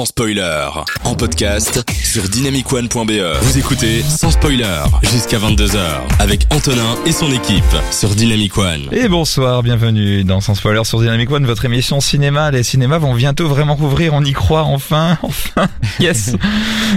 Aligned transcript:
sans 0.00 0.06
spoiler. 0.06 0.66
En 1.04 1.14
podcast 1.14 1.84
sur 2.02 2.22
dynamicone.be. 2.22 3.12
Vous 3.42 3.58
écoutez 3.58 4.02
sans 4.02 4.30
spoiler 4.30 4.64
jusqu'à 5.02 5.36
22h 5.36 5.78
avec 6.18 6.46
Antonin 6.48 6.96
et 7.04 7.12
son 7.12 7.30
équipe 7.30 7.62
sur 7.90 8.08
Dynamic 8.14 8.56
One. 8.56 8.88
Et 8.92 9.08
bonsoir, 9.08 9.62
bienvenue 9.62 10.24
dans 10.24 10.40
Sans 10.40 10.54
Spoiler 10.54 10.84
sur 10.84 11.00
Dynamic 11.00 11.30
One, 11.30 11.44
votre 11.44 11.66
émission 11.66 12.00
cinéma. 12.00 12.50
Les 12.50 12.62
cinémas 12.62 12.96
vont 12.96 13.14
bientôt 13.14 13.46
vraiment 13.46 13.74
rouvrir, 13.74 14.14
on 14.14 14.24
y 14.24 14.32
croit 14.32 14.62
enfin, 14.62 15.18
enfin, 15.22 15.68
yes. 15.98 16.32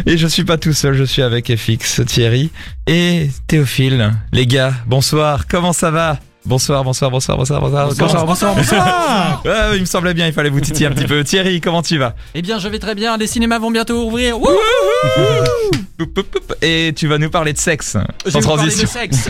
Et 0.06 0.18
je 0.18 0.28
suis 0.28 0.46
pas 0.46 0.58
tout 0.58 0.72
seul, 0.72 0.94
je 0.94 1.04
suis 1.04 1.24
avec 1.24 1.54
FX, 1.54 2.06
Thierry 2.06 2.52
et 2.88 3.30
Théophile. 3.48 4.14
Les 4.32 4.48
gars, 4.48 4.72
bonsoir, 4.88 5.46
comment 5.48 5.74
ça 5.74 5.92
va? 5.92 6.20
Bonsoir, 6.46 6.84
bonsoir, 6.84 7.10
bonsoir, 7.10 7.38
bonsoir, 7.38 7.62
bonsoir, 7.62 7.88
bonsoir, 7.88 8.26
bonsoir, 8.26 8.56
bonsoir. 8.56 9.42
Ouais, 9.46 9.76
il 9.76 9.82
me 9.82 9.86
semblait 9.86 10.14
bien, 10.14 10.28
il 10.28 10.34
fallait 10.34 10.50
vous 10.50 10.60
titiller 10.60 10.88
un 10.88 10.92
petit 10.92 11.06
peu. 11.06 11.24
Thierry, 11.24 11.62
comment 11.62 11.82
tu 11.82 11.98
vas? 11.98 12.16
Eh 12.36 12.42
bien, 12.42 12.60
je 12.60 12.68
vais 12.68 12.80
très 12.80 12.96
bien. 12.96 13.16
Les 13.18 13.28
cinémas 13.28 13.60
vont 13.60 13.72
bientôt 13.72 14.06
ouvrir. 14.06 14.38
Wouh 14.40 14.48
Poup, 14.48 14.52
poup, 14.52 14.58
poup. 14.58 14.93
Et 16.62 16.94
tu 16.96 17.08
vas 17.08 17.18
nous 17.18 17.30
parler 17.30 17.54
de 17.54 17.58
sexe, 17.58 17.98
Je 18.26 18.30
sans 18.32 18.40
vais 18.40 18.46
vous 18.46 18.56
parler 18.56 18.72
de 18.72 18.76
transition. 18.76 18.88
sexe. 19.02 19.30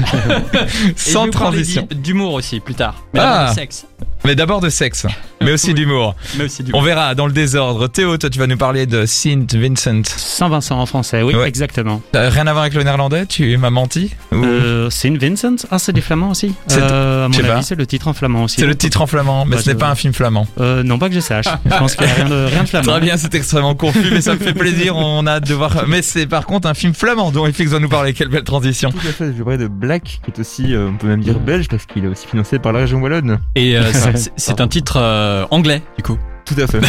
Sans 0.95 1.29
transition. 1.29 1.87
D'humour 1.91 2.33
aussi 2.33 2.59
plus 2.59 2.75
tard. 2.75 3.03
Mais 3.13 3.19
Ah. 3.21 3.23
d'abord 3.23 3.49
de 3.49 3.53
sexe. 3.59 3.85
Mais 4.25 4.35
d'abord 4.35 4.61
de 4.61 4.69
sexe, 4.69 5.05
mais 5.41 5.51
aussi 5.51 5.67
Oui. 5.67 5.73
d'humour. 5.73 6.15
Mais 6.37 6.45
aussi 6.45 6.63
On 6.73 6.81
verra 6.81 7.13
dans 7.13 7.25
le 7.27 7.33
désordre. 7.33 7.87
Théo, 7.89 8.17
toi, 8.17 8.29
tu 8.29 8.39
vas 8.39 8.47
nous 8.47 8.55
parler 8.57 8.85
de 8.85 9.05
Saint 9.05 9.45
Vincent. 9.51 10.01
Saint-Vincent 10.05 10.79
en 10.79 10.85
français, 10.85 11.21
oui, 11.21 11.35
Ouais. 11.35 11.47
exactement. 11.47 12.01
T'as 12.13 12.29
rien 12.29 12.47
à 12.47 12.53
voir 12.53 12.61
avec 12.63 12.73
le 12.73 12.83
néerlandais 12.83 13.25
Tu 13.25 13.57
m'as 13.57 13.69
menti 13.69 14.11
Ou- 14.31 14.43
Euh, 14.45 14.89
Saint 14.89 15.17
Vincent 15.17 15.55
Ah, 15.71 15.79
c'est 15.79 15.91
des 15.91 15.99
flamands 16.01 16.29
aussi 16.29 16.53
C'est- 16.67 16.79
euh, 16.81 17.27
c'est 17.61 17.75
le 17.75 17.85
titre 17.85 18.07
en 18.07 18.13
flamand 18.13 18.43
aussi. 18.45 18.57
C'est 18.61 18.65
le 18.65 18.75
titre 18.75 19.01
en 19.01 19.07
flamand, 19.07 19.45
mais 19.45 19.57
Bah, 19.57 19.61
ce 19.61 19.69
n'est 19.69 19.75
pas 19.75 19.89
un 19.89 19.95
film 19.95 20.13
flamand. 20.13 20.47
Euh, 20.61 20.83
non, 20.83 20.97
pas 20.97 21.09
que 21.09 21.15
je 21.15 21.19
sache. 21.19 21.45
Je 21.65 21.77
pense 21.77 21.95
qu'il 21.95 22.05
n'y 22.05 22.11
a 22.11 22.15
rien 22.15 22.29
de, 22.29 22.45
rien 22.45 22.63
de 22.63 22.69
flamand. 22.69 22.91
Très 22.93 23.01
bien, 23.01 23.17
c'est 23.17 23.33
extrêmement 23.35 23.75
confus, 23.75 24.09
mais 24.11 24.21
ça 24.21 24.33
me 24.35 24.39
fait 24.39 24.53
plaisir. 24.53 24.95
On 24.95 25.25
a 25.27 25.31
hâte 25.33 25.47
de 25.47 25.53
voir. 25.53 25.62
Mais 25.87 26.01
c'est 26.01 26.25
par 26.27 26.45
contre 26.45 26.67
un 26.67 26.73
film 26.73 26.93
flamand 26.93 27.31
dont 27.31 27.45
FX 27.51 27.65
va 27.67 27.79
nous 27.79 27.89
parler. 27.89 28.13
Quelle 28.13 28.29
belle 28.29 28.43
transition. 28.43 28.91
Tout 28.91 29.07
à 29.07 29.11
fait, 29.11 29.33
je 29.37 29.43
parlais 29.43 29.57
de 29.57 29.67
Black, 29.67 30.19
qui 30.23 30.31
est 30.31 30.39
aussi, 30.39 30.73
euh, 30.73 30.89
on 30.89 30.97
peut 30.97 31.07
même 31.07 31.21
dire 31.21 31.39
belge, 31.39 31.67
parce 31.67 31.85
qu'il 31.85 32.05
est 32.05 32.07
aussi 32.07 32.27
financé 32.27 32.59
par 32.59 32.73
la 32.73 32.79
région 32.79 32.99
Wallonne. 33.01 33.39
Et 33.55 33.77
euh, 33.77 33.83
c'est- 34.15 34.31
c'est 34.35 34.61
un 34.61 34.67
titre 34.67 34.97
euh, 34.99 35.45
anglais, 35.51 35.81
du 35.97 36.03
coup. 36.03 36.17
Tout 36.45 36.55
à 36.61 36.67
fait. 36.67 36.81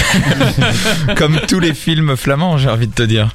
Comme 1.17 1.39
tous 1.47 1.61
les 1.61 1.75
films 1.75 2.17
flamands, 2.17 2.59
j'ai 2.59 2.69
envie 2.69 2.89
de 2.89 2.93
te 2.95 3.03
dire. 3.05 3.33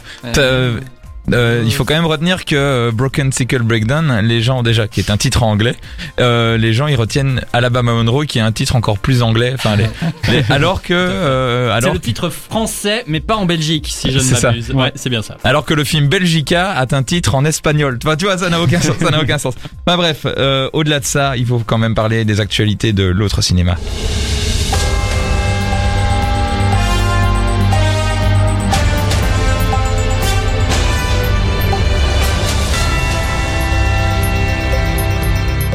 Euh, 1.34 1.64
il 1.66 1.74
faut 1.74 1.86
quand 1.86 1.94
même 1.96 2.06
retenir 2.06 2.46
que 2.46 2.56
euh, 2.56 2.92
Broken 2.94 3.32
Sickle 3.32 3.62
Breakdown, 3.64 4.20
les 4.24 4.42
gens 4.42 4.64
déjà, 4.64 4.88
qui 4.88 5.00
est 5.00 5.10
un 5.10 5.18
titre 5.18 5.44
en 5.44 5.52
anglais, 5.52 5.76
euh, 6.20 6.58
les 6.58 6.74
gens 6.74 6.88
ils 6.88 6.96
retiennent 6.96 7.42
Alabama 7.54 7.94
Monroe, 7.94 8.26
qui 8.26 8.40
est 8.40 8.42
un 8.42 8.52
titre 8.52 8.76
encore 8.76 9.00
plus 9.00 9.22
anglais. 9.24 9.52
Enfin, 9.54 9.76
les, 9.76 9.86
les- 10.32 10.44
alors 10.52 10.82
que 10.82 10.94
euh, 10.94 11.68
C'est 11.70 11.78
alors 11.78 11.94
le 11.94 12.00
titre 12.00 12.30
français, 12.30 13.04
mais 13.08 13.20
pas 13.20 13.36
en 13.36 13.46
Belgique, 13.46 13.88
si 13.90 14.12
je 14.12 14.20
ne 14.20 14.42
m'abuse. 14.42 14.72
Ouais, 14.72 14.92
c'est 14.96 15.10
bien 15.10 15.22
ça. 15.22 15.38
Alors 15.44 15.66
que 15.66 15.74
le 15.74 15.84
film 15.84 16.08
Belgica 16.08 16.72
a 16.72 16.86
un 16.96 17.04
titre 17.04 17.36
en 17.36 17.46
espagnol. 17.46 17.98
Tu 18.00 18.06
vois, 18.08 18.16
tu 18.16 18.26
vois 18.26 18.38
ça 18.38 18.50
n'a 18.50 18.62
aucun 18.62 18.82
sens. 18.82 18.96
Ça 19.00 19.10
n'a 19.12 19.22
aucun 19.22 19.38
sens. 19.38 19.54
Enfin 19.86 19.98
bref, 19.98 20.26
au-delà 20.74 21.00
de 21.00 21.06
ça, 21.06 21.38
il 21.38 21.46
faut 21.46 21.60
quand 21.66 21.78
même 21.78 21.96
parler 21.96 22.26
des 22.26 22.40
actualités 22.40 22.94
de 22.94 23.04
l'autre 23.04 23.42
cinéma. 23.42 23.76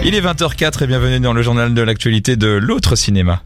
Il 0.05 0.15
est 0.15 0.21
20h04 0.21 0.85
et 0.85 0.87
bienvenue 0.87 1.21
dans 1.21 1.33
le 1.33 1.43
journal 1.43 1.73
de 1.73 1.83
l'actualité 1.83 2.37
de 2.37 2.49
l'autre 2.49 2.95
cinéma. 2.97 3.43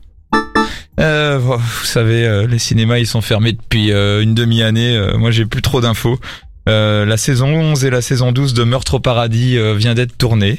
Euh, 1.01 1.39
vous 1.41 1.85
savez, 1.85 2.27
euh, 2.27 2.47
les 2.49 2.59
cinémas 2.59 2.99
ils 2.99 3.07
sont 3.07 3.21
fermés 3.21 3.53
depuis 3.53 3.93
euh, 3.93 4.21
une 4.23 4.35
demi-année. 4.35 5.01
Moi 5.17 5.31
j'ai 5.31 5.47
plus 5.47 5.63
trop 5.63 5.81
d'infos. 5.81 6.19
Euh, 6.69 7.07
la 7.07 7.17
saison 7.17 7.47
11 7.49 7.85
et 7.85 7.91
la 7.91 8.03
saison 8.03 8.33
12 8.33 8.55
de 8.55 8.65
Meurtre 8.65 8.95
au 8.95 9.01
paradis 9.01 9.57
vient 9.77 9.95
d'être 9.95 10.17
tournées. 10.19 10.59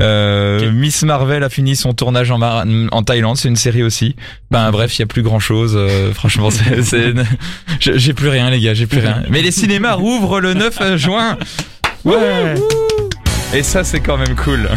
Euh, 0.00 0.58
Ok. 0.68 0.74
Miss 0.74 1.02
Marvel 1.04 1.42
a 1.44 1.48
fini 1.48 1.74
son 1.76 1.94
tournage 1.94 2.30
en, 2.30 2.36
Mar- 2.38 2.64
en 2.92 3.02
Thaïlande, 3.02 3.36
c'est 3.38 3.48
une 3.48 3.56
série 3.56 3.82
aussi. 3.82 4.14
Ben 4.50 4.70
bref, 4.70 4.98
il 4.98 5.00
y 5.00 5.04
a 5.04 5.06
plus 5.06 5.22
grand 5.22 5.38
chose. 5.38 5.78
franchement, 6.14 6.50
c'est, 6.50 7.14
j'ai 7.80 8.12
plus 8.12 8.28
rien 8.28 8.50
les 8.50 8.60
gars, 8.60 8.74
j'ai 8.74 8.86
plus 8.86 8.98
rien. 8.98 9.22
Mais 9.30 9.40
les 9.42 9.52
cinémas 9.52 9.94
rouvrent 9.94 10.40
le 10.40 10.54
9 10.54 10.96
juin. 10.96 11.38
Ouais. 12.04 12.54
Et 13.54 13.62
ça 13.62 13.84
c'est 13.84 14.00
quand 14.00 14.16
même 14.18 14.34
cool. 14.34 14.68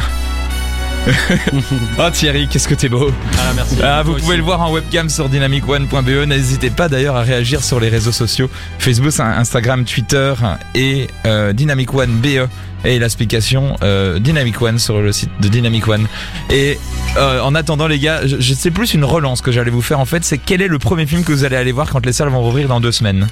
oh 1.99 2.09
Thierry, 2.11 2.47
qu'est-ce 2.47 2.67
que 2.67 2.75
t'es 2.75 2.89
beau. 2.89 3.11
Ah, 3.37 3.51
merci. 3.55 3.75
Ah, 3.83 4.03
vous 4.03 4.13
pouvez 4.13 4.27
aussi. 4.27 4.37
le 4.37 4.43
voir 4.43 4.61
en 4.61 4.71
webcam 4.71 5.09
sur 5.09 5.29
dynamicone.be. 5.29 6.25
N'hésitez 6.27 6.69
pas 6.69 6.89
d'ailleurs 6.89 7.15
à 7.15 7.21
réagir 7.21 7.63
sur 7.63 7.79
les 7.79 7.89
réseaux 7.89 8.11
sociaux 8.11 8.49
Facebook, 8.77 9.11
Instagram, 9.19 9.85
Twitter 9.85 10.33
et 10.75 11.07
euh, 11.25 11.53
Dynamic 11.53 11.93
One 11.93 12.11
BE 12.19 12.47
et 12.85 12.99
l'explication 12.99 13.75
euh, 13.83 14.19
Dynamic 14.19 14.61
One 14.61 14.79
sur 14.79 15.01
le 15.01 15.11
site 15.11 15.31
de 15.41 15.47
Dynamic 15.47 15.87
One. 15.87 16.07
Et 16.49 16.77
euh, 17.17 17.41
en 17.41 17.55
attendant 17.55 17.87
les 17.87 17.99
gars, 17.99 18.25
je, 18.25 18.37
je 18.39 18.53
sais 18.53 18.71
plus 18.71 18.93
une 18.93 19.03
relance 19.05 19.41
que 19.41 19.51
j'allais 19.51 19.71
vous 19.71 19.81
faire 19.81 19.99
en 19.99 20.05
fait, 20.05 20.23
c'est 20.23 20.37
quel 20.37 20.61
est 20.61 20.67
le 20.67 20.79
premier 20.79 21.05
film 21.05 21.23
que 21.23 21.31
vous 21.31 21.43
allez 21.43 21.55
aller 21.55 21.71
voir 21.71 21.89
quand 21.89 22.05
les 22.05 22.13
salles 22.13 22.29
vont 22.29 22.41
rouvrir 22.41 22.67
dans 22.67 22.79
deux 22.79 22.91
semaines? 22.91 23.27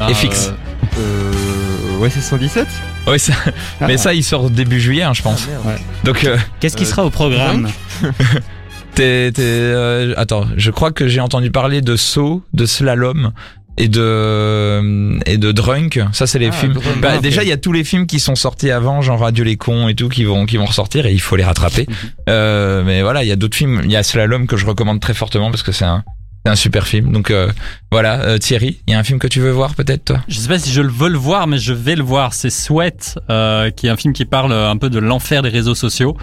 Ah, 0.00 0.10
et 0.10 0.14
fixe. 0.14 0.52
euh, 0.98 1.00
Euh, 1.00 1.98
ouais, 1.98 2.10
c'est 2.10 2.20
117 2.20 2.66
Oui, 3.06 3.18
ça, 3.18 3.32
Ah, 3.80 3.86
mais 3.86 3.96
ça 3.96 4.14
il 4.14 4.24
sort 4.24 4.50
début 4.50 4.80
juillet, 4.80 5.02
hein, 5.02 5.12
je 5.14 5.22
pense. 5.22 5.46
Ouais. 5.64 5.76
Donc 6.04 6.24
euh, 6.24 6.36
Qu'est-ce 6.60 6.76
qui 6.76 6.84
Euh, 6.84 6.86
sera 6.86 7.04
au 7.04 7.10
programme 7.10 7.68
T'es, 8.94 9.30
t'es, 9.32 9.42
euh, 9.42 10.14
attends, 10.16 10.46
je 10.56 10.70
crois 10.70 10.90
que 10.90 11.06
j'ai 11.06 11.20
entendu 11.20 11.50
parler 11.50 11.82
de 11.82 11.96
saut, 11.96 12.42
de 12.54 12.64
slalom 12.64 13.32
et 13.76 13.88
de 13.88 14.00
euh, 14.00 15.18
et 15.26 15.36
de 15.36 15.52
drunk. 15.52 16.00
Ça, 16.12 16.26
c'est 16.26 16.38
les 16.38 16.48
Ah, 16.48 16.52
films. 16.52 16.72
Drunk, 16.72 17.00
Bah, 17.02 17.18
déjà, 17.18 17.42
il 17.42 17.48
y 17.50 17.52
a 17.52 17.58
tous 17.58 17.72
les 17.72 17.84
films 17.84 18.06
qui 18.06 18.18
sont 18.20 18.34
sortis 18.36 18.70
avant, 18.70 19.02
genre 19.02 19.20
Radio 19.20 19.44
les 19.44 19.56
cons 19.58 19.88
et 19.88 19.94
tout, 19.94 20.08
qui 20.08 20.24
vont 20.24 20.46
qui 20.46 20.56
vont 20.56 20.64
ressortir 20.64 21.04
et 21.04 21.12
il 21.12 21.20
faut 21.20 21.36
les 21.36 21.44
rattraper. 21.44 21.86
Euh, 22.30 22.82
mais 22.86 23.02
voilà, 23.02 23.22
il 23.22 23.28
y 23.28 23.32
a 23.32 23.36
d'autres 23.36 23.56
films. 23.56 23.82
Il 23.84 23.90
y 23.90 23.96
a 23.96 24.02
Slalom 24.02 24.46
que 24.46 24.56
je 24.56 24.64
recommande 24.64 24.98
très 25.00 25.12
fortement 25.14 25.50
parce 25.50 25.62
que 25.62 25.72
c'est 25.72 25.84
un 25.84 26.02
c'est 26.46 26.52
un 26.52 26.54
super 26.54 26.86
film. 26.86 27.10
Donc 27.10 27.32
euh, 27.32 27.50
voilà, 27.90 28.20
euh, 28.20 28.38
Thierry, 28.38 28.78
il 28.86 28.92
y 28.92 28.94
a 28.94 28.98
un 29.00 29.02
film 29.02 29.18
que 29.18 29.26
tu 29.26 29.40
veux 29.40 29.50
voir 29.50 29.74
peut-être 29.74 30.04
toi? 30.04 30.20
Je 30.28 30.38
sais 30.38 30.46
pas 30.46 30.60
si 30.60 30.70
je 30.70 30.80
le 30.80 30.88
veux 30.88 31.08
le 31.08 31.18
voir, 31.18 31.48
mais 31.48 31.58
je 31.58 31.72
vais 31.72 31.96
le 31.96 32.04
voir. 32.04 32.34
C'est 32.34 32.50
Sweat, 32.50 33.18
euh, 33.30 33.70
qui 33.70 33.88
est 33.88 33.90
un 33.90 33.96
film 33.96 34.14
qui 34.14 34.24
parle 34.24 34.52
un 34.52 34.76
peu 34.76 34.88
de 34.88 35.00
l'enfer 35.00 35.42
des 35.42 35.48
réseaux 35.48 35.74
sociaux. 35.74 36.16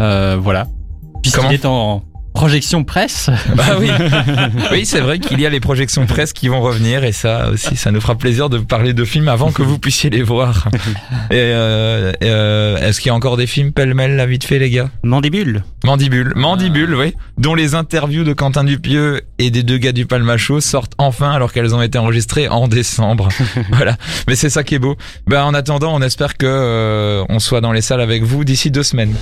Voilà. 0.00 0.66
Puisqu'il 1.22 1.52
est 1.52 1.64
en 1.66 2.02
projection 2.34 2.84
presse. 2.84 3.30
Bah 3.54 3.76
oui, 3.78 3.88
oui, 4.72 4.84
c'est 4.84 5.00
vrai 5.00 5.20
qu'il 5.20 5.40
y 5.40 5.46
a 5.46 5.50
les 5.50 5.60
projections 5.60 6.06
presse 6.06 6.32
qui 6.32 6.48
vont 6.48 6.60
revenir 6.60 7.04
et 7.04 7.12
ça 7.12 7.50
aussi, 7.50 7.76
ça 7.76 7.92
nous 7.92 8.00
fera 8.00 8.16
plaisir 8.16 8.50
de 8.50 8.58
parler 8.58 8.92
de 8.92 9.04
films 9.04 9.28
avant 9.28 9.52
que 9.52 9.62
vous 9.62 9.78
puissiez 9.78 10.10
les 10.10 10.22
voir. 10.22 10.68
Et 11.30 11.34
euh, 11.34 12.12
euh, 12.22 12.76
est-ce 12.78 13.00
qu'il 13.00 13.08
y 13.08 13.12
a 13.12 13.14
encore 13.14 13.36
des 13.36 13.46
films 13.46 13.72
pêle-mêle 13.72 14.16
là 14.16 14.26
vite 14.26 14.44
fait 14.44 14.58
les 14.58 14.70
gars? 14.70 14.90
Mandibule. 15.04 15.62
Mandibule, 15.84 16.32
Mandibule, 16.34 16.94
oui, 16.96 17.14
dont 17.38 17.54
les 17.54 17.74
interviews 17.74 18.24
de 18.24 18.32
Quentin 18.32 18.64
Dupieux 18.64 19.22
et 19.38 19.50
des 19.50 19.62
deux 19.62 19.78
gars 19.78 19.92
du 19.92 20.06
Palmacho 20.06 20.60
sortent 20.60 20.94
enfin 20.98 21.30
alors 21.30 21.52
qu'elles 21.52 21.74
ont 21.74 21.82
été 21.82 21.98
enregistrées 21.98 22.48
en 22.48 22.66
décembre. 22.66 23.28
voilà, 23.70 23.96
mais 24.26 24.34
c'est 24.34 24.50
ça 24.50 24.64
qui 24.64 24.74
est 24.74 24.80
beau. 24.80 24.96
Ben 25.26 25.44
en 25.44 25.54
attendant, 25.54 25.94
on 25.94 26.02
espère 26.02 26.36
que 26.36 26.46
euh, 26.46 27.24
on 27.28 27.38
soit 27.38 27.60
dans 27.60 27.72
les 27.72 27.82
salles 27.82 28.00
avec 28.00 28.24
vous 28.24 28.44
d'ici 28.44 28.70
deux 28.70 28.82
semaines. 28.82 29.14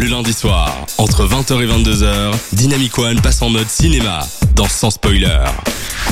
Le 0.00 0.06
lundi 0.06 0.32
soir, 0.32 0.74
entre 0.96 1.26
20h 1.26 1.62
et 1.62 1.66
22h, 1.66 2.32
Dynamic 2.54 2.98
One 2.98 3.20
passe 3.20 3.42
en 3.42 3.50
mode 3.50 3.68
cinéma 3.68 4.20
dans 4.56 4.66
Sans 4.66 4.88
Spoiler. 4.88 5.44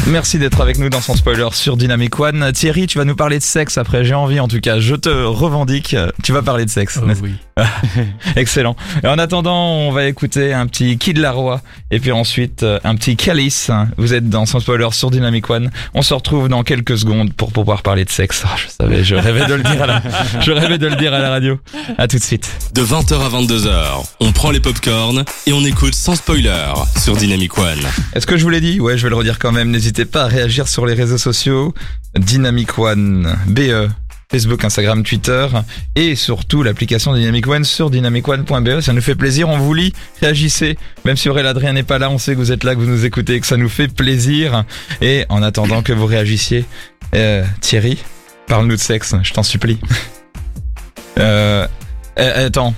Merci 0.07 0.39
d'être 0.39 0.61
avec 0.61 0.79
nous 0.79 0.89
dans 0.89 1.01
son 1.01 1.15
spoiler 1.15 1.49
sur 1.53 1.77
Dynamic 1.77 2.19
One. 2.19 2.53
Thierry, 2.53 2.87
tu 2.87 2.99
vas 2.99 3.05
nous 3.05 3.17
parler 3.17 3.39
de 3.39 3.43
sexe 3.43 3.77
après, 3.77 4.05
j'ai 4.05 4.15
envie 4.15 4.41
en 4.41 4.49
tout 4.49 4.61
cas, 4.61 4.79
je 4.79 4.95
te 4.95 5.09
revendique, 5.09 5.97
tu 6.23 6.33
vas 6.33 6.43
parler 6.43 6.65
de 6.65 6.71
sexe. 6.71 7.01
n'est-ce 7.03 7.21
oui. 7.21 7.33
Excellent. 8.37 8.77
Et 9.03 9.07
en 9.07 9.19
attendant, 9.19 9.67
on 9.67 9.91
va 9.91 10.07
écouter 10.07 10.53
un 10.53 10.67
petit 10.67 10.97
Kid 10.97 11.19
Laroi 11.19 11.61
et 11.91 11.99
puis 11.99 12.13
ensuite 12.13 12.63
euh, 12.63 12.79
un 12.85 12.95
petit 12.95 13.17
Calice. 13.17 13.71
Vous 13.97 14.15
êtes 14.15 14.29
dans 14.29 14.47
Sans 14.47 14.61
Spoiler 14.61 14.89
sur 14.93 15.11
Dynamic 15.11 15.51
One. 15.51 15.71
On 15.95 16.03
se 16.03 16.15
retrouve 16.15 16.49
dans 16.49 16.63
quelques 16.63 16.97
secondes 16.97 17.33
pour 17.33 17.53
pouvoir 17.53 17.83
parler 17.83 18.05
de 18.05 18.11
sexe. 18.11 18.45
Ah, 18.47 18.55
je 18.57 18.69
savais, 18.69 19.05
je 19.05 19.17
rêvais 19.17 19.47
de 19.47 19.55
le 19.55 19.63
dire 19.63 19.83
à 19.83 19.87
la, 19.87 20.03
je 20.41 20.53
rêvais 20.53 20.79
de 20.79 20.87
le 20.87 20.97
dire 20.97 21.13
à 21.13 21.19
la 21.19 21.31
radio. 21.31 21.59
À 21.99 22.07
tout 22.07 22.19
de 22.19 22.23
suite. 22.23 22.49
De 22.75 22.83
20h 22.83 23.15
à 23.15 23.29
22h, 23.29 23.78
on 24.21 24.33
prend 24.33 24.51
les 24.51 24.61
popcorns 24.61 25.25
et 25.47 25.53
on 25.53 25.65
écoute 25.65 25.95
Sans 25.95 26.15
Spoiler 26.15 26.67
sur 26.97 27.17
Dynamic 27.17 27.57
One. 27.59 27.81
Est-ce 28.15 28.27
que 28.27 28.37
je 28.37 28.43
vous 28.43 28.51
l'ai 28.51 28.61
dit? 28.61 28.81
Ouais, 28.81 28.97
je 28.97 29.03
vais 29.05 29.11
le 29.11 29.17
redire 29.17 29.39
quand 29.39 29.53
même. 29.53 29.71
N'hésitez 29.71 30.05
pas 30.05 30.25
à 30.25 30.27
réagir 30.27 30.69
sur 30.69 30.87
les 30.87 30.95
réseaux 30.95 31.19
sociaux. 31.19 31.75
Dynamic 32.17 32.79
One, 32.79 33.37
BE. 33.47 33.89
Facebook, 34.31 34.63
Instagram, 34.63 35.05
Twitter 35.05 35.47
et 35.97 36.15
surtout 36.15 36.63
l'application 36.63 37.15
Dynamic 37.15 37.47
One 37.49 37.65
sur 37.65 37.89
dynamicone.be. 37.89 38.81
Ça 38.81 38.93
nous 38.93 39.01
fait 39.01 39.15
plaisir, 39.15 39.49
on 39.49 39.57
vous 39.57 39.73
lit, 39.73 39.95
réagissez. 40.21 40.77
Même 41.07 41.17
si 41.17 41.31
Aurélien 41.31 41.49
Adrien 41.49 41.73
n'est 41.73 41.83
pas 41.83 41.99
là, 41.99 42.11
on 42.11 42.19
sait 42.19 42.35
que 42.35 42.37
vous 42.37 42.53
êtes 42.53 42.63
là, 42.63 42.75
que 42.75 42.81
vous 42.81 42.87
nous 42.87 43.07
écoutez, 43.07 43.41
que 43.41 43.47
ça 43.47 43.57
nous 43.57 43.71
fait 43.71 43.89
plaisir. 43.89 44.65
Et 45.01 45.25
en 45.31 45.43
attendant 45.43 45.81
que 45.81 45.95
vous 45.95 46.05
réagissiez, 46.05 46.67
euh, 47.15 47.43
Thierry, 47.63 47.97
Parle-nous 48.49 48.77
de 48.77 48.81
sexe, 48.81 49.15
je 49.23 49.33
t'en 49.33 49.43
supplie. 49.43 49.79
euh, 51.19 51.67
euh, 52.19 52.47
attends, 52.47 52.75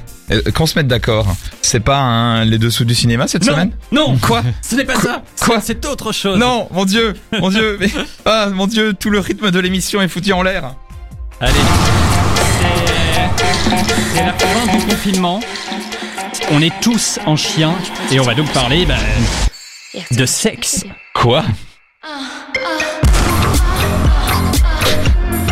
qu'on 0.54 0.66
se 0.66 0.78
mette 0.78 0.86
d'accord. 0.88 1.26
C'est 1.62 1.80
pas 1.80 1.98
un 1.98 2.44
les 2.44 2.58
dessous 2.58 2.84
du 2.84 2.94
cinéma 2.94 3.26
cette 3.28 3.44
Non. 3.46 3.52
semaine? 3.52 3.72
Non, 3.92 4.16
Quoi? 4.18 4.42
Ce 4.62 4.74
n'est 4.74 4.84
pas 4.84 4.96
ça? 4.96 5.22
Quoi? 5.40 5.60
C'est 5.60 5.84
autre 5.86 6.12
chose. 6.12 6.38
Non, 6.38 6.68
mon 6.70 6.84
dieu, 6.84 7.14
mon 7.40 7.50
dieu, 7.50 7.76
mais 7.80 7.90
ah 8.24 8.48
mon 8.52 8.66
dieu, 8.66 8.94
tout 8.94 9.10
le 9.10 9.18
rythme 9.20 9.50
de 9.50 9.58
l'émission 9.58 10.00
est 10.02 10.08
foutu 10.08 10.32
en 10.32 10.42
l'air. 10.42 10.74
Allez. 11.40 11.52
C'est- 12.44 14.14
C'est 14.14 14.24
la 14.24 14.32
fin 14.34 14.72
du 14.78 14.84
confinement. 14.84 15.40
On 16.52 16.60
est 16.62 16.72
tous 16.80 17.18
en 17.26 17.36
chien 17.36 17.72
et 18.10 18.18
on 18.20 18.24
va 18.24 18.34
donc 18.34 18.52
parler 18.52 18.86
bah, 18.86 18.96
de 20.10 20.26
sexe. 20.26 20.84
Quoi? 21.14 21.44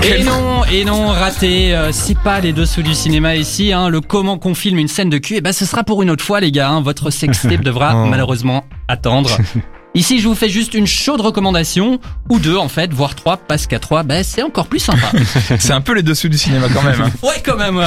Et 0.02 0.22
non, 0.22 0.64
et 0.64 0.84
non, 0.84 1.08
raté. 1.08 1.74
euh, 1.74 1.90
c'est 1.92 2.18
pas 2.18 2.40
les 2.40 2.52
dessous 2.52 2.82
du 2.82 2.94
cinéma 2.94 3.36
ici. 3.36 3.72
Hein, 3.72 3.88
le 3.88 4.00
comment 4.00 4.38
qu'on 4.38 4.54
filme 4.54 4.78
une 4.78 4.88
scène 4.88 5.10
de 5.10 5.18
cul, 5.18 5.36
et 5.36 5.40
ben 5.40 5.52
ce 5.52 5.64
sera 5.66 5.84
pour 5.84 6.02
une 6.02 6.10
autre 6.10 6.24
fois, 6.24 6.40
les 6.40 6.52
gars. 6.52 6.70
hein. 6.70 6.80
votre 6.80 7.10
sextape 7.10 7.60
devra 7.64 7.92
Oh. 7.94 8.06
malheureusement 8.06 8.64
attendre. 8.86 9.30
Ici, 9.94 10.20
je 10.20 10.28
vous 10.28 10.34
fais 10.34 10.50
juste 10.50 10.74
une 10.74 10.86
chaude 10.86 11.20
recommandation, 11.22 11.98
ou 12.28 12.38
deux 12.38 12.56
en 12.56 12.68
fait, 12.68 12.92
voire 12.92 13.14
trois, 13.16 13.36
parce 13.38 13.66
qu'à 13.66 13.78
trois, 13.80 14.02
ben, 14.04 14.22
c'est 14.22 14.42
encore 14.42 14.66
plus 14.68 14.78
sympa. 14.78 15.10
C'est 15.58 15.72
un 15.72 15.80
peu 15.80 15.94
les 15.94 16.02
dessous 16.02 16.28
du 16.28 16.38
cinéma 16.38 16.68
quand 16.72 16.82
même. 16.82 17.00
hein. 17.00 17.10
Ouais, 17.22 17.42
quand 17.44 17.56
même. 17.56 17.78
euh. 17.78 17.86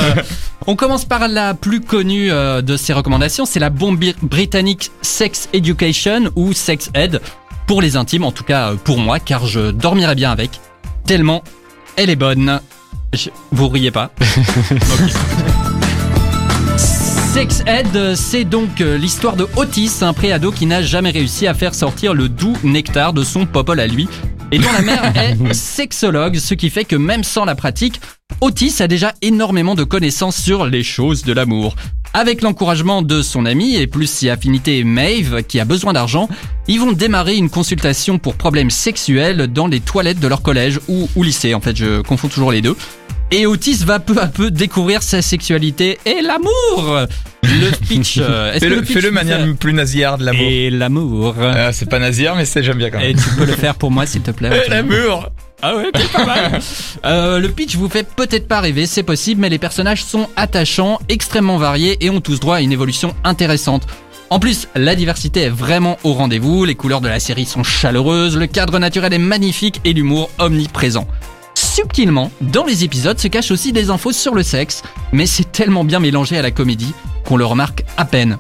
On 0.67 0.75
commence 0.75 1.05
par 1.05 1.27
la 1.27 1.53
plus 1.53 1.79
connue 1.79 2.29
euh, 2.31 2.61
de 2.61 2.75
ces 2.75 2.91
recommandations, 2.91 3.45
c'est 3.45 3.59
la 3.59 3.69
bombe 3.69 3.99
britannique 4.23 4.91
Sex 5.01 5.47
Education 5.53 6.31
ou 6.35 6.51
Sex 6.53 6.89
Ed 6.95 7.21
pour 7.67 7.81
les 7.81 7.95
intimes, 7.95 8.25
en 8.25 8.31
tout 8.31 8.43
cas 8.43 8.71
euh, 8.71 8.75
pour 8.83 8.97
moi, 8.97 9.19
car 9.19 9.45
je 9.45 9.71
dormirais 9.71 10.15
bien 10.15 10.31
avec. 10.31 10.49
Tellement 11.05 11.43
elle 11.95 12.09
est 12.09 12.15
bonne. 12.15 12.59
Je- 13.13 13.29
Vous 13.51 13.67
riez 13.69 13.91
pas. 13.91 14.11
Sex 16.77 17.63
Ed, 17.65 18.15
c'est 18.15 18.43
donc 18.43 18.81
euh, 18.81 18.97
l'histoire 18.97 19.35
de 19.37 19.47
Otis, 19.55 19.89
un 20.01 20.11
préado 20.13 20.51
qui 20.51 20.65
n'a 20.65 20.81
jamais 20.81 21.11
réussi 21.11 21.47
à 21.47 21.53
faire 21.53 21.73
sortir 21.73 22.13
le 22.13 22.27
doux 22.27 22.57
nectar 22.63 23.13
de 23.13 23.23
son 23.23 23.45
popol 23.45 23.79
à 23.79 23.87
lui, 23.87 24.09
et 24.51 24.59
dont 24.59 24.71
la 24.73 24.81
mère 24.81 25.13
est 25.15 25.53
sexologue, 25.53 26.37
ce 26.37 26.53
qui 26.55 26.69
fait 26.69 26.83
que 26.83 26.97
même 26.97 27.23
sans 27.23 27.45
la 27.45 27.55
pratique, 27.55 28.01
Otis 28.39 28.81
a 28.81 28.87
déjà 28.87 29.13
énormément 29.21 29.75
de 29.75 29.83
connaissances 29.83 30.35
sur 30.37 30.65
les 30.65 30.83
choses 30.83 31.23
de 31.23 31.33
l'amour. 31.33 31.75
Avec 32.13 32.41
l'encouragement 32.41 33.01
de 33.01 33.21
son 33.21 33.45
ami 33.45 33.75
et 33.75 33.87
plus 33.87 34.09
si 34.09 34.29
affinité 34.29 34.83
Maeve, 34.83 35.43
qui 35.43 35.59
a 35.59 35.65
besoin 35.65 35.93
d'argent, 35.93 36.27
ils 36.67 36.79
vont 36.79 36.91
démarrer 36.91 37.35
une 37.35 37.49
consultation 37.49 38.17
pour 38.17 38.35
problèmes 38.35 38.69
sexuels 38.71 39.47
dans 39.47 39.67
les 39.67 39.79
toilettes 39.79 40.19
de 40.19 40.27
leur 40.27 40.41
collège 40.41 40.79
ou, 40.87 41.07
ou 41.15 41.23
lycée. 41.23 41.53
En 41.53 41.61
fait, 41.61 41.75
je 41.75 42.01
confonds 42.01 42.27
toujours 42.27 42.51
les 42.51 42.61
deux. 42.61 42.75
Et 43.33 43.45
Otis 43.45 43.77
va 43.85 43.99
peu 43.99 44.17
à 44.19 44.27
peu 44.27 44.51
découvrir 44.51 45.03
sa 45.03 45.21
sexualité 45.21 45.99
et 46.05 46.21
l'amour. 46.21 47.05
Le 47.43 47.71
pitch. 47.87 48.17
euh, 48.19 48.51
est-ce 48.51 48.59
que 48.59 48.59
Fais-le 48.59 48.75
le 48.75 49.01
de 49.03 49.07
vous 49.07 49.13
manière 49.13 49.45
fait- 49.45 49.53
plus 49.53 49.71
nasillarde, 49.73 50.19
l'amour. 50.21 50.41
Et 50.49 50.69
l'amour. 50.69 51.35
Ah, 51.41 51.71
c'est 51.71 51.89
pas 51.89 51.99
nasillard, 51.99 52.35
mais 52.35 52.43
c'est 52.43 52.61
j'aime 52.61 52.77
bien 52.77 52.89
quand 52.89 52.99
Et 52.99 53.13
même. 53.13 53.23
tu 53.23 53.29
peux 53.37 53.45
le 53.45 53.53
faire 53.53 53.75
pour 53.75 53.89
moi, 53.89 54.05
s'il 54.05 54.21
te 54.21 54.31
plaît. 54.31 54.49
Antoine 54.65 54.69
L'amour 54.89 55.29
ah 55.61 55.75
ouais, 55.75 55.91
pas 56.13 56.25
mal. 56.25 56.59
Euh, 57.05 57.39
le 57.39 57.49
pitch 57.49 57.75
vous 57.75 57.89
fait 57.89 58.07
peut-être 58.07 58.47
pas 58.47 58.59
rêver, 58.59 58.85
c'est 58.85 59.03
possible, 59.03 59.41
mais 59.41 59.49
les 59.49 59.57
personnages 59.57 60.03
sont 60.03 60.29
attachants, 60.35 60.99
extrêmement 61.09 61.57
variés 61.57 61.97
et 61.99 62.09
ont 62.09 62.21
tous 62.21 62.39
droit 62.39 62.57
à 62.57 62.61
une 62.61 62.71
évolution 62.71 63.15
intéressante. 63.23 63.87
En 64.29 64.39
plus, 64.39 64.67
la 64.75 64.95
diversité 64.95 65.41
est 65.41 65.49
vraiment 65.49 65.97
au 66.03 66.13
rendez-vous, 66.13 66.63
les 66.63 66.75
couleurs 66.75 67.01
de 67.01 67.07
la 67.07 67.19
série 67.19 67.45
sont 67.45 67.63
chaleureuses, 67.63 68.37
le 68.37 68.47
cadre 68.47 68.77
naturel 68.79 69.13
est 69.13 69.17
magnifique 69.17 69.81
et 69.83 69.93
l'humour 69.93 70.29
omniprésent. 70.37 71.07
Subtilement, 71.55 72.31
dans 72.39 72.65
les 72.65 72.83
épisodes 72.83 73.19
se 73.19 73.27
cachent 73.27 73.51
aussi 73.51 73.71
des 73.71 73.89
infos 73.89 74.11
sur 74.11 74.35
le 74.35 74.43
sexe, 74.43 74.83
mais 75.11 75.25
c'est 75.25 75.51
tellement 75.51 75.83
bien 75.83 75.99
mélangé 75.99 76.37
à 76.37 76.41
la 76.41 76.51
comédie 76.51 76.93
qu'on 77.25 77.37
le 77.37 77.45
remarque 77.45 77.83
à 77.97 78.05
peine. 78.05 78.37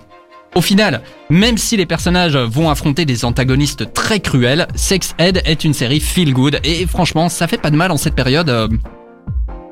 Au 0.53 0.61
final, 0.61 1.01
même 1.29 1.57
si 1.57 1.77
les 1.77 1.85
personnages 1.85 2.35
vont 2.35 2.69
affronter 2.69 3.05
des 3.05 3.23
antagonistes 3.23 3.93
très 3.93 4.19
cruels, 4.19 4.67
Sex 4.75 5.15
Ed 5.17 5.41
est 5.45 5.63
une 5.63 5.73
série 5.73 5.99
feel 6.01 6.33
good 6.33 6.59
et 6.63 6.85
franchement, 6.87 7.29
ça 7.29 7.47
fait 7.47 7.57
pas 7.57 7.71
de 7.71 7.77
mal 7.77 7.91
en 7.91 7.97
cette 7.97 8.15
période. 8.15 8.49
euh, 8.49 8.67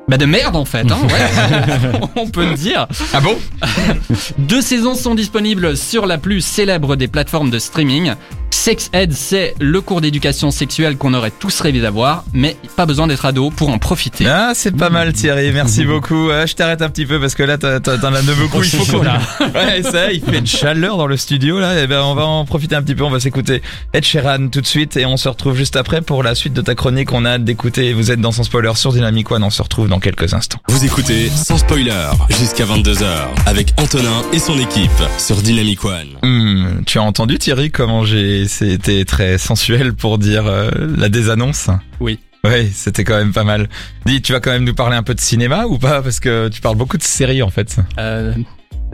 Bah 0.08 0.16
de 0.16 0.24
merde 0.24 0.56
en 0.56 0.64
fait, 0.64 0.90
hein, 0.90 0.98
ouais. 1.02 2.00
on 2.16 2.28
peut 2.28 2.46
le 2.48 2.54
dire. 2.54 2.86
Ah 3.12 3.20
bon? 3.20 3.36
Deux 4.38 4.62
saisons 4.62 4.94
sont 4.94 5.14
disponibles 5.14 5.76
sur 5.76 6.06
la 6.06 6.16
plus 6.16 6.40
célèbre 6.40 6.96
des 6.96 7.08
plateformes 7.08 7.50
de 7.50 7.58
streaming. 7.58 8.14
Sex 8.60 8.90
Ed, 8.92 9.14
c'est 9.14 9.54
le 9.58 9.80
cours 9.80 10.02
d'éducation 10.02 10.50
sexuelle 10.50 10.98
qu'on 10.98 11.14
aurait 11.14 11.30
tous 11.30 11.60
rêvé 11.60 11.80
d'avoir, 11.80 12.24
mais 12.34 12.58
pas 12.76 12.84
besoin 12.84 13.06
d'être 13.06 13.24
ado 13.24 13.48
pour 13.48 13.70
en 13.70 13.78
profiter. 13.78 14.26
Ah, 14.26 14.52
c'est 14.54 14.76
pas 14.76 14.90
mal 14.90 15.14
Thierry, 15.14 15.50
merci 15.50 15.86
beaucoup. 15.86 16.28
Ah, 16.30 16.44
je 16.44 16.54
t'arrête 16.56 16.82
un 16.82 16.90
petit 16.90 17.06
peu 17.06 17.18
parce 17.18 17.34
que 17.34 17.42
là, 17.42 17.56
t'en 17.56 17.70
as 17.70 18.22
de 18.22 18.34
beaucoup. 18.34 18.62
Il 18.62 18.68
faut 18.68 18.98
qu'on... 18.98 19.02
là. 19.02 19.18
Ouais, 19.40 19.82
ça, 19.82 20.12
il 20.12 20.20
fait 20.20 20.40
une 20.40 20.46
chaleur 20.46 20.98
dans 20.98 21.06
le 21.06 21.16
studio 21.16 21.58
là. 21.58 21.82
Et 21.82 21.86
ben, 21.86 22.02
on 22.02 22.14
va 22.14 22.26
en 22.26 22.44
profiter 22.44 22.76
un 22.76 22.82
petit 22.82 22.94
peu. 22.94 23.02
On 23.02 23.08
va 23.08 23.18
s'écouter 23.18 23.62
Ed 23.94 24.04
Sheeran 24.04 24.48
tout 24.48 24.60
de 24.60 24.66
suite 24.66 24.94
et 24.98 25.06
on 25.06 25.16
se 25.16 25.30
retrouve 25.30 25.56
juste 25.56 25.76
après 25.76 26.02
pour 26.02 26.22
la 26.22 26.34
suite 26.34 26.52
de 26.52 26.60
ta 26.60 26.74
chronique. 26.74 27.12
On 27.12 27.24
a 27.24 27.30
hâte 27.30 27.44
d'écouter. 27.44 27.94
Vous 27.94 28.10
êtes 28.10 28.20
dans 28.20 28.30
son 28.30 28.44
spoiler 28.44 28.72
sur 28.74 28.92
Dynamic 28.92 29.30
One. 29.30 29.42
On 29.42 29.48
se 29.48 29.62
retrouve 29.62 29.88
dans 29.88 30.00
quelques 30.00 30.34
instants. 30.34 30.58
Vous 30.68 30.84
écoutez 30.84 31.30
sans 31.30 31.56
spoiler 31.56 32.10
jusqu'à 32.28 32.66
22h 32.66 33.06
avec 33.46 33.72
Antonin 33.78 34.22
et 34.34 34.38
son 34.38 34.58
équipe 34.58 34.90
sur 35.16 35.36
Dynamic 35.36 35.82
One. 35.82 36.08
Hmm, 36.22 36.84
tu 36.84 36.98
as 36.98 37.02
entendu 37.02 37.38
Thierry 37.38 37.70
comment 37.70 38.04
j'ai 38.04 38.49
c'était 38.50 39.04
très 39.04 39.38
sensuel 39.38 39.94
pour 39.94 40.18
dire 40.18 40.46
euh, 40.46 40.70
la 40.96 41.08
désannonce. 41.08 41.70
Oui. 42.00 42.18
Oui, 42.44 42.70
c'était 42.72 43.04
quand 43.04 43.16
même 43.16 43.32
pas 43.32 43.44
mal. 43.44 43.68
Dis, 44.06 44.22
tu 44.22 44.32
vas 44.32 44.40
quand 44.40 44.50
même 44.50 44.64
nous 44.64 44.74
parler 44.74 44.96
un 44.96 45.02
peu 45.02 45.14
de 45.14 45.20
cinéma 45.20 45.66
ou 45.66 45.78
pas? 45.78 46.02
Parce 46.02 46.20
que 46.20 46.48
tu 46.48 46.60
parles 46.60 46.76
beaucoup 46.76 46.96
de 46.96 47.02
séries 47.02 47.42
en 47.42 47.50
fait. 47.50 47.76
Euh, 47.98 48.32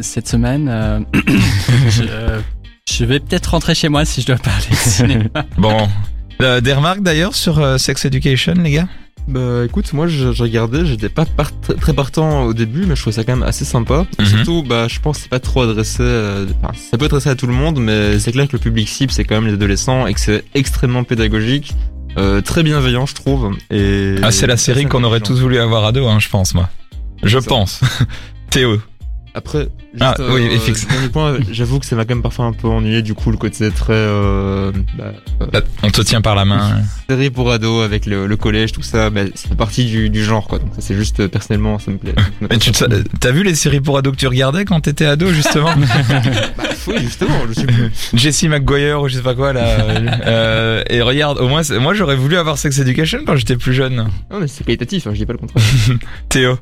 cette 0.00 0.28
semaine, 0.28 0.68
euh, 0.68 1.00
je, 1.88 2.02
euh, 2.08 2.40
je 2.90 3.04
vais 3.04 3.20
peut-être 3.20 3.46
rentrer 3.46 3.74
chez 3.74 3.88
moi 3.88 4.04
si 4.04 4.20
je 4.20 4.26
dois 4.26 4.36
parler 4.36 4.66
de 4.70 4.74
cinéma. 4.74 5.28
Bon. 5.58 5.88
Des 6.38 6.72
remarques 6.74 7.02
d'ailleurs 7.02 7.34
sur 7.34 7.80
Sex 7.80 8.04
Education, 8.04 8.54
les 8.54 8.72
gars? 8.72 8.88
Bah 9.28 9.64
écoute, 9.64 9.92
moi 9.92 10.06
je, 10.06 10.32
je 10.32 10.42
regardais, 10.42 10.86
j'étais 10.86 11.08
pas 11.08 11.24
part- 11.24 11.50
très 11.80 11.92
partant 11.92 12.44
au 12.44 12.54
début, 12.54 12.86
mais 12.86 12.94
je 12.94 13.00
trouvais 13.00 13.16
ça 13.16 13.24
quand 13.24 13.34
même 13.36 13.42
assez 13.46 13.64
sympa. 13.64 14.06
Mhm. 14.20 14.26
Surtout, 14.26 14.62
bah 14.62 14.86
je 14.88 15.00
pense 15.00 15.16
que 15.16 15.22
c'est 15.24 15.28
pas 15.28 15.40
trop 15.40 15.62
adressé, 15.62 16.02
euh, 16.02 16.46
enfin, 16.62 16.72
ça 16.74 16.96
peut 16.96 17.06
être 17.06 17.12
adressé 17.14 17.30
à 17.30 17.34
tout 17.34 17.48
le 17.48 17.52
monde, 17.52 17.80
mais 17.80 18.18
c'est 18.20 18.30
clair 18.30 18.46
que 18.46 18.52
le 18.52 18.58
public 18.60 18.88
cible 18.88 19.10
c'est 19.12 19.24
quand 19.24 19.34
même 19.34 19.46
les 19.48 19.54
adolescents 19.54 20.06
et 20.06 20.14
que 20.14 20.20
c'est 20.20 20.44
extrêmement 20.54 21.02
pédagogique, 21.02 21.74
euh, 22.18 22.40
très 22.40 22.62
bienveillant 22.62 23.04
je 23.06 23.14
trouve. 23.14 23.56
Et 23.70 24.14
Ah, 24.22 24.30
c'est 24.30 24.46
la 24.46 24.56
série 24.56 24.84
qu'on 24.86 25.02
aurait 25.02 25.20
tous 25.20 25.40
voulu 25.40 25.58
avoir 25.58 25.84
à 25.84 25.90
deux, 25.92 26.04
hein, 26.04 26.20
je 26.20 26.28
pense, 26.28 26.54
moi. 26.54 26.68
Je 27.24 27.38
pense. 27.38 27.80
Théo. 28.50 28.78
Après, 29.38 29.68
juste, 29.92 30.00
Ah, 30.00 30.14
oui, 30.32 30.48
fixe. 30.58 30.88
dernier 30.88 31.10
point, 31.10 31.36
j'avoue 31.52 31.78
que 31.78 31.84
ça 31.84 31.94
m'a 31.94 32.06
quand 32.06 32.14
même 32.14 32.22
parfois 32.22 32.46
un 32.46 32.52
peu 32.54 32.68
ennuyé 32.68 33.02
du 33.02 33.12
coup 33.12 33.30
le 33.30 33.36
côté 33.36 33.70
très 33.70 33.92
euh, 33.92 34.72
bah, 34.96 35.12
euh, 35.42 35.46
Là, 35.52 35.60
on 35.82 35.90
te 35.90 36.00
tient 36.00 36.22
par 36.22 36.34
la 36.34 36.46
main. 36.46 36.80
série 37.10 37.28
pour 37.28 37.52
ados 37.52 37.84
avec 37.84 38.06
le, 38.06 38.26
le 38.26 38.36
collège 38.38 38.72
tout 38.72 38.80
ça, 38.82 39.10
bah, 39.10 39.22
ça 39.34 39.48
fait 39.50 39.54
partie 39.54 39.84
du, 39.84 40.08
du 40.08 40.24
genre 40.24 40.48
quoi. 40.48 40.58
Donc 40.58 40.70
ça 40.74 40.80
c'est 40.80 40.94
juste 40.94 41.20
euh, 41.20 41.28
personnellement 41.28 41.78
ça 41.78 41.90
me 41.90 41.98
plaît. 41.98 42.14
Mais 42.40 42.56
tu 42.58 42.70
t'as 42.72 43.30
vu 43.30 43.42
les 43.42 43.54
séries 43.54 43.80
pour 43.80 43.98
ados 43.98 44.14
que 44.14 44.18
tu 44.18 44.26
regardais 44.26 44.64
quand 44.64 44.80
t'étais 44.80 45.04
ado, 45.04 45.26
justement 45.28 45.70
Bah, 46.56 46.64
oui 46.86 46.94
justement, 47.00 47.34
je 47.48 47.52
suis 47.52 47.66
plus. 47.66 47.90
Jesse 48.14 48.44
McGuire 48.44 49.02
ou 49.02 49.08
je 49.08 49.16
sais 49.16 49.22
pas 49.22 49.34
quoi, 49.34 49.52
là. 49.52 49.60
Euh, 50.26 50.82
et 50.88 51.02
regarde, 51.02 51.38
au 51.40 51.48
moins, 51.48 51.62
c'est- 51.62 51.78
moi 51.78 51.92
j'aurais 51.92 52.16
voulu 52.16 52.38
avoir 52.38 52.56
Sex 52.56 52.78
Education 52.78 53.18
quand 53.26 53.36
j'étais 53.36 53.56
plus 53.56 53.74
jeune. 53.74 53.96
Non 54.30 54.40
mais 54.40 54.48
c'est 54.48 54.64
qualitatif, 54.64 55.06
hein, 55.06 55.10
je 55.12 55.18
dis 55.18 55.26
pas 55.26 55.34
le 55.34 55.38
contraire. 55.40 55.62
Théo. 56.30 56.58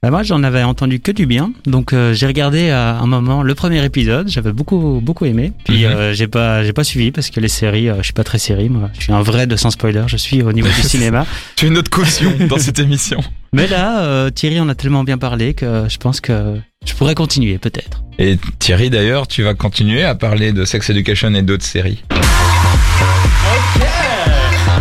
Bah, 0.00 0.10
moi, 0.12 0.22
j'en 0.22 0.44
avais 0.44 0.62
entendu 0.62 1.00
que 1.00 1.10
du 1.10 1.26
bien. 1.26 1.50
Donc, 1.66 1.92
euh, 1.92 2.14
j'ai 2.14 2.28
regardé 2.28 2.70
à 2.70 2.98
un 3.00 3.06
moment 3.06 3.42
le 3.42 3.52
premier 3.56 3.84
épisode. 3.84 4.28
J'avais 4.28 4.52
beaucoup, 4.52 5.00
beaucoup 5.02 5.24
aimé. 5.24 5.52
Puis, 5.64 5.84
Mhm. 5.84 5.90
euh, 5.92 6.12
j'ai 6.14 6.28
pas, 6.28 6.62
j'ai 6.62 6.72
pas 6.72 6.84
suivi 6.84 7.10
parce 7.10 7.30
que 7.30 7.40
les 7.40 7.48
séries, 7.48 7.88
euh, 7.88 7.96
je 7.98 8.04
suis 8.04 8.12
pas 8.12 8.22
très 8.22 8.38
série. 8.38 8.68
Moi, 8.68 8.90
je 8.96 9.02
suis 9.04 9.12
un 9.12 9.22
vrai 9.22 9.48
de 9.48 9.56
sans 9.56 9.70
spoiler. 9.70 10.04
Je 10.06 10.16
suis 10.16 10.40
au 10.42 10.52
niveau 10.52 10.68
du 10.68 10.82
cinéma. 10.88 11.26
Tu 11.56 11.66
es 11.66 11.70
notre 11.70 11.90
caution 11.90 12.32
dans 12.48 12.58
cette 12.58 12.78
émission. 12.78 13.18
Mais 13.52 13.66
là, 13.66 14.02
euh, 14.02 14.30
Thierry 14.30 14.60
en 14.60 14.68
a 14.68 14.76
tellement 14.76 15.02
bien 15.02 15.18
parlé 15.18 15.54
que 15.54 15.86
je 15.88 15.96
pense 15.96 16.20
que 16.20 16.54
je 16.86 16.94
pourrais 16.94 17.16
continuer, 17.16 17.58
peut-être. 17.58 18.04
Et 18.20 18.38
Thierry, 18.60 18.90
d'ailleurs, 18.90 19.26
tu 19.26 19.42
vas 19.42 19.54
continuer 19.54 20.04
à 20.04 20.14
parler 20.14 20.52
de 20.52 20.64
Sex 20.64 20.90
Education 20.90 21.34
et 21.34 21.42
d'autres 21.42 21.64
séries. 21.64 22.04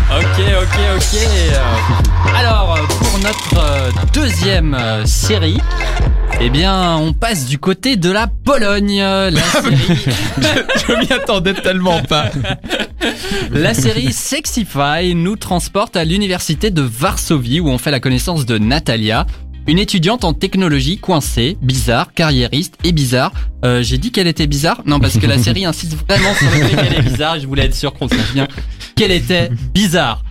Ok, 0.10 0.40
ok, 0.40 0.80
ok. 0.96 1.16
Euh, 1.16 2.36
Alors, 2.38 2.76
euh, 2.78 2.86
pour 3.00 3.20
notre 3.20 3.58
euh, 3.58 3.67
deuxième 4.14 4.74
euh, 4.74 5.06
série, 5.06 5.58
eh 6.42 6.50
bien, 6.50 6.98
on 6.98 7.14
passe 7.14 7.46
du 7.48 7.58
côté 7.58 7.96
de 7.96 8.12
la 8.12 8.28
Pologne. 8.28 9.00
La 9.00 9.32
série, 9.32 9.78
je 10.88 10.94
m'y 11.00 11.12
attendais 11.12 11.54
tellement 11.54 12.02
pas. 12.04 12.30
la 13.52 13.74
série 13.74 14.12
Sexify 14.14 15.16
nous 15.16 15.36
transporte 15.36 15.96
à 15.96 16.04
l'université 16.04 16.70
de 16.72 16.82
Varsovie 16.82 17.60
où 17.60 17.70
on 17.70 17.78
fait 17.78 17.92
la 17.92 18.00
connaissance 18.00 18.46
de 18.46 18.58
Natalia. 18.58 19.26
Une 19.68 19.80
étudiante 19.80 20.24
en 20.24 20.34
technologie 20.34 20.98
coincée, 20.98 21.58
bizarre, 21.62 22.14
carriériste 22.14 22.76
et 22.86 22.94
bizarre. 22.94 23.34
Euh, 23.66 23.84
J'ai 23.84 23.98
dit 23.98 24.12
qu'elle 24.12 24.28
était 24.28 24.48
bizarre? 24.48 24.82
Non, 24.86 25.00
parce 25.00 25.18
que 25.18 25.26
la 25.28 25.38
série 25.38 25.66
insiste 25.66 25.98
vraiment 26.08 26.34
sur 26.36 26.46
le 26.46 26.66
fait 26.66 26.76
qu'elle 26.76 27.00
est 27.00 27.10
bizarre 27.10 27.36
et 27.36 27.42
je 27.42 27.48
voulais 27.48 27.66
être 27.66 27.76
sûr 27.76 27.94
qu'on 27.94 28.08
sache 28.08 28.32
bien 28.34 28.48
qu'elle 28.96 29.12
était 29.12 29.50
bizarre. 29.74 30.24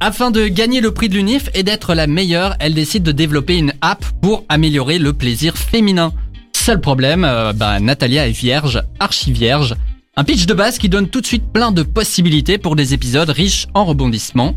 Afin 0.00 0.30
de 0.30 0.46
gagner 0.46 0.80
le 0.80 0.92
prix 0.92 1.08
de 1.08 1.14
l'UNIF 1.14 1.48
et 1.54 1.62
d'être 1.62 1.94
la 1.94 2.06
meilleure, 2.06 2.54
elle 2.60 2.74
décide 2.74 3.02
de 3.02 3.12
développer 3.12 3.56
une 3.56 3.72
app 3.80 4.04
pour 4.20 4.44
améliorer 4.48 4.98
le 4.98 5.12
plaisir 5.12 5.56
féminin. 5.56 6.12
Seul 6.52 6.80
problème, 6.80 7.24
euh, 7.24 7.52
bah, 7.52 7.80
Natalia 7.80 8.28
est 8.28 8.32
vierge, 8.32 8.82
archi 9.00 9.32
vierge. 9.32 9.74
Un 10.16 10.24
pitch 10.24 10.46
de 10.46 10.54
base 10.54 10.78
qui 10.78 10.88
donne 10.88 11.08
tout 11.08 11.20
de 11.20 11.26
suite 11.26 11.52
plein 11.52 11.72
de 11.72 11.82
possibilités 11.82 12.58
pour 12.58 12.76
des 12.76 12.94
épisodes 12.94 13.28
riches 13.28 13.66
en 13.74 13.84
rebondissements. 13.84 14.54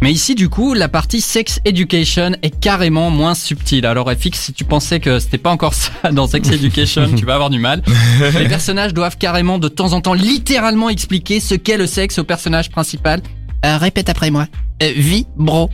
Mais 0.00 0.10
ici, 0.10 0.34
du 0.34 0.48
coup, 0.48 0.74
la 0.74 0.88
partie 0.88 1.20
sex 1.20 1.60
education 1.64 2.32
est 2.42 2.58
carrément 2.58 3.10
moins 3.10 3.36
subtile. 3.36 3.86
Alors, 3.86 4.10
FX, 4.10 4.40
si 4.40 4.52
tu 4.52 4.64
pensais 4.64 4.98
que 4.98 5.20
c'était 5.20 5.38
pas 5.38 5.50
encore 5.50 5.74
ça 5.74 5.92
dans 6.10 6.26
sex 6.26 6.50
education, 6.50 7.08
tu 7.14 7.24
vas 7.24 7.34
avoir 7.34 7.50
du 7.50 7.60
mal. 7.60 7.82
Les 8.38 8.48
personnages 8.48 8.94
doivent 8.94 9.16
carrément, 9.16 9.60
de 9.60 9.68
temps 9.68 9.92
en 9.92 10.00
temps, 10.00 10.14
littéralement 10.14 10.88
expliquer 10.88 11.38
ce 11.38 11.54
qu'est 11.54 11.76
le 11.76 11.86
sexe 11.86 12.18
au 12.18 12.24
personnage 12.24 12.70
principal. 12.70 13.20
Euh, 13.64 13.76
répète 13.78 14.08
après 14.08 14.30
moi. 14.30 14.46
Euh, 14.82 14.92
vie, 14.96 15.26
bro. 15.36 15.70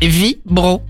Vie, 0.00 0.38
bro. 0.44 0.82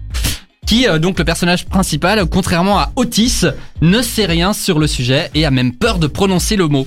Qui, 0.67 0.89
euh, 0.89 0.99
donc, 0.99 1.19
le 1.19 1.25
personnage 1.25 1.67
principal, 1.67 2.27
contrairement 2.27 2.79
à 2.79 2.93
Otis, 2.97 3.43
ne 3.83 4.03
sait 4.03 4.27
rien 4.27 4.53
sur 4.53 4.79
le 4.79 4.89
sujet 4.89 5.31
et 5.35 5.45
a 5.45 5.51
même 5.51 5.73
peur 5.73 5.99
de 5.99 6.09
prononcer 6.09 6.57
le 6.57 6.67
mot. 6.67 6.87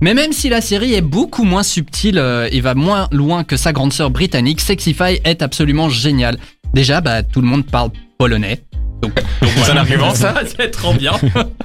Mais 0.00 0.14
même 0.14 0.32
si 0.32 0.48
la 0.48 0.60
série 0.60 0.94
est 0.94 1.02
beaucoup 1.02 1.44
moins 1.44 1.64
subtile 1.64 2.18
euh, 2.18 2.48
et 2.50 2.60
va 2.60 2.74
moins 2.74 3.08
loin 3.10 3.44
que 3.44 3.56
sa 3.56 3.72
grande 3.72 3.92
sœur 3.92 4.10
britannique, 4.10 4.60
Sexify 4.60 5.20
est 5.24 5.42
absolument 5.42 5.88
génial. 5.88 6.38
Déjà, 6.72 7.00
bah, 7.00 7.22
tout 7.22 7.40
le 7.40 7.48
monde 7.48 7.66
parle 7.66 7.90
polonais. 8.16 8.62
Donc, 9.02 9.14
donc 9.14 9.50
C'est 9.64 9.70
un 9.72 9.76
argument, 9.76 10.14
ça 10.14 10.34
C'est 10.58 10.70
trop 10.70 10.92
bien. 10.94 11.12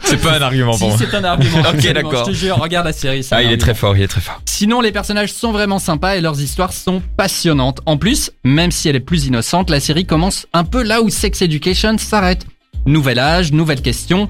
C'est 0.01 0.21
pas 0.21 0.37
un 0.37 0.41
argument 0.41 0.73
si, 0.73 0.79
pour 0.79 0.89
moi. 0.89 0.97
c'est 0.97 1.15
un 1.15 1.23
argument. 1.23 1.57
Ok, 1.73 1.93
d'accord. 1.93 2.25
Je 2.25 2.31
te 2.31 2.35
jure, 2.35 2.57
regarde 2.57 2.85
la 2.85 2.93
série. 2.93 3.25
Ah, 3.31 3.43
il 3.43 3.51
est 3.51 3.57
très 3.57 3.73
fort, 3.73 3.95
il 3.97 4.03
est 4.03 4.07
très 4.07 4.21
fort. 4.21 4.41
Sinon, 4.45 4.81
les 4.81 4.91
personnages 4.91 5.33
sont 5.33 5.51
vraiment 5.51 5.79
sympas 5.79 6.15
et 6.15 6.21
leurs 6.21 6.39
histoires 6.39 6.73
sont 6.73 7.01
passionnantes. 7.17 7.79
En 7.85 7.97
plus, 7.97 8.31
même 8.43 8.71
si 8.71 8.87
elle 8.87 8.95
est 8.95 9.01
plus 9.01 9.25
innocente, 9.25 9.69
la 9.69 9.79
série 9.79 10.05
commence 10.05 10.47
un 10.53 10.63
peu 10.63 10.83
là 10.83 11.01
où 11.01 11.09
Sex 11.09 11.41
Education 11.41 11.97
s'arrête. 11.97 12.45
Nouvel 12.85 13.19
âge, 13.19 13.51
nouvelle 13.51 13.81
question, 13.81 14.27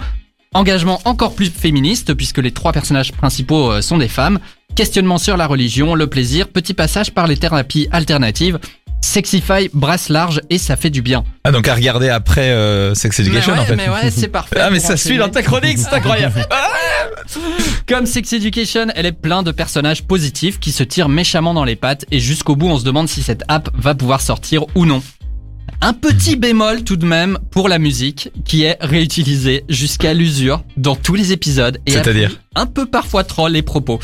engagement 0.53 1.01
encore 1.05 1.35
plus 1.35 1.49
féministe 1.49 2.13
puisque 2.13 2.37
les 2.39 2.51
trois 2.51 2.71
personnages 2.71 3.11
principaux 3.11 3.71
euh, 3.71 3.81
sont 3.81 3.97
des 3.97 4.07
femmes, 4.07 4.39
questionnement 4.75 5.17
sur 5.17 5.37
la 5.37 5.45
religion, 5.45 5.93
le 5.93 6.07
plaisir, 6.07 6.47
petit 6.47 6.73
passage 6.73 7.11
par 7.11 7.27
les 7.27 7.37
thérapies 7.37 7.87
alternatives. 7.91 8.59
Sexify 9.05 9.69
brasse 9.71 10.09
large 10.09 10.41
et 10.49 10.57
ça 10.57 10.75
fait 10.75 10.89
du 10.89 11.01
bien. 11.03 11.23
Ah, 11.43 11.51
donc 11.51 11.67
à 11.67 11.75
regarder 11.75 12.09
après 12.09 12.49
euh, 12.49 12.95
Sex 12.95 13.19
Education 13.19 13.53
mais 13.53 13.59
ouais, 13.59 13.63
en 13.63 13.67
fait. 13.67 13.75
mais 13.75 13.89
ouais, 13.89 14.11
c'est 14.11 14.27
parfait. 14.27 14.57
Ah, 14.59 14.69
mais 14.71 14.79
ça 14.79 14.97
suit 14.97 15.17
dans 15.17 15.29
ta 15.29 15.43
chronique, 15.43 15.77
c'est 15.77 15.93
incroyable. 15.93 16.45
Comme 17.87 18.07
Sex 18.07 18.33
Education, 18.33 18.87
elle 18.95 19.05
est 19.05 19.11
plein 19.11 19.43
de 19.43 19.51
personnages 19.51 20.03
positifs 20.03 20.59
qui 20.59 20.71
se 20.71 20.83
tirent 20.83 21.07
méchamment 21.07 21.53
dans 21.53 21.63
les 21.63 21.75
pattes 21.75 22.05
et 22.09 22.19
jusqu'au 22.19 22.55
bout 22.55 22.67
on 22.67 22.79
se 22.79 22.83
demande 22.83 23.07
si 23.07 23.21
cette 23.21 23.43
app 23.47 23.69
va 23.75 23.93
pouvoir 23.93 24.21
sortir 24.21 24.65
ou 24.73 24.87
non. 24.87 25.03
Un 25.81 25.93
petit 25.93 26.35
bémol 26.35 26.83
tout 26.83 26.97
de 26.97 27.05
même 27.05 27.37
pour 27.51 27.69
la 27.69 27.77
musique 27.77 28.31
qui 28.43 28.63
est 28.63 28.77
réutilisée 28.81 29.65
jusqu'à 29.69 30.15
l'usure 30.15 30.63
dans 30.77 30.95
tous 30.95 31.13
les 31.13 31.31
épisodes 31.31 31.77
et 31.85 31.95
appuie 31.95 32.37
un 32.55 32.65
peu 32.65 32.87
parfois 32.87 33.23
trop 33.23 33.47
les 33.47 33.61
propos. 33.61 33.99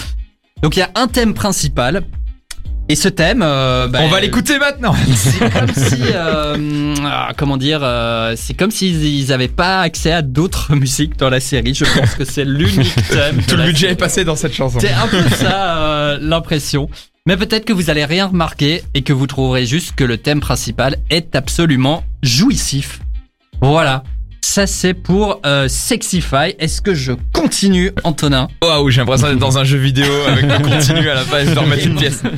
Donc 0.61 0.75
il 0.75 0.79
y 0.79 0.83
a 0.83 0.91
un 0.93 1.07
thème 1.07 1.33
principal 1.33 2.03
et 2.91 2.95
ce 2.95 3.07
thème, 3.07 3.41
euh, 3.41 3.87
bah, 3.87 3.99
On 4.03 4.09
va 4.09 4.19
l'écouter 4.19 4.59
maintenant. 4.59 4.93
c'est 5.15 5.39
comme 5.39 5.73
si, 5.73 6.01
euh, 6.13 6.93
ah, 7.05 7.31
comment 7.37 7.55
dire, 7.55 7.79
euh, 7.83 8.33
c'est 8.35 8.53
comme 8.53 8.69
s'ils 8.69 9.05
ils 9.05 9.31
avaient 9.31 9.47
pas 9.47 9.79
accès 9.79 10.11
à 10.11 10.21
d'autres 10.21 10.75
musiques 10.75 11.17
dans 11.17 11.29
la 11.29 11.39
série. 11.39 11.73
Je 11.73 11.85
pense 11.85 12.15
que 12.15 12.25
c'est 12.25 12.43
l'unique 12.43 12.93
thème. 13.09 13.41
Tout 13.47 13.55
le 13.55 13.63
budget 13.63 13.91
est 13.91 13.95
passé 13.95 14.25
dans 14.25 14.35
cette 14.35 14.53
chanson. 14.53 14.79
C'est 14.81 14.91
un 14.91 15.07
peu 15.07 15.23
ça 15.29 15.77
euh, 15.77 16.17
l'impression. 16.21 16.89
Mais 17.25 17.37
peut-être 17.37 17.63
que 17.63 17.71
vous 17.71 17.89
allez 17.89 18.03
rien 18.03 18.27
remarquer 18.27 18.83
et 18.93 19.03
que 19.03 19.13
vous 19.13 19.27
trouverez 19.27 19.65
juste 19.65 19.95
que 19.95 20.03
le 20.03 20.17
thème 20.17 20.41
principal 20.41 20.97
est 21.09 21.33
absolument 21.35 22.03
jouissif. 22.23 22.99
Voilà. 23.61 24.03
Ça 24.43 24.67
c'est 24.67 24.93
pour 24.93 25.39
euh, 25.45 25.67
Sexify. 25.67 26.55
Est-ce 26.59 26.81
que 26.81 26.93
je 26.93 27.13
continue, 27.31 27.91
Antonin 28.03 28.47
Waouh, 28.63 28.89
j'ai 28.89 28.99
l'impression 28.99 29.27
d'être 29.29 29.39
dans 29.39 29.57
un 29.57 29.63
jeu 29.63 29.77
vidéo 29.77 30.11
avec 30.27 30.43
le 30.43 30.57
continu 30.57 31.09
à 31.09 31.13
la 31.13 31.21
fin 31.21 31.39
et 31.39 31.45
je 31.45 31.57
remettre 31.57 31.87
une 31.87 31.95
pièce. 31.95 32.21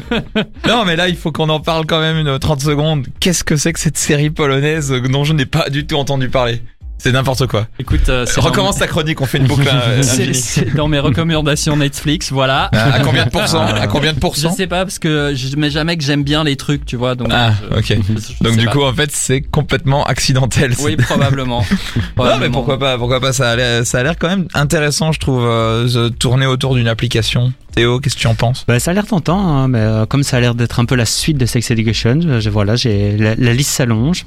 Non, 0.68 0.86
mais 0.86 0.96
là, 0.96 1.10
il 1.10 1.16
faut 1.16 1.32
qu'on 1.32 1.50
en 1.50 1.60
parle 1.60 1.86
quand 1.86 2.00
même 2.00 2.18
une 2.18 2.40
30 2.40 2.62
secondes. 2.62 3.08
Qu'est-ce 3.20 3.44
que 3.44 3.56
c'est 3.56 3.74
que 3.74 3.80
cette 3.80 3.98
série 3.98 4.30
polonaise 4.30 4.92
dont 4.92 5.24
je 5.24 5.34
n'ai 5.34 5.46
pas 5.46 5.70
du 5.70 5.86
tout 5.86 5.96
entendu 5.96 6.30
parler? 6.30 6.62
C'est 7.00 7.12
n'importe 7.12 7.48
quoi. 7.48 7.68
Écoute, 7.80 8.08
euh, 8.08 8.26
Recommence 8.38 8.78
ta 8.78 8.88
chronique, 8.88 9.20
on 9.20 9.26
fait 9.26 9.38
une 9.38 9.48
boucle 9.48 9.68
euh, 9.68 10.02
C'est 10.34 10.74
dans 10.74 10.88
mes 10.88 11.00
recommandations 11.00 11.76
Netflix, 11.76 12.32
voilà. 12.32 12.70
À 12.72 13.02
combien 13.02 13.26
de 13.26 13.30
pourcents 13.30 13.66
À 13.66 13.88
combien 13.88 14.12
de 14.12 14.16
Je 14.16 14.22
pourcents 14.22 14.54
sais 14.54 14.68
pas 14.68 14.86
parce 14.86 15.00
que 15.00 15.34
je 15.36 15.54
mets 15.58 15.70
jamais 15.70 15.98
que 15.98 16.04
j'aime 16.04 16.24
bien 16.24 16.46
les 16.46 16.56
trucs, 16.56 16.86
tu 16.86 16.96
vois. 16.96 17.16
Donc, 17.16 17.28
Ah, 17.32 17.52
je- 17.72 17.78
ok. 17.78 17.86
je- 18.08 18.34
je 18.40 18.44
Donc 18.44 18.58
du 18.58 18.66
pas. 18.68 18.72
coup, 18.72 18.84
en 18.84 18.94
fait, 18.94 19.10
c'est 19.12 19.42
complètement 19.42 20.06
accidentel. 20.06 20.74
oui, 20.80 20.96
probablement. 20.96 21.66
Non, 22.18 22.38
mais 22.40 22.50
pourquoi 22.50 22.80
pas 22.80 22.98
Pourquoi 22.98 23.20
pas 23.20 23.34
Ça 23.34 23.52
a 23.52 23.56
l'air, 23.58 23.86
ça 23.86 24.00
a 24.00 24.04
l'air 24.04 24.14
quand 24.18 24.30
même 24.30 24.48
intéressant, 24.54 25.12
je 25.12 25.20
trouve, 25.20 25.44
euh, 25.44 25.86
de 25.88 26.08
tourner 26.10 26.46
autour 26.46 26.74
d'une 26.76 26.88
application. 26.88 27.52
Théo, 27.76 28.00
qu'est-ce 28.00 28.16
que 28.16 28.22
tu 28.22 28.28
en 28.28 28.36
penses? 28.36 28.64
Bah, 28.68 28.80
ça 28.80 28.92
a 28.92 28.94
l'air 28.94 29.06
tentant, 29.08 29.40
hein, 29.40 29.68
mais 29.68 29.80
euh, 29.80 30.06
comme 30.06 30.24
ça 30.24 30.38
a 30.38 30.40
l'air 30.40 30.56
d'être 30.56 30.80
un 30.80 30.86
peu 30.86 30.96
la 30.96 31.06
suite 31.06 31.38
de 31.38 31.46
Sex 31.46 31.70
Education, 31.72 32.20
euh, 32.26 32.40
je, 32.40 32.50
voilà, 32.50 32.76
j'ai 32.76 33.18
la, 33.18 33.36
la 33.36 33.54
liste 33.54 33.72
s'allonge. 33.72 34.26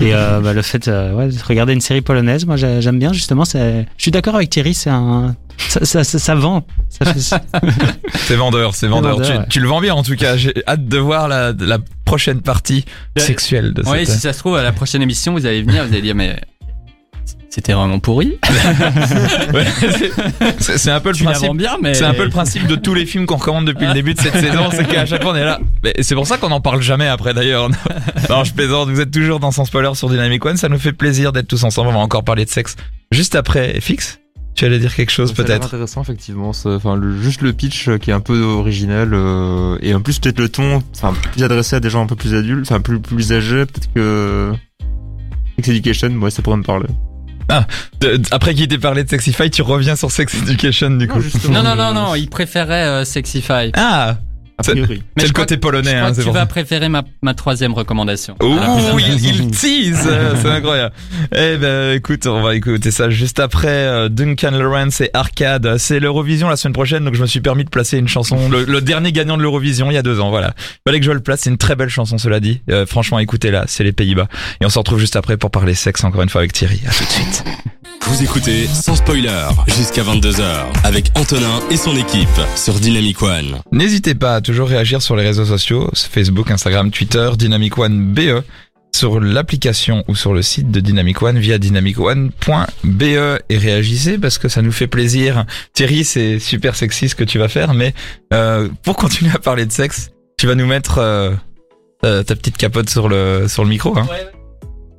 Et 0.00 0.14
euh, 0.14 0.40
bah, 0.40 0.52
le 0.52 0.62
fait 0.62 0.88
euh, 0.88 1.12
ouais, 1.14 1.28
de 1.28 1.42
regarder 1.46 1.72
une 1.72 1.80
série 1.80 2.00
polonaise, 2.00 2.46
moi 2.46 2.56
j'ai- 2.56 2.80
j'aime 2.80 2.98
bien 2.98 3.12
justement. 3.12 3.44
c'est- 3.44 3.86
Je 3.96 4.02
suis 4.02 4.10
d'accord 4.10 4.34
avec 4.36 4.50
Thierry, 4.50 4.74
c'est 4.74 4.90
un, 4.90 5.34
ça, 5.58 5.84
ça, 5.84 6.04
ça, 6.04 6.18
ça 6.18 6.34
vend. 6.34 6.66
Ça 6.88 7.04
fait- 7.12 7.20
C'est 8.14 8.36
vendeur, 8.36 8.74
c'est 8.74 8.86
vendeur. 8.86 9.12
vendeur, 9.16 9.26
tu, 9.30 9.36
ouais. 9.38 9.44
tu 9.50 9.60
le 9.60 9.68
vends 9.68 9.80
bien 9.80 9.94
en 9.94 10.02
tout 10.02 10.16
cas. 10.16 10.36
J'ai 10.36 10.54
hâte 10.66 10.86
de 10.86 10.98
voir 10.98 11.28
la, 11.28 11.52
la 11.58 11.78
prochaine 12.04 12.40
partie 12.40 12.84
sexuelle 13.16 13.72
de 13.74 13.82
Oui, 13.86 14.06
cette. 14.06 14.14
si 14.16 14.20
ça 14.20 14.32
se 14.32 14.38
trouve, 14.38 14.56
à 14.56 14.62
la 14.62 14.72
prochaine 14.72 15.02
émission, 15.02 15.32
vous 15.32 15.44
allez 15.46 15.62
venir, 15.62 15.84
vous 15.84 15.92
allez 15.92 16.02
dire, 16.02 16.14
mais 16.14 16.36
c'était 17.50 17.72
vraiment 17.72 17.98
pourri. 18.00 18.38
Ouais, 19.54 19.64
c'est- 20.58 20.90
un 20.90 21.00
peu 21.00 21.10
le 21.10 21.14
Tu 21.14 21.24
principe. 21.24 21.52
bien, 21.56 21.76
mais. 21.80 21.94
C'est 21.94 22.04
un 22.04 22.14
peu 22.14 22.24
le 22.24 22.30
principe 22.30 22.66
de 22.66 22.74
tous 22.76 22.94
les 22.94 23.06
films 23.06 23.26
qu'on 23.26 23.36
recommande 23.36 23.64
depuis 23.66 23.86
le 23.86 23.92
début 23.92 24.14
de 24.14 24.20
cette 24.20 24.34
saison, 24.40 24.70
c'est 24.72 24.86
qu'à 24.88 25.06
chaque 25.06 25.22
fois 25.22 25.32
on 25.32 25.36
est 25.36 25.44
là. 25.44 25.60
Mais 25.82 25.94
c'est 26.00 26.14
pour 26.14 26.26
ça 26.26 26.36
qu'on 26.38 26.50
en 26.50 26.60
parle 26.60 26.80
jamais 26.82 27.06
après 27.08 27.34
d'ailleurs. 27.34 27.68
Non, 28.30 28.42
je 28.42 28.52
plaisante, 28.54 28.88
vous 28.88 29.00
êtes 29.00 29.10
toujours 29.10 29.38
dans 29.38 29.50
Sans 29.50 29.64
Spoiler 29.66 29.94
sur 29.94 30.08
Dynamic 30.08 30.44
One, 30.44 30.56
ça 30.56 30.68
nous 30.68 30.78
fait 30.78 30.92
plaisir 30.92 31.30
d'être 31.32 31.46
tous 31.46 31.62
ensemble, 31.64 31.88
on 31.90 31.92
va 31.92 31.98
encore 31.98 32.24
parler 32.24 32.44
de 32.44 32.50
sexe. 32.50 32.74
Juste 33.12 33.34
après, 33.36 33.80
Fix, 33.80 34.18
tu 34.54 34.64
allais 34.64 34.78
dire 34.78 34.94
quelque 34.94 35.12
chose 35.12 35.32
peut-être? 35.32 35.66
intéressant 35.66 36.02
effectivement. 36.02 36.52
Enfin, 36.64 36.96
le, 36.96 37.20
juste 37.20 37.42
le 37.42 37.52
pitch 37.52 37.90
qui 37.98 38.10
est 38.10 38.14
un 38.14 38.20
peu 38.20 38.40
original 38.42 39.10
euh, 39.12 39.76
et 39.82 39.94
en 39.94 40.00
plus 40.00 40.18
peut-être 40.18 40.38
le 40.40 40.48
ton, 40.48 40.82
enfin 40.96 41.12
plus 41.32 41.42
adressé 41.44 41.76
à 41.76 41.80
des 41.80 41.90
gens 41.90 42.02
un 42.02 42.06
peu 42.06 42.16
plus 42.16 42.34
adultes, 42.34 42.66
enfin 42.68 42.80
plus 42.80 42.98
plus 42.98 43.32
âgés, 43.32 43.66
peut-être 43.66 43.92
que 43.94 44.52
Sex 45.56 45.68
Education, 45.68 46.10
moi 46.10 46.30
ça 46.30 46.40
pourrait 46.42 46.56
me 46.56 46.62
parler. 46.62 46.86
De- 48.00 48.20
Après 48.30 48.54
qu'il 48.54 48.66
t'ait 48.68 48.78
parlé 48.78 49.04
de 49.04 49.08
Sexify, 49.08 49.50
tu 49.50 49.62
reviens 49.62 49.96
sur 49.96 50.10
Sex 50.10 50.34
Education 50.34 50.90
du 50.90 51.06
coup. 51.08 51.20
Non, 51.50 51.62
non, 51.62 51.76
non, 51.76 51.92
non, 51.94 52.14
il 52.14 52.28
préférait 52.28 52.84
euh, 52.86 53.04
Sexify. 53.04 53.70
Ah 53.74 54.16
A 54.56 54.62
C'est- 54.62 54.72
priori. 54.72 55.02
Mais 55.16 55.22
C'est 55.22 55.26
je 55.28 55.32
le 55.32 55.34
côté 55.36 55.54
Je 55.56 55.60
polonais, 55.60 55.94
crois 55.94 56.06
hein, 56.08 56.14
que 56.14 56.22
tu 56.22 56.30
vas 56.30 56.46
préférer 56.46 56.88
ma, 56.88 57.02
ma 57.22 57.34
troisième 57.34 57.72
recommandation. 57.74 58.36
Ouh, 58.40 58.54
prochaine 58.56 59.16
il, 59.18 59.26
il 59.40 59.50
tease, 59.50 60.06
euh, 60.06 60.34
c'est 60.40 60.48
incroyable. 60.48 60.94
Eh 61.34 61.56
ben, 61.56 61.92
écoute, 61.96 62.26
on 62.26 62.40
va 62.42 62.54
écouter 62.54 62.90
ça 62.92 63.10
juste 63.10 63.40
après 63.40 63.66
euh, 63.68 64.08
Duncan 64.08 64.52
Lawrence 64.52 65.00
et 65.00 65.10
Arcade. 65.12 65.76
C'est 65.78 65.98
l'Eurovision 65.98 66.48
la 66.48 66.56
semaine 66.56 66.72
prochaine, 66.72 67.04
donc 67.04 67.14
je 67.14 67.20
me 67.22 67.26
suis 67.26 67.40
permis 67.40 67.64
de 67.64 67.70
placer 67.70 67.98
une 67.98 68.06
chanson, 68.08 68.48
le, 68.48 68.64
le 68.64 68.80
dernier 68.80 69.10
gagnant 69.10 69.36
de 69.36 69.42
l'Eurovision 69.42 69.90
il 69.90 69.94
y 69.94 69.98
a 69.98 70.02
deux 70.02 70.20
ans, 70.20 70.30
voilà. 70.30 70.54
Fallait 70.86 71.00
que 71.00 71.06
je 71.06 71.10
le 71.10 71.20
place, 71.20 71.40
c'est 71.42 71.50
une 71.50 71.58
très 71.58 71.74
belle 71.74 71.88
chanson, 71.88 72.16
cela 72.18 72.38
dit. 72.38 72.60
Euh, 72.70 72.86
franchement, 72.86 73.18
écoutez-la, 73.18 73.64
c'est 73.66 73.82
les 73.84 73.92
Pays-Bas. 73.92 74.28
Et 74.60 74.66
on 74.66 74.68
se 74.68 74.78
retrouve 74.78 75.00
juste 75.00 75.16
après 75.16 75.36
pour 75.36 75.50
parler 75.50 75.74
sexe 75.74 76.04
encore 76.04 76.22
une 76.22 76.28
fois 76.28 76.42
avec 76.42 76.52
Thierry. 76.52 76.80
À 76.86 76.92
tout 76.92 77.04
de 77.04 77.08
suite. 77.10 77.44
Vous 78.06 78.22
écoutez 78.22 78.66
sans 78.66 78.96
spoiler 78.96 79.48
jusqu'à 79.66 80.02
22h 80.02 80.44
avec 80.84 81.10
Antonin 81.14 81.60
et 81.70 81.76
son 81.76 81.96
équipe 81.96 82.28
sur 82.54 82.74
Dynamic 82.74 83.22
One. 83.22 83.60
N'hésitez 83.72 84.14
pas 84.14 84.36
à 84.36 84.40
toujours 84.42 84.68
réagir 84.68 85.00
sur 85.00 85.16
les 85.16 85.22
réseaux 85.22 85.46
sociaux, 85.46 85.90
Facebook, 85.94 86.50
Instagram, 86.50 86.90
Twitter, 86.90 87.30
Dynamic 87.38 87.78
One 87.78 88.12
BE, 88.12 88.42
sur 88.94 89.20
l'application 89.20 90.04
ou 90.06 90.14
sur 90.14 90.34
le 90.34 90.42
site 90.42 90.70
de 90.70 90.80
Dynamic 90.80 91.22
One 91.22 91.38
via 91.38 91.58
dynamicone.be 91.58 93.02
et 93.02 93.58
réagissez 93.58 94.18
parce 94.18 94.36
que 94.38 94.48
ça 94.48 94.60
nous 94.60 94.72
fait 94.72 94.86
plaisir. 94.86 95.46
Thierry, 95.72 96.04
c'est 96.04 96.38
super 96.38 96.76
sexy 96.76 97.08
ce 97.08 97.14
que 97.14 97.24
tu 97.24 97.38
vas 97.38 97.48
faire, 97.48 97.72
mais 97.72 97.94
euh, 98.34 98.68
pour 98.82 98.96
continuer 98.96 99.32
à 99.34 99.38
parler 99.38 99.64
de 99.64 99.72
sexe, 99.72 100.10
tu 100.38 100.46
vas 100.46 100.54
nous 100.54 100.66
mettre 100.66 100.98
euh, 100.98 101.30
ta, 102.02 102.22
ta 102.22 102.36
petite 102.36 102.58
capote 102.58 102.90
sur 102.90 103.08
le 103.08 103.48
sur 103.48 103.64
le 103.64 103.70
micro. 103.70 103.96
Hein. 103.96 104.06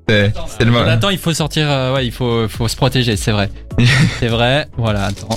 C'est 0.07 0.63
le 0.65 0.71
moment. 0.71 0.87
Attends, 0.89 1.09
il 1.09 1.17
faut 1.17 1.33
sortir, 1.33 1.65
euh, 1.69 1.93
ouais, 1.95 2.05
il 2.05 2.11
faut, 2.11 2.47
faut 2.47 2.67
se 2.67 2.75
protéger, 2.75 3.15
c'est 3.17 3.31
vrai. 3.31 3.49
c'est 4.19 4.27
vrai, 4.27 4.67
voilà, 4.77 5.05
attends. 5.05 5.29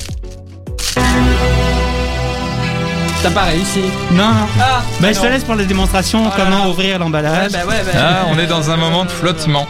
T'as 3.22 3.30
pas 3.30 3.42
réussi. 3.44 3.80
non, 4.12 4.30
Ah, 4.60 4.80
bah, 5.00 5.12
je 5.12 5.18
te 5.20 5.26
laisse 5.26 5.42
pour 5.42 5.56
la 5.56 5.64
démonstration 5.64 6.25
là 6.25 6.32
comment 6.37 6.64
là. 6.64 6.68
ouvrir 6.70 6.98
l'emballage. 7.00 7.50
Ouais, 7.52 7.58
bah 7.64 7.68
ouais, 7.68 7.82
bah, 7.84 7.98
Ah, 8.00 8.26
on 8.32 8.38
est 8.38 8.46
dans 8.46 8.70
un 8.70 8.76
moment 8.76 9.04
de 9.04 9.10
flottement. 9.10 9.66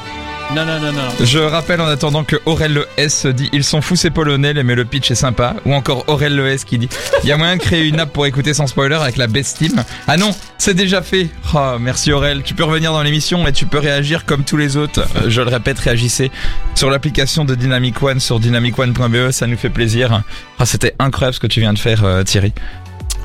Non, 0.55 0.65
non, 0.65 0.81
non, 0.81 0.93
non. 0.93 1.03
Je 1.25 1.39
rappelle 1.39 1.79
en 1.83 1.87
attendant 1.87 2.25
que 2.25 2.37
Aurel 2.47 2.73
Le 2.73 2.89
S 2.97 3.27
dit 3.27 3.51
ils 3.53 3.65
sont 3.65 3.83
fous 3.83 3.97
ces 3.97 4.09
polonais 4.09 4.55
mais 4.65 4.75
le 4.75 4.87
pitch 4.87 5.11
est 5.11 5.15
sympa 5.15 5.55
ou 5.67 5.75
encore 5.75 6.05
Aurel 6.09 6.35
Le 6.35 6.49
S 6.49 6.65
qui 6.65 6.79
dit 6.79 6.89
il 7.23 7.29
y 7.29 7.33
a 7.33 7.37
moyen 7.37 7.57
de 7.59 7.61
créer 7.63 7.87
une 7.87 8.01
app 8.01 8.11
pour 8.11 8.25
écouter 8.25 8.55
sans 8.55 8.67
spoiler 8.67 8.95
avec 8.97 9.19
la 9.19 9.27
best 9.27 9.59
team. 9.59 9.85
Ah 10.07 10.17
non, 10.17 10.31
c'est 10.57 10.73
déjà 10.73 11.03
fait. 11.03 11.29
Oh, 11.55 11.73
merci 11.79 12.13
Aurel, 12.13 12.43
tu 12.43 12.55
peux 12.55 12.65
revenir 12.65 12.93
dans 12.93 13.03
l'émission 13.03 13.47
et 13.47 13.53
tu 13.53 13.67
peux 13.67 13.79
réagir 13.79 14.25
comme 14.25 14.43
tous 14.43 14.57
les 14.57 14.79
autres. 14.79 15.07
Euh, 15.17 15.29
Je 15.29 15.43
le 15.43 15.49
répète, 15.49 15.79
réagissez 15.81 16.31
sur 16.75 16.89
l'application 16.89 17.45
de 17.45 17.55
Dynamic 17.55 18.03
One 18.03 18.19
sur 18.19 18.41
dynamicone.be, 18.41 19.31
ça 19.33 19.47
nous 19.47 19.59
fait 19.59 19.69
plaisir. 19.71 20.23
Ah, 20.59 20.65
c'était 20.65 20.95
incroyable 20.99 21.35
ce 21.35 21.41
que 21.41 21.47
tu 21.47 21.61
viens 21.61 21.75
de 21.75 21.79
faire 21.79 22.05
euh, 22.05 22.23
Thierry. 22.23 22.55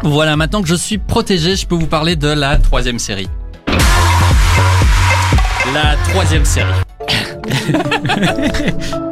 Voilà, 0.04 0.36
maintenant 0.36 0.62
que 0.62 0.68
je 0.68 0.76
suis 0.76 0.98
protégé, 0.98 1.56
je 1.56 1.66
peux 1.66 1.76
vous 1.76 1.88
parler 1.88 2.18
de 2.18 2.28
la 2.28 2.58
troisième 2.58 3.00
série. 3.00 3.30
La 5.74 5.96
troisième 6.10 6.44
série. 6.44 6.68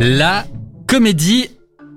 la 0.00 0.44
comédie 0.86 1.48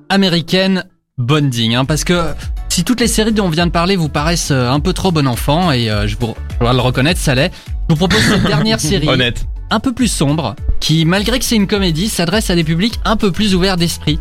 américaine 0.10 0.86
Bonding, 1.18 1.76
hein, 1.76 1.86
parce 1.86 2.04
que 2.04 2.34
si 2.70 2.84
toutes 2.84 3.00
les 3.00 3.08
séries 3.08 3.32
dont 3.32 3.46
on 3.46 3.50
vient 3.50 3.68
de 3.68 3.72
parler 3.72 3.96
vous 3.96 4.10
paraissent 4.10 4.52
euh, 4.52 4.70
un 4.70 4.80
peu 4.80 4.94
trop 4.94 5.12
bon 5.12 5.28
enfant, 5.28 5.72
et 5.72 5.90
euh, 5.90 6.08
je 6.08 6.18
vous 6.20 6.34
dois 6.60 6.74
le 6.74 6.80
reconnaître, 6.80 7.20
ça 7.20 7.36
l'est, 7.36 7.52
je 7.88 7.94
vous 7.94 7.96
propose 7.96 8.20
cette 8.20 8.44
dernière 8.44 8.80
série 8.80 9.08
Honnête. 9.08 9.46
un 9.70 9.80
peu 9.80 9.94
plus 9.94 10.08
sombre, 10.08 10.56
qui, 10.80 11.06
malgré 11.06 11.40
que 11.40 11.46
c'est 11.46 11.56
une 11.56 11.68
comédie, 11.68 12.10
s'adresse 12.10 12.50
à 12.50 12.56
des 12.56 12.64
publics 12.64 13.00
un 13.06 13.16
peu 13.16 13.32
plus 13.32 13.56
ouverts 13.56 13.78
d'esprit. 13.78 14.20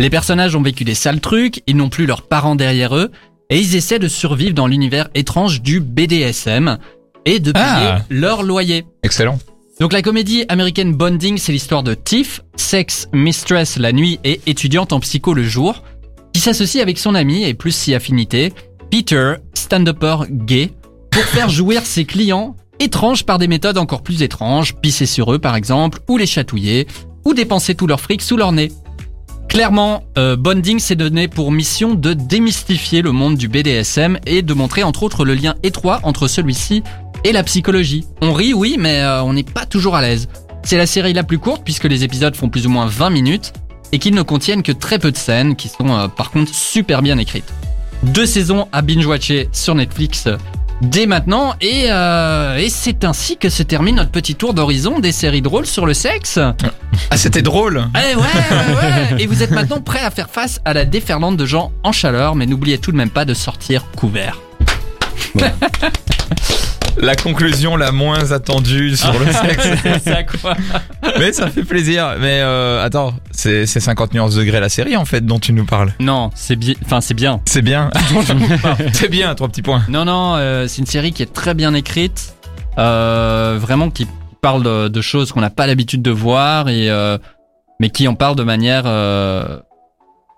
Les 0.00 0.10
personnages 0.10 0.56
ont 0.56 0.62
vécu 0.62 0.84
des 0.84 0.94
sales 0.94 1.20
trucs, 1.20 1.62
ils 1.66 1.76
n'ont 1.76 1.88
plus 1.88 2.06
leurs 2.06 2.22
parents 2.22 2.56
derrière 2.56 2.96
eux, 2.96 3.12
et 3.50 3.58
ils 3.58 3.76
essaient 3.76 3.98
de 3.98 4.08
survivre 4.08 4.54
dans 4.54 4.66
l'univers 4.66 5.08
étrange 5.14 5.62
du 5.62 5.80
BDSM 5.80 6.78
et 7.26 7.40
de 7.40 7.52
payer 7.52 7.64
Ah. 7.64 8.02
leur 8.10 8.42
loyer. 8.42 8.84
Excellent. 9.02 9.38
Donc 9.80 9.92
la 9.92 10.02
comédie 10.02 10.44
américaine 10.48 10.94
Bonding, 10.94 11.36
c'est 11.38 11.52
l'histoire 11.52 11.82
de 11.82 11.94
Tiff, 11.94 12.42
sex 12.56 13.08
mistress 13.12 13.76
la 13.76 13.92
nuit 13.92 14.20
et 14.24 14.40
étudiante 14.46 14.92
en 14.92 15.00
psycho 15.00 15.34
le 15.34 15.42
jour, 15.44 15.82
qui 16.32 16.40
s'associe 16.40 16.80
avec 16.82 16.98
son 16.98 17.14
ami 17.14 17.44
et 17.44 17.54
plus 17.54 17.72
si 17.74 17.94
affinité, 17.94 18.52
Peter, 18.90 19.34
stand-upper 19.54 20.16
gay, 20.30 20.70
pour 21.10 21.22
faire 21.24 21.48
jouir 21.50 21.84
ses 21.84 22.04
clients 22.04 22.54
étranges 22.78 23.24
par 23.24 23.38
des 23.38 23.48
méthodes 23.48 23.78
encore 23.78 24.02
plus 24.02 24.22
étranges, 24.22 24.74
pisser 24.76 25.06
sur 25.06 25.32
eux 25.32 25.38
par 25.38 25.56
exemple, 25.56 25.98
ou 26.08 26.18
les 26.18 26.26
chatouiller, 26.26 26.86
ou 27.24 27.34
dépenser 27.34 27.74
tout 27.74 27.86
leur 27.86 28.00
fric 28.00 28.22
sous 28.22 28.36
leur 28.36 28.52
nez. 28.52 28.70
Clairement, 29.54 30.02
euh, 30.18 30.34
Bonding 30.34 30.80
s'est 30.80 30.96
donné 30.96 31.28
pour 31.28 31.52
mission 31.52 31.94
de 31.94 32.12
démystifier 32.12 33.02
le 33.02 33.12
monde 33.12 33.36
du 33.36 33.46
BDSM 33.46 34.18
et 34.26 34.42
de 34.42 34.52
montrer 34.52 34.82
entre 34.82 35.04
autres 35.04 35.24
le 35.24 35.34
lien 35.34 35.54
étroit 35.62 36.00
entre 36.02 36.26
celui-ci 36.26 36.82
et 37.22 37.30
la 37.30 37.44
psychologie. 37.44 38.04
On 38.20 38.32
rit, 38.32 38.52
oui, 38.52 38.74
mais 38.80 39.02
euh, 39.02 39.22
on 39.22 39.32
n'est 39.32 39.44
pas 39.44 39.64
toujours 39.64 39.94
à 39.94 40.02
l'aise. 40.02 40.28
C'est 40.64 40.76
la 40.76 40.86
série 40.86 41.12
la 41.12 41.22
plus 41.22 41.38
courte 41.38 41.62
puisque 41.62 41.84
les 41.84 42.02
épisodes 42.02 42.34
font 42.34 42.48
plus 42.48 42.66
ou 42.66 42.68
moins 42.68 42.86
20 42.86 43.10
minutes 43.10 43.52
et 43.92 44.00
qu'ils 44.00 44.16
ne 44.16 44.22
contiennent 44.22 44.64
que 44.64 44.72
très 44.72 44.98
peu 44.98 45.12
de 45.12 45.16
scènes 45.16 45.54
qui 45.54 45.68
sont 45.68 45.88
euh, 45.88 46.08
par 46.08 46.32
contre 46.32 46.52
super 46.52 47.00
bien 47.00 47.16
écrites. 47.18 47.54
Deux 48.02 48.26
saisons 48.26 48.66
à 48.72 48.82
binge-watcher 48.82 49.50
sur 49.52 49.76
Netflix 49.76 50.26
dès 50.82 51.06
maintenant 51.06 51.54
et, 51.60 51.86
euh, 51.88 52.56
et 52.56 52.68
c'est 52.68 53.04
ainsi 53.04 53.36
que 53.36 53.48
se 53.48 53.62
termine 53.62 53.96
notre 53.96 54.10
petit 54.10 54.34
tour 54.34 54.54
d'horizon 54.54 54.98
des 54.98 55.12
séries 55.12 55.42
drôles 55.42 55.66
sur 55.66 55.86
le 55.86 55.94
sexe. 55.94 56.38
Ah 57.10 57.16
c'était 57.16 57.42
drôle. 57.42 57.84
Eh 57.96 58.14
ouais, 58.14 58.22
ouais, 58.22 58.74
ouais. 58.76 59.22
Et 59.22 59.26
vous 59.26 59.42
êtes 59.42 59.50
maintenant 59.50 59.80
prêt 59.80 59.98
à 60.00 60.12
faire 60.12 60.30
face 60.30 60.60
à 60.64 60.72
la 60.72 60.84
déferlante 60.84 61.36
de 61.36 61.44
gens 61.44 61.72
en 61.82 61.90
chaleur, 61.90 62.36
mais 62.36 62.46
n'oubliez 62.46 62.78
tout 62.78 62.92
de 62.92 62.96
même 62.96 63.10
pas 63.10 63.24
de 63.24 63.34
sortir 63.34 63.84
couvert. 63.96 64.38
La 66.98 67.16
conclusion 67.16 67.76
la 67.76 67.92
moins 67.92 68.32
attendue 68.32 68.96
sur 68.96 69.12
le 69.18 69.26
sexe. 69.26 69.68
C'est 69.82 69.98
ça 70.10 70.22
quoi 70.22 70.54
Mais 71.18 71.32
ça 71.32 71.48
fait 71.48 71.64
plaisir. 71.64 72.14
Mais 72.20 72.40
euh, 72.40 72.84
attends, 72.84 73.14
c'est 73.30 73.66
c'est 73.66 73.80
50 73.80 74.14
nuances 74.14 74.34
degrés 74.36 74.60
la 74.60 74.68
série 74.68 74.96
en 74.96 75.04
fait 75.04 75.24
dont 75.24 75.38
tu 75.38 75.52
nous 75.52 75.64
parles. 75.64 75.92
Non, 76.00 76.30
c'est 76.34 76.56
bien. 76.56 76.74
Enfin, 76.84 77.00
c'est 77.00 77.14
bien. 77.14 77.40
C'est 77.46 77.62
bien. 77.62 77.90
c'est 78.92 79.10
bien, 79.10 79.34
trois 79.34 79.48
petits 79.48 79.62
points. 79.62 79.82
Non, 79.88 80.04
non, 80.04 80.34
euh, 80.36 80.66
c'est 80.68 80.78
une 80.78 80.86
série 80.86 81.12
qui 81.12 81.22
est 81.22 81.32
très 81.32 81.54
bien 81.54 81.74
écrite, 81.74 82.34
euh, 82.78 83.58
vraiment 83.60 83.90
qui 83.90 84.06
parle 84.40 84.62
de, 84.62 84.88
de 84.88 85.00
choses 85.00 85.32
qu'on 85.32 85.40
n'a 85.40 85.50
pas 85.50 85.66
l'habitude 85.66 86.02
de 86.02 86.10
voir 86.10 86.68
et 86.68 86.90
euh, 86.90 87.18
mais 87.80 87.90
qui 87.90 88.06
en 88.08 88.14
parle 88.14 88.36
de 88.36 88.42
manière 88.44 88.84
euh, 88.86 89.58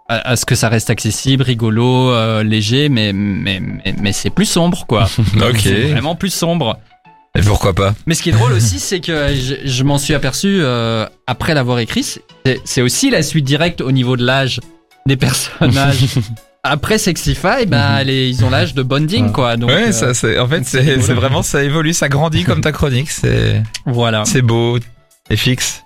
à, 0.09 0.31
à 0.31 0.37
ce 0.37 0.45
que 0.47 0.55
ça 0.55 0.69
reste 0.69 0.91
accessible, 0.91 1.43
rigolo, 1.43 2.11
euh, 2.11 2.43
léger, 2.43 2.89
mais 2.89 3.13
mais 3.13 3.61
mais, 3.61 3.95
mais 4.01 4.13
c'est 4.13 4.31
plus 4.31 4.47
sombre 4.47 4.87
quoi. 4.87 5.09
Ok. 5.37 5.59
C'est 5.63 5.83
vraiment 5.93 6.15
plus 6.15 6.33
sombre. 6.33 6.79
Et 7.39 7.43
pourquoi 7.43 7.75
pas? 7.75 7.95
Mais 8.07 8.15
ce 8.15 8.23
qui 8.23 8.31
est 8.31 8.33
drôle 8.33 8.53
aussi, 8.53 8.79
c'est 8.79 9.01
que 9.01 9.29
je, 9.35 9.57
je 9.69 9.83
m'en 9.85 9.99
suis 9.99 10.15
aperçu 10.15 10.59
euh, 10.61 11.07
après 11.27 11.53
l'avoir 11.53 11.79
écrit. 11.81 12.17
C'est 12.65 12.81
aussi 12.81 13.11
la 13.11 13.23
suite 13.23 13.45
directe 13.45 13.83
au 13.83 13.93
niveau 13.93 14.17
de 14.17 14.25
l'âge 14.25 14.61
des 15.05 15.17
personnages. 15.17 16.07
après 16.63 16.97
Sexify, 16.99 17.67
ben 17.67 18.03
les, 18.05 18.29
ils 18.31 18.45
ont 18.45 18.49
l'âge 18.51 18.73
de 18.75 18.83
bonding, 18.83 19.33
quoi. 19.33 19.57
Donc, 19.59 19.69
Ouais, 19.69 19.89
euh, 19.89 19.93
ça 19.93 20.15
c'est 20.15 20.39
en 20.39 20.49
fait 20.49 20.65
c'est 20.65 20.97
vraiment 21.13 21.43
ça 21.43 21.63
évolue, 21.63 21.93
ça 21.93 22.09
grandit 22.09 22.45
comme 22.45 22.63
ta 22.63 22.73
chronique, 22.73 23.11
c'est 23.11 23.63
voilà. 23.85 24.25
c'est 24.25 24.43
beau 24.43 24.79
et 25.29 25.37
fixe. 25.37 25.83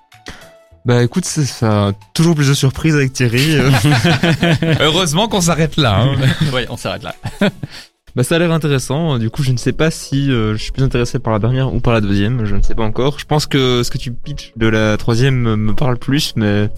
Bah 0.87 1.03
écoute, 1.03 1.25
c'est 1.27 1.45
ça. 1.45 1.93
Toujours 2.15 2.35
plus 2.35 2.49
de 2.49 2.55
surprises 2.55 2.95
avec 2.95 3.13
Thierry. 3.13 3.57
euh. 3.59 3.71
Heureusement 4.81 5.29
qu'on 5.29 5.41
s'arrête 5.43 5.77
là. 5.77 6.01
hein. 6.01 6.17
ouais, 6.55 6.67
on 6.71 6.77
s'arrête 6.77 7.03
là. 7.03 7.15
bah 8.17 8.23
ça 8.25 8.37
a 8.37 8.39
l'air 8.39 8.51
intéressant. 8.51 9.19
Du 9.19 9.29
coup, 9.29 9.43
je 9.43 9.53
ne 9.53 9.59
sais 9.59 9.73
pas 9.73 9.91
si 9.91 10.31
euh, 10.33 10.53
je 10.57 10.63
suis 10.63 10.73
plus 10.73 10.83
intéressé 10.83 11.19
par 11.19 11.33
la 11.35 11.39
dernière 11.39 11.73
ou 11.75 11.81
par 11.81 11.93
la 11.93 12.01
deuxième. 12.01 12.47
Je 12.47 12.57
ne 12.57 12.63
sais 12.63 12.75
pas 12.75 12.83
encore. 12.85 13.19
Je 13.19 13.27
pense 13.27 13.47
que 13.47 13.83
ce 13.83 13.91
que 13.91 13.99
tu 13.99 14.11
pitches 14.13 14.53
de 14.57 14.69
la 14.69 14.97
troisième 14.97 15.55
me 15.57 15.75
parle 15.75 15.99
plus, 15.99 16.33
mais 16.37 16.71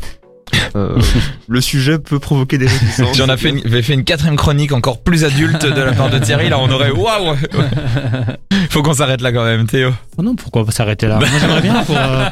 euh, 0.77 0.99
le 1.49 1.61
sujet 1.61 1.99
peut 1.99 2.19
provoquer 2.19 2.59
des 2.59 2.67
réticences. 2.67 3.17
J'en 3.17 3.27
ai 3.33 3.37
fait 3.37 3.51
une, 3.51 3.61
j'ai 3.65 3.83
fait 3.83 3.95
une 3.95 4.05
quatrième 4.05 4.37
chronique 4.37 4.73
encore 4.73 5.03
plus 5.03 5.25
adulte 5.25 5.65
de 5.67 5.81
la 5.83 5.93
part 5.93 6.11
de 6.11 6.19
Thierry. 6.19 6.49
Là, 6.49 6.59
on 6.59 6.71
aurait 6.71 6.91
waouh. 6.91 7.37
Faut 8.71 8.83
qu'on 8.83 8.95
s'arrête 8.95 9.21
là 9.21 9.33
quand 9.33 9.45
même, 9.45 9.67
Théo. 9.67 9.91
Oh 10.17 10.23
non, 10.23 10.35
pourquoi 10.35 10.65
pas 10.65 10.73
s'arrêter 10.73 11.07
là? 11.07 11.19
Moi, 11.19 11.29
j'aimerais 11.41 11.61
bien 11.61 11.83
pour, 11.85 11.97
euh, 11.97 12.25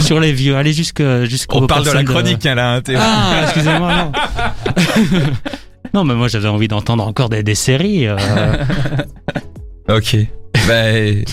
sur 0.00 0.20
les 0.20 0.32
vieux, 0.32 0.56
aller 0.56 0.72
jusque 0.72 1.02
jusqu'au. 1.24 1.58
On 1.62 1.66
parle 1.66 1.84
de 1.84 1.90
la 1.90 2.04
chronique 2.04 2.44
hein, 2.46 2.54
là, 2.54 2.74
hein, 2.74 2.80
Théo. 2.80 2.98
Ah, 3.00 3.40
excusez-moi, 3.44 3.92
non. 3.94 4.12
non, 5.94 6.04
mais 6.04 6.14
moi 6.14 6.28
j'avais 6.28 6.48
envie 6.48 6.68
d'entendre 6.68 7.06
encore 7.06 7.28
des, 7.28 7.42
des 7.42 7.54
séries. 7.54 8.06
euh, 8.06 8.16
Ok. 9.88 10.16
Ben, 10.68 11.24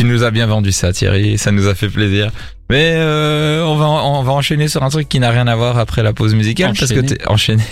tu 0.00 0.06
nous 0.06 0.24
as 0.24 0.30
bien 0.30 0.46
vendu 0.46 0.72
ça, 0.72 0.94
Thierry. 0.94 1.36
Ça 1.36 1.52
nous 1.52 1.66
a 1.68 1.74
fait 1.74 1.90
plaisir. 1.90 2.30
Mais 2.70 2.92
euh, 2.94 3.62
on 3.66 3.76
va 3.76 3.84
on 3.86 4.22
va 4.22 4.32
enchaîner 4.32 4.66
sur 4.66 4.82
un 4.82 4.88
truc 4.88 5.10
qui 5.10 5.20
n'a 5.20 5.28
rien 5.30 5.46
à 5.46 5.54
voir 5.56 5.76
après 5.76 6.02
la 6.02 6.14
pause 6.14 6.34
musicale 6.34 6.72
parce 6.78 6.90
que 6.90 7.00
Enchaîner. 7.00 7.16
t'es 7.18 7.28
enchaîné. 7.28 7.62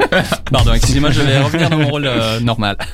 Pardon, 0.50 0.72
excusez-moi, 0.72 1.10
je 1.10 1.20
vais 1.20 1.38
revenir 1.38 1.68
dans 1.68 1.76
mon 1.76 1.88
rôle 1.88 2.06
euh, 2.06 2.40
normal. 2.40 2.78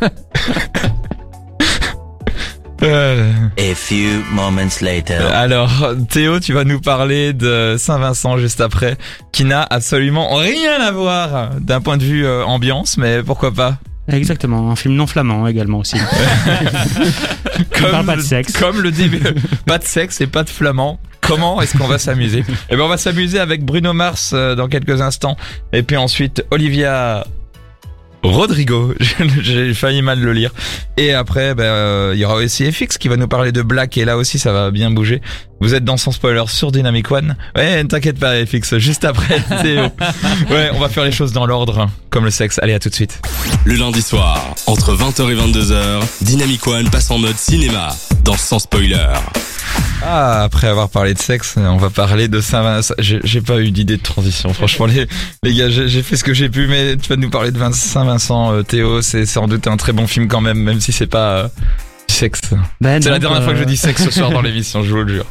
Euh, 2.82 3.32
A 3.56 3.74
few 3.74 4.20
moments 4.32 4.82
later. 4.82 5.32
alors, 5.32 5.94
Théo, 6.10 6.38
tu 6.38 6.52
vas 6.52 6.64
nous 6.64 6.80
parler 6.80 7.32
de 7.32 7.76
Saint-Vincent 7.78 8.37
juste 8.37 8.60
après, 8.60 8.98
qui 9.32 9.44
n'a 9.44 9.62
absolument 9.62 10.34
rien 10.34 10.80
à 10.82 10.90
voir 10.90 11.50
d'un 11.60 11.80
point 11.80 11.96
de 11.96 12.02
vue 12.04 12.26
euh, 12.26 12.44
ambiance, 12.44 12.98
mais 12.98 13.22
pourquoi 13.22 13.52
pas? 13.54 13.78
Exactement, 14.08 14.70
un 14.70 14.76
film 14.76 14.94
non 14.94 15.06
flamand 15.06 15.46
également 15.46 15.78
aussi. 15.78 15.96
Comme 17.78 17.90
parle 17.90 18.06
pas 18.06 18.16
de 18.16 18.20
sexe. 18.20 18.52
Comme 18.52 18.80
le 18.80 18.90
début. 18.90 19.22
pas 19.66 19.78
de 19.78 19.84
sexe 19.84 20.20
et 20.20 20.26
pas 20.26 20.42
de 20.42 20.50
flamand. 20.50 21.00
Comment 21.20 21.62
est-ce 21.62 21.78
qu'on 21.78 21.86
va 21.86 21.98
s'amuser? 21.98 22.44
Eh 22.68 22.76
ben, 22.76 22.82
on 22.82 22.88
va 22.88 22.98
s'amuser 22.98 23.38
avec 23.38 23.64
Bruno 23.64 23.94
Mars 23.94 24.32
euh, 24.34 24.54
dans 24.54 24.68
quelques 24.68 25.00
instants. 25.00 25.36
Et 25.72 25.82
puis 25.82 25.96
ensuite, 25.96 26.44
Olivia 26.50 27.24
Rodrigo. 28.24 28.94
J'ai 29.40 29.74
failli 29.74 30.02
mal 30.02 30.20
le 30.20 30.32
lire. 30.32 30.50
Et 30.96 31.12
après, 31.12 31.54
ben, 31.54 31.64
euh, 31.64 32.12
il 32.14 32.20
y 32.20 32.24
aura 32.24 32.36
aussi 32.36 32.70
FX 32.70 32.98
qui 32.98 33.08
va 33.08 33.16
nous 33.16 33.28
parler 33.28 33.52
de 33.52 33.62
Black. 33.62 33.96
Et 33.98 34.04
là 34.04 34.16
aussi, 34.16 34.38
ça 34.38 34.52
va 34.52 34.70
bien 34.70 34.90
bouger. 34.90 35.20
Vous 35.64 35.74
êtes 35.74 35.85
dans 35.85 35.96
son 35.96 36.12
spoiler 36.12 36.42
sur 36.48 36.70
Dynamic 36.72 37.11
One. 37.11 37.37
Ouais, 37.57 37.83
ne 37.83 37.88
t'inquiète 37.88 38.18
pas, 38.18 38.44
FX. 38.44 38.77
Juste 38.79 39.05
après, 39.05 39.40
Théo. 39.62 39.85
Ouais, 40.50 40.70
on 40.74 40.79
va 40.79 40.88
faire 40.90 41.05
les 41.05 41.12
choses 41.12 41.33
dans 41.33 41.46
l'ordre, 41.46 41.79
hein, 41.81 41.90
comme 42.11 42.24
le 42.24 42.31
sexe. 42.31 42.59
Allez, 42.62 42.74
à 42.74 42.79
tout 42.79 42.90
de 42.90 42.94
suite. 42.94 43.20
Le 43.64 43.74
lundi 43.77 44.03
soir, 44.03 44.55
entre 44.66 44.94
20h 44.94 45.31
et 45.31 45.35
22h, 45.35 46.03
Dynamic 46.20 46.66
One 46.66 46.90
passe 46.90 47.11
en 47.11 47.18
mode 47.18 47.37
cinéma 47.38 47.88
dans 48.24 48.37
Sans 48.37 48.59
Spoiler. 48.59 49.07
Ah, 50.03 50.42
après 50.42 50.66
avoir 50.68 50.90
parlé 50.90 51.14
de 51.14 51.18
sexe, 51.18 51.55
on 51.57 51.79
va 51.79 51.88
parler 51.88 52.29
de 52.29 52.40
Saint-Vincent. 52.42 52.92
J'ai 52.98 53.40
pas 53.40 53.59
eu 53.61 53.70
d'idée 53.70 53.96
de 53.96 54.03
transition, 54.03 54.53
franchement, 54.53 54.85
les, 54.87 55.07
les 55.42 55.55
gars, 55.55 55.70
j'ai 55.70 56.03
fait 56.03 56.16
ce 56.18 56.24
que 56.24 56.35
j'ai 56.35 56.50
pu, 56.50 56.66
mais 56.66 56.96
tu 56.98 57.09
vas 57.09 57.16
nous 57.16 57.31
parler 57.31 57.50
de 57.53 57.59
Vin- 57.59 57.72
Saint-Vincent, 57.72 58.53
euh, 58.53 58.62
Théo, 58.62 59.00
c'est 59.00 59.24
sans 59.24 59.48
doute 59.48 59.66
un 59.66 59.79
très 59.79 59.92
bon 59.92 60.07
film 60.07 60.29
quand 60.29 60.42
même, 60.42 60.59
même 60.59 60.81
si 60.81 60.92
c'est 60.92 61.07
pas 61.07 61.31
euh, 61.38 61.48
du 62.09 62.14
sexe. 62.14 62.40
Ben, 62.83 63.03
C'est 63.03 63.09
la 63.11 63.18
dernière 63.18 63.42
fois 63.42 63.53
que 63.55 63.59
je 63.59 63.62
euh, 63.64 63.66
dis 63.66 63.79
sexe 63.79 64.05
ce 64.05 64.11
soir 64.11 64.31
dans 64.31 64.42
l'émission, 64.42 64.83
je 64.83 64.90
vous 64.90 65.03
le 65.03 65.14
jure. 65.14 65.27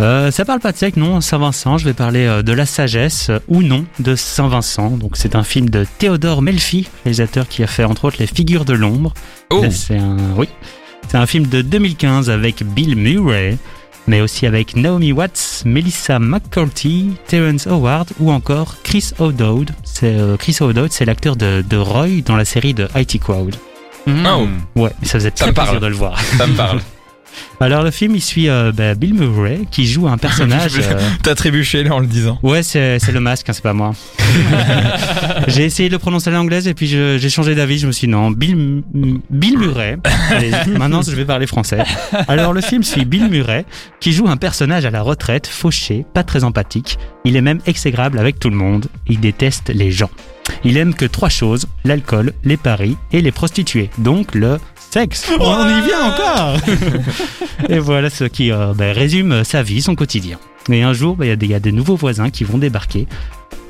Euh, 0.00 0.30
ça 0.30 0.44
parle 0.44 0.60
pas 0.60 0.70
de 0.70 0.76
sexe, 0.76 0.96
non, 0.96 1.20
Saint-Vincent. 1.20 1.76
Je 1.78 1.84
vais 1.84 1.92
parler 1.92 2.24
euh, 2.26 2.42
de 2.42 2.52
la 2.52 2.66
sagesse 2.66 3.30
euh, 3.30 3.40
ou 3.48 3.62
non 3.62 3.84
de 3.98 4.14
Saint-Vincent. 4.14 4.90
Donc 4.96 5.16
c'est 5.16 5.34
un 5.34 5.42
film 5.42 5.68
de 5.70 5.84
Théodore 5.98 6.40
Melfi, 6.40 6.88
réalisateur 7.04 7.48
qui 7.48 7.62
a 7.64 7.66
fait 7.66 7.84
entre 7.84 8.04
autres 8.04 8.18
Les 8.20 8.28
Figures 8.28 8.64
de 8.64 8.74
l'ombre. 8.74 9.12
Oh, 9.50 9.64
C'est 9.70 9.98
un, 9.98 10.16
oui, 10.36 10.48
c'est 11.08 11.16
un 11.16 11.26
film 11.26 11.46
de 11.46 11.62
2015 11.62 12.30
avec 12.30 12.62
Bill 12.62 12.94
Murray, 12.94 13.58
mais 14.06 14.20
aussi 14.20 14.46
avec 14.46 14.76
Naomi 14.76 15.10
Watts, 15.10 15.62
Melissa 15.66 16.20
McCarthy, 16.20 17.14
Terrence 17.26 17.66
Howard 17.66 18.08
ou 18.20 18.30
encore 18.30 18.76
Chris 18.84 19.10
O'Dowd. 19.18 19.70
C'est 19.82 20.16
Chris 20.38 20.56
O'Dowd, 20.60 20.92
c'est 20.92 21.06
l'acteur 21.06 21.34
de, 21.34 21.64
de 21.68 21.76
Roy 21.76 22.20
dans 22.24 22.36
la 22.36 22.44
série 22.44 22.72
de 22.72 22.86
IT 22.94 23.18
Crowd. 23.20 23.56
oh, 24.06 24.46
Ouais, 24.76 24.90
ça 25.02 25.14
faisait 25.14 25.30
Ça 25.34 25.46
très 25.46 25.46
me 25.48 25.54
parle. 25.54 25.68
plaisir 25.70 25.80
de 25.80 25.86
le 25.88 25.96
voir. 25.96 26.20
ça 26.20 26.46
me 26.46 26.54
parle. 26.54 26.80
Alors 27.60 27.82
le 27.82 27.90
film, 27.90 28.14
il 28.14 28.20
suit 28.20 28.48
euh, 28.48 28.72
bah, 28.72 28.94
Bill 28.94 29.14
Murray 29.14 29.60
qui 29.70 29.86
joue 29.86 30.08
un 30.08 30.18
personnage. 30.18 30.72
euh, 30.78 31.00
T'as 31.22 31.34
trébuché 31.34 31.82
là 31.82 31.94
en 31.94 31.98
le 31.98 32.06
disant. 32.06 32.38
Ouais, 32.42 32.62
c'est 32.62 32.98
c'est 32.98 33.12
le 33.12 33.20
masque, 33.20 33.48
hein, 33.48 33.52
c'est 33.52 33.62
pas 33.62 33.72
moi. 33.72 33.92
j'ai 35.48 35.64
essayé 35.64 35.88
de 35.88 35.94
le 35.94 35.98
prononcer 35.98 36.30
à 36.30 36.32
l'anglaise 36.32 36.68
et 36.68 36.74
puis 36.74 36.86
j'ai 36.86 37.28
changé 37.28 37.54
d'avis. 37.54 37.78
Je 37.78 37.86
me 37.86 37.92
suis 37.92 38.06
dit 38.06 38.12
non, 38.12 38.30
Bill, 38.30 38.82
Bill 39.30 39.58
Murray. 39.58 39.98
Allez, 40.30 40.52
maintenant, 40.78 41.02
je 41.02 41.10
vais 41.10 41.24
parler 41.24 41.46
français. 41.46 41.82
Alors, 42.28 42.52
le 42.52 42.60
film 42.60 42.82
suit 42.82 43.04
Bill 43.04 43.28
Murray 43.28 43.64
qui 44.00 44.12
joue 44.12 44.28
un 44.28 44.36
personnage 44.36 44.84
à 44.86 44.90
la 44.90 45.02
retraite, 45.02 45.46
fauché, 45.46 46.04
pas 46.14 46.22
très 46.22 46.44
empathique. 46.44 46.98
Il 47.24 47.36
est 47.36 47.42
même 47.42 47.60
exécrable 47.66 48.18
avec 48.18 48.38
tout 48.38 48.50
le 48.50 48.56
monde. 48.56 48.86
Il 49.08 49.20
déteste 49.20 49.70
les 49.70 49.90
gens. 49.90 50.10
Il 50.64 50.76
aime 50.76 50.94
que 50.94 51.04
trois 51.04 51.28
choses 51.28 51.66
l'alcool, 51.84 52.32
les 52.44 52.56
paris 52.56 52.96
et 53.12 53.20
les 53.20 53.32
prostituées. 53.32 53.90
Donc 53.98 54.34
le 54.34 54.58
sexe. 54.90 55.30
On 55.40 55.68
y 55.68 55.82
vient 55.82 56.12
encore. 56.12 56.56
et 57.68 57.78
voilà 57.78 58.10
ce 58.10 58.24
qui 58.24 58.50
euh, 58.52 58.72
ben, 58.74 58.94
résume 58.94 59.44
sa 59.44 59.62
vie, 59.62 59.82
son 59.82 59.94
quotidien. 59.94 60.38
Et 60.70 60.82
un 60.82 60.92
jour, 60.92 61.16
ben, 61.16 61.24
il 61.26 61.28
y 61.28 61.32
a 61.32 61.36
des- 61.36 61.46
il 61.46 61.52
y, 61.52 61.54
a 61.54 61.60
des 61.60 61.72
nouveaux 61.72 61.96
voisins 61.96 62.30
qui 62.30 62.44
vont 62.44 62.58
débarquer. 62.58 63.06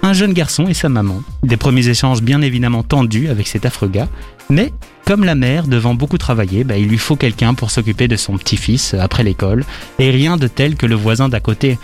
Un 0.03 0.13
jeune 0.13 0.33
garçon 0.33 0.69
et 0.69 0.75
sa 0.75 0.89
maman. 0.89 1.23
Des 1.43 1.57
premiers 1.57 1.89
échanges 1.89 2.23
bien 2.23 2.41
évidemment 2.41 2.83
tendus 2.85 3.29
avec 3.29 3.49
cet 3.49 3.67
affreux 3.67 3.89
gars. 3.89 4.09
Mais 4.49 4.73
comme 5.05 5.25
la 5.25 5.35
mère 5.35 5.67
devant 5.67 5.95
beaucoup 5.95 6.19
travailler, 6.19 6.65
ben, 6.65 6.77
il 6.77 6.89
lui 6.89 6.99
faut 6.99 7.17
quelqu'un 7.17 7.55
pour 7.55 7.71
s'occuper 7.71 8.09
de 8.09 8.17
son 8.17 8.37
petit-fils 8.39 8.95
euh, 8.95 9.01
après 9.01 9.25
l'école. 9.25 9.65
Et 9.99 10.11
rien 10.11 10.37
de 10.37 10.47
tel 10.47 10.77
que 10.77 10.87
le 10.87 10.95
voisin 10.95 11.29
d'à 11.29 11.41
côté. 11.41 11.79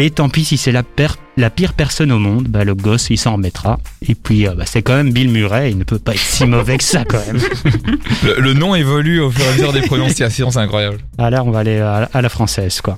Et 0.00 0.10
tant 0.10 0.28
pis 0.28 0.44
si 0.44 0.56
c'est 0.58 0.70
la, 0.70 0.84
pire 1.50 1.72
personne 1.72 2.12
au 2.12 2.20
monde, 2.20 2.46
bah, 2.46 2.62
le 2.62 2.76
gosse 2.76 3.10
il 3.10 3.18
s'en 3.18 3.32
remettra. 3.32 3.80
Et 4.08 4.14
puis 4.14 4.46
euh, 4.46 4.54
bah, 4.54 4.62
c'est 4.64 4.80
quand 4.80 4.94
même 4.94 5.12
Bill 5.12 5.28
Murray, 5.28 5.72
il 5.72 5.78
ne 5.78 5.82
peut 5.82 5.98
pas 5.98 6.12
être 6.12 6.20
si 6.20 6.46
mauvais 6.46 6.78
que 6.78 6.84
ça 6.84 7.04
quand 7.04 7.18
même. 7.26 7.40
Le, 8.22 8.40
le 8.40 8.52
nom 8.52 8.76
évolue 8.76 9.20
au 9.20 9.30
fur 9.32 9.44
et 9.44 9.48
à 9.48 9.52
mesure 9.52 9.72
des 9.72 9.80
prononciations, 9.80 10.52
c'est 10.52 10.60
incroyable. 10.60 10.98
Ah 11.18 11.30
là 11.30 11.42
on 11.42 11.50
va 11.50 11.58
aller 11.58 11.78
à, 11.78 12.08
à 12.12 12.22
la 12.22 12.28
française 12.28 12.80
quoi. 12.80 12.96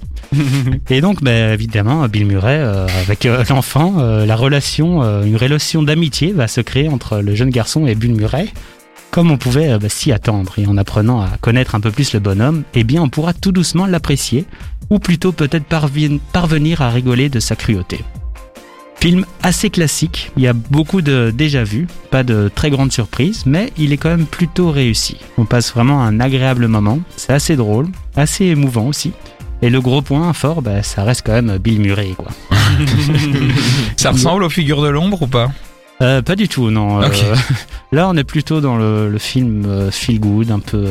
Et 0.90 1.00
donc 1.00 1.22
bah, 1.22 1.54
évidemment 1.54 2.06
Bill 2.06 2.26
Murray 2.26 2.58
euh, 2.58 2.86
avec 3.06 3.24
euh, 3.24 3.44
l'enfant, 3.48 3.96
la 4.02 4.36
relation, 4.36 5.00
une 5.22 5.36
relation 5.36 5.82
d'amitié 5.82 6.32
va 6.32 6.48
se 6.48 6.60
créer 6.60 6.90
entre 6.90 7.20
le 7.20 7.34
jeune 7.34 7.50
garçon 7.50 7.86
et 7.86 7.94
Bill 7.94 8.14
Murray. 8.14 8.48
Comme 9.10 9.32
on 9.32 9.38
pouvait 9.38 9.72
euh, 9.72 9.78
bah, 9.78 9.88
s'y 9.88 10.12
attendre 10.12 10.54
et 10.58 10.66
en 10.66 10.76
apprenant 10.76 11.20
à 11.20 11.30
connaître 11.40 11.74
un 11.74 11.80
peu 11.80 11.90
plus 11.90 12.12
le 12.12 12.20
bonhomme, 12.20 12.62
eh 12.74 12.84
bien 12.84 13.02
on 13.02 13.08
pourra 13.08 13.32
tout 13.32 13.50
doucement 13.50 13.86
l'apprécier 13.86 14.44
ou 14.88 14.98
plutôt 14.98 15.32
peut-être 15.32 15.64
parvenir 16.32 16.82
à 16.82 16.90
rigoler 16.90 17.28
de 17.28 17.40
sa 17.40 17.56
cruauté. 17.56 18.00
Film 19.00 19.24
assez 19.42 19.70
classique, 19.70 20.30
il 20.36 20.42
y 20.42 20.46
a 20.46 20.52
beaucoup 20.52 21.00
de 21.00 21.32
déjà 21.34 21.64
vu, 21.64 21.86
pas 22.10 22.22
de 22.22 22.50
très 22.54 22.70
grandes 22.70 22.92
surprises, 22.92 23.44
mais 23.46 23.72
il 23.78 23.92
est 23.92 23.96
quand 23.96 24.10
même 24.10 24.26
plutôt 24.26 24.70
réussi. 24.70 25.16
On 25.38 25.46
passe 25.46 25.72
vraiment 25.72 26.02
un 26.02 26.20
agréable 26.20 26.68
moment, 26.68 27.00
c'est 27.16 27.32
assez 27.32 27.56
drôle, 27.56 27.88
assez 28.14 28.44
émouvant 28.44 28.88
aussi. 28.88 29.12
Et 29.62 29.70
le 29.70 29.80
gros 29.80 30.02
point 30.02 30.32
fort, 30.34 30.60
bah, 30.60 30.82
ça 30.82 31.02
reste 31.02 31.22
quand 31.24 31.32
même 31.32 31.56
Bill 31.58 31.80
Murray, 31.80 32.14
quoi. 32.16 32.28
Ça 33.96 34.10
ressemble 34.12 34.44
aux 34.44 34.50
figures 34.50 34.82
de 34.82 34.88
l'ombre 34.88 35.22
ou 35.22 35.26
pas? 35.26 35.50
Euh, 36.02 36.22
pas 36.22 36.36
du 36.36 36.48
tout, 36.48 36.70
non. 36.70 37.02
Euh, 37.02 37.08
là, 37.92 38.08
on 38.08 38.16
est 38.16 38.24
plutôt 38.24 38.60
dans 38.60 38.76
le, 38.76 39.10
le 39.10 39.18
film 39.18 39.64
euh, 39.66 39.90
feel 39.90 40.18
good, 40.18 40.50
un 40.50 40.58
peu, 40.60 40.86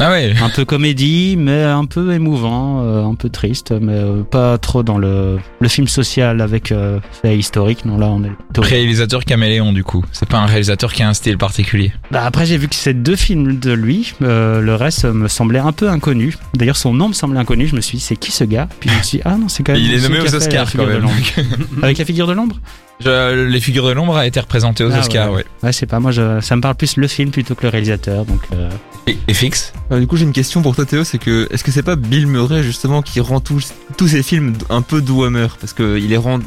Ah 0.00 0.10
ouais. 0.10 0.32
un 0.40 0.48
peu 0.48 0.64
comédie, 0.64 1.36
mais 1.38 1.64
un 1.64 1.84
peu 1.84 2.14
émouvant, 2.14 2.80
un 3.06 3.14
peu 3.14 3.28
triste, 3.28 3.72
mais 3.78 4.00
pas 4.30 4.56
trop 4.56 4.82
dans 4.82 4.96
le, 4.96 5.38
le 5.60 5.68
film 5.68 5.86
social 5.86 6.40
avec 6.40 6.72
euh, 6.72 6.98
fait 7.20 7.36
historique. 7.36 7.84
Non, 7.84 7.98
là, 7.98 8.06
on 8.06 8.24
est 8.24 8.30
plutôt. 8.30 8.62
Réalisateur 8.62 9.24
caméléon 9.26 9.72
du 9.74 9.84
coup. 9.84 10.02
C'est 10.12 10.28
pas 10.28 10.38
un 10.38 10.46
réalisateur 10.46 10.92
qui 10.94 11.02
a 11.02 11.08
un 11.10 11.14
style 11.14 11.36
particulier. 11.36 11.92
Bah, 12.10 12.22
après, 12.24 12.46
j'ai 12.46 12.56
vu 12.56 12.68
que 12.68 12.74
c'est 12.74 12.94
deux 12.94 13.16
films 13.16 13.58
de 13.58 13.72
lui. 13.72 14.14
euh, 14.22 14.60
le 14.62 14.74
reste 14.76 15.04
me 15.04 15.28
semblait 15.28 15.58
un 15.58 15.72
peu 15.72 15.90
inconnu. 15.90 16.36
D'ailleurs, 16.54 16.76
son 16.78 16.94
nom 16.94 17.08
me 17.08 17.12
semblait 17.14 17.38
inconnu. 17.40 17.66
Je 17.66 17.76
me 17.76 17.82
suis 17.82 17.98
dit, 17.98 18.04
c'est 18.04 18.16
qui 18.16 18.32
ce 18.32 18.44
gars? 18.44 18.66
Puis 18.80 18.88
je 18.88 18.96
me 18.96 19.02
suis 19.02 19.18
dit, 19.18 19.22
ah 19.26 19.36
non, 19.36 19.48
c'est 19.48 19.62
quand 19.62 19.72
même. 19.74 19.82
Il 19.82 19.92
est 19.92 20.00
nommé 20.00 20.20
aux 20.20 20.34
Oscars 20.34 20.72
quand 20.74 20.86
même. 20.86 21.06
Avec 21.82 21.98
la 21.98 22.04
figure 22.06 22.26
de 22.26 22.32
l'ombre? 22.32 22.56
Je- 23.00 23.44
les 23.46 23.60
figures 23.60 23.86
de 23.86 23.92
l'ombre 23.92 24.16
a 24.16 24.26
été 24.26 24.40
représenté 24.40 24.82
aux 24.84 24.90
Ah, 24.92 24.98
Oscars, 25.00 25.30
ouais. 25.30 25.36
ouais. 25.36 25.44
Ouais, 25.62 25.72
je 25.72 25.78
sais 25.78 25.86
pas. 25.86 26.00
Moi, 26.00 26.10
je, 26.10 26.40
ça 26.40 26.56
me 26.56 26.60
parle 26.60 26.74
plus 26.74 26.96
le 26.96 27.06
film 27.06 27.30
plutôt 27.30 27.54
que 27.54 27.62
le 27.62 27.68
réalisateur. 27.68 28.24
Donc, 28.24 28.40
euh, 28.52 28.70
Et, 29.06 29.16
et 29.28 29.34
fixe 29.34 29.72
Euh, 29.92 30.00
du 30.00 30.06
coup, 30.06 30.16
j'ai 30.16 30.24
une 30.24 30.32
question 30.32 30.62
pour 30.62 30.74
toi, 30.74 30.84
Théo, 30.84 31.04
c'est 31.04 31.18
que 31.18 31.46
est-ce 31.52 31.62
que 31.64 31.70
c'est 31.70 31.82
pas 31.84 31.96
Bill 31.96 32.26
Murray 32.26 32.62
justement 32.62 33.00
qui 33.02 33.20
rend 33.20 33.40
tous 33.40 33.72
tous 33.96 34.08
ces 34.08 34.22
films 34.22 34.54
un 34.68 34.82
peu 34.82 35.00
doux 35.00 35.24
amers 35.24 35.56
parce 35.58 35.72
que 35.72 35.96
il 35.98 36.08
les 36.08 36.16
rend 36.16 36.40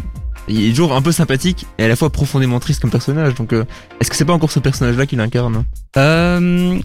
il 0.48 0.66
est 0.66 0.70
toujours 0.72 0.94
un 0.96 1.02
peu 1.02 1.12
sympathique 1.12 1.66
et 1.78 1.84
à 1.86 1.88
la 1.88 1.96
fois 1.96 2.10
profondément 2.10 2.60
triste 2.60 2.82
comme 2.82 2.92
personnage. 2.92 3.36
Donc, 3.36 3.54
euh, 3.54 3.64
est-ce 4.02 4.10
que 4.10 4.16
c'est 4.18 4.26
pas 4.26 4.34
encore 4.34 4.52
ce 4.52 4.60
personnage-là 4.60 5.06
qu'il 5.06 5.20
incarne 5.22 5.64
Euh, 5.98 6.78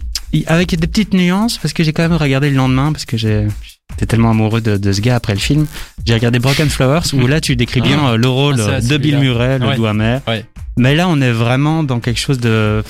avec 0.45 0.75
des 0.75 0.87
petites 0.87 1.13
nuances, 1.13 1.57
parce 1.57 1.73
que 1.73 1.83
j'ai 1.83 1.91
quand 1.93 2.03
même 2.03 2.13
regardé 2.17 2.49
le 2.49 2.55
lendemain, 2.55 2.91
parce 2.91 3.05
que 3.05 3.17
j'ai- 3.17 3.47
j'étais 3.91 4.05
tellement 4.05 4.31
amoureux 4.31 4.61
de, 4.61 4.77
de 4.77 4.91
ce 4.91 5.01
gars 5.01 5.15
après 5.15 5.33
le 5.33 5.39
film. 5.39 5.65
J'ai 6.05 6.13
regardé 6.13 6.39
Broken 6.39 6.69
Flowers, 6.69 7.13
où 7.13 7.27
là 7.27 7.41
tu 7.41 7.55
décris 7.55 7.81
bien 7.81 7.99
Ah. 8.03 8.09
euh, 8.11 8.17
le 8.17 8.27
rôle 8.27 8.55
Ah, 8.59 8.79
c'est 8.81 8.87
de 8.89 8.97
Bill. 8.97 9.17
Murray, 9.19 9.59
le 9.59 9.67
Ouais. 9.67 9.75
doux 9.75 9.85
amer. 9.85 10.21
Ouais. 10.27 10.45
Mais 10.77 10.95
là, 10.95 11.07
on 11.07 11.19
est 11.21 11.31
vraiment 11.31 11.83
dans 11.83 11.99
quelque 11.99 12.19
chose 12.19 12.39
de. 12.39 12.83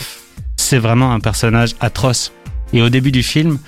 C'est 0.58 0.80
vraiment 0.80 1.14
un 1.14 1.20
personnage 1.20 1.76
atroce. 1.80 2.32
Et 2.74 2.82
au 2.82 2.90
début 2.90 3.12
du 3.12 3.24
film, 3.24 3.60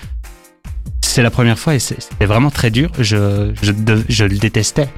c'est 1.02 1.24
la 1.24 1.30
première 1.32 1.58
fois 1.58 1.76
et 1.76 1.80
c'est- 1.80 2.02
c'était 2.02 2.26
vraiment 2.26 2.52
très 2.52 2.70
dur. 2.72 2.92
Je, 3.00 3.52
je, 3.62 3.72
je 4.10 4.24
le 4.26 4.38
détestais. 4.38 4.90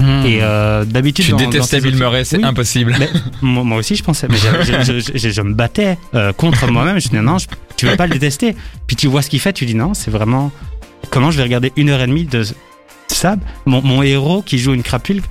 Et 0.00 0.40
euh, 0.42 0.84
d'habitude, 0.84 1.24
Tu 1.24 1.34
détestais 1.36 1.80
Bill 1.80 1.94
Murray, 1.96 2.24
c'est 2.24 2.38
Oui. 2.38 2.44
impossible. 2.44 2.96
Mais 2.98 3.08
moi, 3.42 3.78
aussi, 3.78 3.94
je 3.94 4.02
pensais. 4.02 4.26
Mais 4.28 4.36
je, 4.36 5.40
me 5.40 5.54
battais 5.54 5.96
euh, 6.14 6.32
contre 6.32 6.66
moi-même. 6.70 6.98
Je 6.98 7.08
disais 7.08 7.22
non, 7.22 7.36
tu 7.76 7.86
veux 7.86 7.94
pas 7.96 8.06
le 8.08 8.14
détester. 8.14 8.56
Puis 8.88 8.96
tu 8.96 9.06
vois 9.06 9.22
ce 9.22 9.30
qu'il 9.30 9.38
fait, 9.40 9.52
tu 9.52 9.64
dis 9.66 9.76
non, 9.76 9.94
c'est 9.94 10.10
vraiment. 10.10 10.50
Comment 11.10 11.30
je 11.30 11.36
vais 11.38 11.42
regarder 11.44 11.72
une 11.76 11.90
heure 11.90 12.00
et 12.00 12.06
demie 12.06 12.24
de 12.24 12.44
ça 13.08 13.36
mon, 13.66 13.82
mon 13.82 14.02
héros 14.02 14.42
qui 14.42 14.58
joue 14.58 14.74
une 14.74 14.82
crapule. 14.82 15.22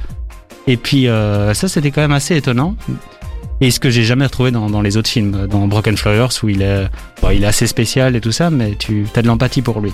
Et 0.68 0.78
puis 0.78 1.08
euh, 1.08 1.54
ça, 1.54 1.68
c'était 1.68 1.92
quand 1.92 2.02
même 2.02 2.12
assez 2.12 2.36
étonnant. 2.36 2.76
Et 3.62 3.72
ce 3.72 3.80
que 3.80 3.90
j'ai 3.90 4.04
jamais 4.04 4.26
retrouvé 4.26 4.52
dans, 4.52 4.70
dans 4.70 4.82
les 4.82 4.98
autres 4.98 5.10
films, 5.10 5.48
dans 5.48 5.68
Broken 5.68 5.96
Flowers, 5.96 6.30
où 6.42 6.50
il 6.50 6.62
est, 6.62 6.88
bon, 7.22 7.30
il 7.30 7.44
est 7.44 7.48
assez 7.48 7.68
spécial 7.68 8.16
et 8.16 8.22
tout 8.22 8.32
ça, 8.32 8.50
mais 8.50 8.76
tu 8.78 9.06
as 9.16 9.22
de 9.22 9.28
l'empathie 9.28 9.62
pour 9.62 9.80
lui. 9.80 9.94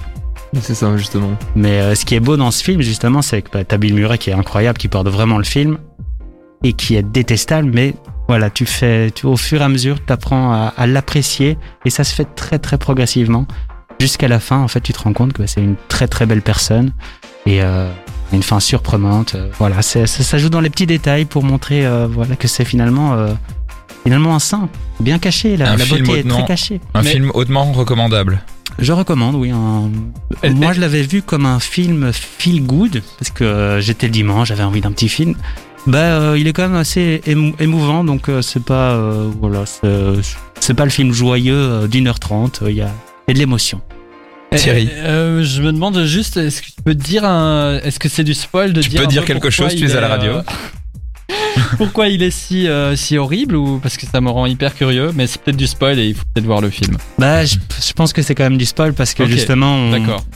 C'est 0.62 0.74
ça 0.74 0.96
justement. 0.98 1.32
Mais 1.56 1.80
euh, 1.80 1.96
ce 1.96 2.06
qui 2.06 2.16
est 2.16 2.20
beau 2.20 2.38
dans 2.38 2.52
ce 2.52 2.64
film, 2.64 2.82
justement, 2.82 3.22
c'est 3.22 3.42
que 3.42 3.50
bah, 3.52 3.64
t'as 3.64 3.78
Bill 3.78 3.94
Murray 3.94 4.18
qui 4.18 4.30
est 4.32 4.34
incroyable, 4.34 4.78
qui 4.78 4.88
porte 4.88 5.08
vraiment 5.08 5.38
le 5.38 5.44
film 5.44 5.78
et 6.64 6.74
qui 6.74 6.96
est 6.96 7.04
détestable, 7.04 7.70
mais 7.72 7.94
voilà, 8.28 8.50
tu 8.50 8.66
fais, 8.66 9.12
tu, 9.12 9.26
au 9.26 9.38
fur 9.38 9.62
et 9.62 9.64
à 9.64 9.70
mesure, 9.70 10.04
tu 10.04 10.12
apprends 10.12 10.52
à, 10.52 10.74
à 10.76 10.88
l'apprécier 10.88 11.58
et 11.86 11.90
ça 11.90 12.04
se 12.04 12.14
fait 12.14 12.28
très 12.36 12.60
très 12.60 12.78
progressivement 12.78 13.46
jusqu'à 14.00 14.28
la 14.28 14.40
fin. 14.40 14.58
En 14.60 14.68
fait, 14.68 14.82
tu 14.82 14.94
te 14.94 15.00
rends 15.00 15.14
compte 15.14 15.34
que 15.34 15.46
c'est 15.46 15.62
une 15.62 15.76
très 15.88 16.08
très 16.08 16.26
belle 16.26 16.42
personne 16.42 16.92
et 17.46 17.62
euh, 17.62 17.90
une 18.34 18.44
fin 18.44 18.60
surprenante. 18.60 19.36
Euh, 19.36 19.50
Voilà, 19.60 19.82
ça, 19.82 20.08
ça 20.08 20.38
joue 20.38 20.50
dans 20.50 20.62
les 20.62 20.70
petits 20.70 20.86
détails 20.88 21.26
pour 21.26 21.44
montrer, 21.44 21.86
euh, 21.86 22.08
voilà, 22.10 22.36
que 22.36 22.48
c'est 22.48 22.66
finalement 22.66 23.14
euh, 23.14 23.34
finalement 24.04 24.36
un 24.36 24.40
saint 24.40 24.70
bien 25.00 25.20
caché. 25.20 25.58
La, 25.58 25.72
Un 25.72 25.78
la 25.78 25.86
film 25.86 26.00
beauté 26.06 26.12
est 26.12 26.20
hautement- 26.22 26.38
très 26.40 26.46
cachée. 26.48 26.82
Un 26.94 27.02
Mais- 27.02 27.12
film 27.12 27.32
hautement 27.34 27.72
recommandable. 27.72 28.42
Je 28.78 28.94
recommande, 28.94 29.36
oui. 29.36 29.52
un- 29.52 29.90
Elle- 30.42 30.56
Moi, 30.56 30.68
elle- 30.70 30.76
je 30.76 30.80
l'avais 30.82 31.02
vu 31.02 31.22
comme 31.22 31.46
un 31.46 31.60
film 31.60 32.12
feel 32.14 32.66
good 32.66 33.02
parce 33.18 33.30
que 33.32 33.80
j'étais 33.82 34.08
le 34.08 34.14
dimanche, 34.14 34.48
j'avais 34.50 34.64
envie 34.64 34.80
d'un 34.80 34.92
petit 34.94 35.10
film. 35.10 35.36
Bah, 35.88 35.98
euh, 35.98 36.38
il 36.40 36.48
est 36.48 36.54
quand 36.54 36.62
même 36.62 36.76
assez 36.78 37.22
émou- 37.26 37.56
émouvant, 37.60 38.04
donc 38.06 38.30
euh, 38.30 38.42
c'est 38.42 38.64
pas, 38.64 38.92
euh, 38.92 39.30
voilà, 39.42 39.64
c'est 40.60 40.74
pas 40.76 40.84
le 40.86 40.92
film 40.92 41.12
joyeux 41.12 41.56
euh, 41.56 41.88
d'une 41.88 42.08
heure 42.08 42.20
trente. 42.20 42.62
Il 42.68 42.76
y, 42.76 42.82
a, 42.82 42.92
a 43.30 43.34
de 43.34 43.40
l'émotion. 43.40 43.82
Thierry. 44.56 44.90
Euh, 44.92 45.40
euh, 45.40 45.44
je 45.44 45.62
me 45.62 45.72
demande 45.72 46.04
juste, 46.06 46.38
est-ce 46.38 46.62
que 46.62 46.68
tu 46.68 46.82
peux 46.84 46.96
dire 46.96 47.24
un, 47.24 47.80
est-ce 47.84 48.00
que 48.00 48.10
c'est 48.10 48.24
du 48.24 48.34
spoil 48.34 48.74
de 48.74 48.82
Tu 48.82 48.90
dire 48.90 49.02
peux 49.02 49.06
un 49.06 49.10
dire 49.10 49.22
peu 49.22 49.28
quelque 49.34 49.50
chose, 49.52 49.76
tu 49.76 49.86
es 49.86 49.96
à 49.96 50.02
la 50.02 50.08
radio. 50.08 50.32
euh, 50.38 50.42
pourquoi 51.78 52.08
il 52.08 52.24
est 52.24 52.32
si 52.32 52.68
euh, 52.68 52.96
si 52.96 53.18
horrible 53.20 53.56
ou 53.56 53.78
parce 53.78 53.96
que 53.98 54.08
ça 54.08 54.20
me 54.22 54.30
rend 54.32 54.48
hyper 54.48 54.74
curieux, 54.74 55.12
mais 55.14 55.28
c'est 55.28 55.40
peut-être 55.40 55.58
du 55.58 55.68
spoil 55.68 56.00
et 56.00 56.08
il 56.08 56.16
faut 56.16 56.24
peut-être 56.34 56.48
voir 56.48 56.62
le 56.62 56.72
film. 56.72 56.98
Bah, 57.20 57.46
je, 57.46 57.58
je 57.86 57.94
pense 57.94 58.12
que 58.14 58.24
c'est 58.24 58.34
quand 58.34 58.44
même 58.46 58.58
du 58.58 58.66
spoil 58.66 58.94
parce 58.94 59.14
que 59.14 59.28
justement, 59.28 59.76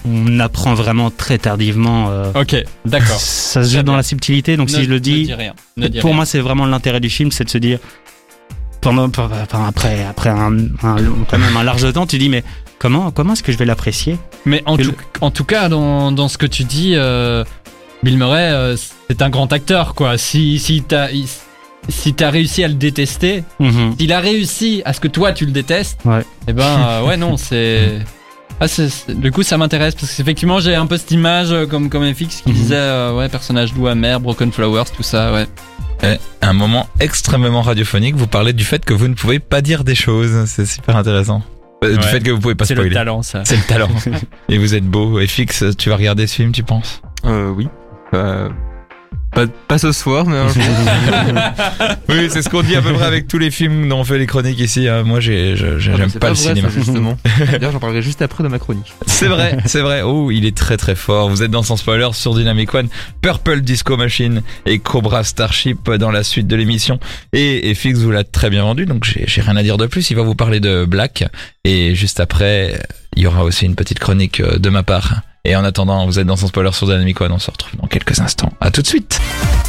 on, 0.05 0.39
apprend 0.39 0.75
vraiment 0.75 1.09
très 1.09 1.39
tardivement. 1.39 2.09
euh, 2.11 2.31
Ok, 2.39 2.55
d'accord. 2.85 3.19
ça 3.19 3.63
se 3.63 3.75
joue 3.77 3.81
dans 3.83 3.95
la 3.95 4.03
subtilité, 4.03 4.55
donc 4.57 4.69
Ne- 4.69 4.75
si 4.75 4.83
je 4.83 4.89
le 4.89 4.95
ne 4.95 4.99
dis, 4.99 5.23
dis 5.23 5.33
rien. 5.33 5.53
Ne 5.77 5.87
dis 5.87 5.99
pour 5.99 6.09
rien. 6.11 6.17
moi, 6.17 6.25
c'est 6.27 6.39
vraiment 6.39 6.67
l'intérêt 6.67 6.99
du 6.99 7.09
film, 7.09 7.31
c'est 7.31 7.45
de 7.45 7.49
se 7.49 7.57
dire 7.57 7.79
pendant, 8.81 9.09
pendant- 9.09 9.35
après, 9.65 10.03
après 10.03 10.29
un, 10.29 10.53
un- 10.83 10.97
quand 11.29 11.39
même 11.39 11.55
un 11.57 11.63
large 11.63 11.91
temps, 11.93 12.05
tu 12.05 12.17
dis 12.19 12.29
mais 12.29 12.43
comment, 12.83 13.09
comment 13.09 13.33
est-ce 13.33 13.41
que 13.41 13.51
je 13.51 13.57
vais 13.57 13.65
l'apprécier? 13.65 14.17
Mais 14.45 14.61
en 14.67 14.77
Et 14.77 14.83
tout, 14.83 14.91
le- 14.91 14.97
en 15.21 15.31
tout 15.31 15.45
cas, 15.45 15.69
dans, 15.69 16.11
dans 16.11 16.27
ce 16.27 16.37
que 16.37 16.45
tu 16.45 16.63
dis, 16.65 16.93
euh, 16.95 17.43
Bill 18.03 18.17
Murray, 18.17 18.51
euh, 18.51 18.75
c'est 19.09 19.21
un 19.23 19.29
grand 19.31 19.51
acteur, 19.53 19.95
quoi. 19.95 20.17
Si, 20.19 20.59
si 20.59 20.83
t'as 20.83 21.07
si 21.89 22.13
t'as 22.13 22.29
réussi 22.29 22.63
à 22.63 22.67
le 22.67 22.75
détester, 22.75 23.43
Mhm. 23.59 23.95
s'il 23.99 24.13
a 24.13 24.19
réussi 24.19 24.81
à 24.85 24.93
ce 24.93 24.99
que 25.01 25.07
toi 25.09 25.33
tu 25.33 25.45
le 25.45 25.51
détestes, 25.51 25.99
Ouais. 26.05 26.23
eh 26.47 26.53
ben 26.53 26.63
euh, 26.63 27.01
ouais 27.05 27.17
non 27.17 27.35
c'est. 27.35 27.99
Ah, 28.61 28.67
du 29.09 29.31
coup 29.33 29.43
ça 29.43 29.57
m'intéresse 29.57 29.93
parce 29.95 30.13
qu'effectivement 30.15 30.61
j'ai 30.61 30.75
un 30.75 30.85
peu 30.85 30.95
cette 30.95 31.11
image 31.11 31.51
euh, 31.51 31.65
comme 31.65 31.89
comme 31.89 32.03
FX 32.13 32.41
qui 32.41 32.49
Mhm. 32.51 32.55
disait 32.55 32.75
euh, 32.77 33.13
ouais 33.17 33.27
personnage 33.27 33.73
doux 33.73 33.87
amer, 33.87 34.21
Broken 34.21 34.51
Flowers 34.53 34.85
tout 34.95 35.03
ça 35.03 35.33
ouais. 35.33 35.47
Un 36.41 36.53
moment 36.53 36.87
extrêmement 37.01 37.61
radiophonique, 37.61 38.15
vous 38.15 38.27
parlez 38.27 38.53
du 38.53 38.63
fait 38.65 38.83
que 38.85 38.93
vous 38.93 39.07
ne 39.09 39.13
pouvez 39.13 39.39
pas 39.39 39.61
dire 39.61 39.83
des 39.85 39.95
choses. 39.95 40.45
C'est 40.47 40.65
super 40.65 40.95
intéressant. 40.97 41.41
Euh, 41.83 41.91
Du 41.97 41.97
Ouais. 41.99 42.03
fait 42.11 42.19
que 42.21 42.31
vous 42.31 42.39
pouvez 42.39 42.55
pas 42.55 42.65
C'est 42.65 42.73
le 42.75 42.81
spoiler. 42.81 42.93
talent 42.95 43.21
ça. 43.21 43.43
C'est 43.45 43.55
le 43.57 43.63
talent. 43.63 43.89
Et 44.49 44.57
vous 44.57 44.75
êtes 44.75 44.85
beau. 44.85 45.19
FX, 45.25 45.63
tu 45.77 45.89
vas 45.89 45.95
regarder 45.97 46.27
ce 46.27 46.35
film, 46.35 46.51
tu 46.51 46.63
penses? 46.63 47.01
Euh, 47.25 47.49
oui. 47.49 47.67
Euh, 48.13 48.49
pas, 49.33 49.45
pas 49.67 49.77
ce 49.77 49.91
soir, 49.91 50.25
mais. 50.25 50.37
Oui, 52.09 52.27
c'est 52.29 52.41
ce 52.41 52.49
qu'on 52.49 52.61
dit 52.61 52.75
à 52.75 52.81
peu 52.81 52.93
près 52.93 53.05
avec 53.05 53.27
tous 53.27 53.37
les 53.37 53.49
films 53.51 53.87
dont 53.89 53.99
on 53.99 54.03
fait 54.03 54.17
les 54.17 54.27
chroniques 54.27 54.59
ici. 54.59 54.87
hein. 54.87 55.03
Moi, 55.03 55.19
Ah, 55.19 55.21
j'aime 55.21 56.09
c'est 56.09 56.19
pas, 56.19 56.29
le 56.29 56.33
vrai, 56.35 56.49
cinéma. 56.55 56.69
justement. 56.69 57.17
D'ailleurs, 57.51 57.71
j'en 57.71 57.79
parlerai 57.79 58.01
juste 58.01 58.21
après 58.21 58.43
de 58.43 58.49
ma 58.49 58.59
chronique. 58.59 58.93
C'est 59.07 59.27
vrai, 59.27 59.57
c'est 59.65 59.81
vrai. 59.81 60.01
Oh, 60.03 60.31
il 60.31 60.45
est 60.45 60.55
très 60.55 60.77
très 60.77 60.95
fort. 60.95 61.29
Vous 61.29 61.43
êtes 61.43 61.51
dans 61.51 61.63
Sans 61.63 61.77
Spoiler 61.77 62.09
sur 62.13 62.35
Dynamic 62.35 62.73
One, 62.73 62.87
Purple 63.21 63.61
Disco 63.61 63.97
Machine 63.97 64.41
et 64.65 64.79
Cobra 64.79 65.23
Starship 65.23 65.89
dans 65.91 66.11
la 66.11 66.23
suite 66.23 66.47
de 66.47 66.55
l'émission. 66.55 66.99
Et, 67.33 67.69
et 67.69 67.73
Fix 67.75 67.99
vous 67.99 68.11
l'a 68.11 68.23
très 68.23 68.49
bien 68.49 68.63
vendu, 68.63 68.85
donc 68.85 69.03
j'ai 69.05 69.23
j'ai 69.27 69.41
rien 69.41 69.55
à 69.55 69.63
dire 69.63 69.77
de 69.77 69.85
plus. 69.87 70.09
Il 70.11 70.15
va 70.15 70.23
vous 70.23 70.35
parler 70.35 70.59
de 70.59 70.85
Black. 70.85 71.25
Et 71.65 71.95
juste 71.95 72.19
après, 72.19 72.79
il 73.15 73.23
y 73.23 73.27
aura 73.27 73.43
aussi 73.43 73.65
une 73.65 73.75
petite 73.75 73.99
chronique 73.99 74.39
euh, 74.41 74.57
de 74.57 74.69
ma 74.69 74.83
part. 74.83 75.21
Et 75.45 75.57
en 75.57 75.65
attendant, 75.65 76.05
vous 76.05 76.19
êtes 76.19 76.25
dans 76.25 76.37
Sans 76.37 76.47
Spoiler 76.47 76.71
sur 76.71 76.87
Dynamic 76.87 77.19
One. 77.19 77.33
On 77.33 77.37
se 77.37 77.51
retrouve 77.51 77.75
dans 77.81 77.87
quelques 77.87 78.17
instants. 78.21 78.53
À 78.61 78.71
tout 78.71 78.81
de 78.81 78.87
suite. 78.87 79.19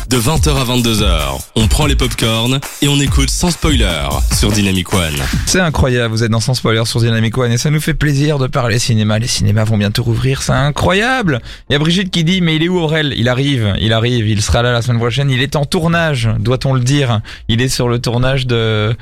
De 0.09 0.17
20h 0.19 0.51
à 0.51 0.65
22h, 0.65 1.41
on 1.57 1.67
prend 1.67 1.87
les 1.87 1.97
popcorns 1.97 2.61
et 2.81 2.87
on 2.89 3.01
écoute 3.01 3.29
sans 3.31 3.51
spoiler 3.51 3.89
sur 4.33 4.53
Dynamic 4.53 4.93
One. 4.95 5.15
C'est 5.47 5.59
incroyable, 5.59 6.15
vous 6.15 6.23
êtes 6.23 6.31
dans 6.31 6.39
Sans 6.39 6.55
Spoiler 6.55 6.85
sur 6.85 7.01
Dynamic 7.01 7.37
One 7.37 7.51
et 7.51 7.59
ça 7.59 7.71
nous 7.71 7.81
fait 7.81 7.95
plaisir 7.95 8.39
de 8.39 8.47
parler 8.47 8.79
cinéma. 8.79 9.19
Les 9.19 9.27
cinémas 9.27 9.65
vont 9.65 9.77
bientôt 9.77 10.05
rouvrir, 10.05 10.43
c'est 10.43 10.53
incroyable. 10.53 11.41
Il 11.69 11.73
y 11.73 11.77
a 11.77 11.81
Brigitte 11.81 12.13
qui 12.13 12.23
dit, 12.23 12.41
mais 12.41 12.55
il 12.55 12.63
est 12.63 12.69
où 12.69 12.79
Aurel? 12.79 13.13
Il 13.17 13.29
arrive, 13.29 13.75
il 13.81 13.93
arrive, 13.93 14.29
il 14.29 14.43
sera 14.43 14.63
là 14.63 14.71
la 14.73 14.81
semaine 14.83 14.99
prochaine. 14.99 15.29
Il 15.29 15.43
est 15.43 15.57
en 15.57 15.65
tournage, 15.65 16.29
doit-on 16.39 16.75
le 16.75 16.81
dire 16.81 17.21
Il 17.49 17.61
est 17.61 17.69
sur 17.69 17.89
le 17.89 17.99
tournage 17.99 18.47
de- 18.47 18.95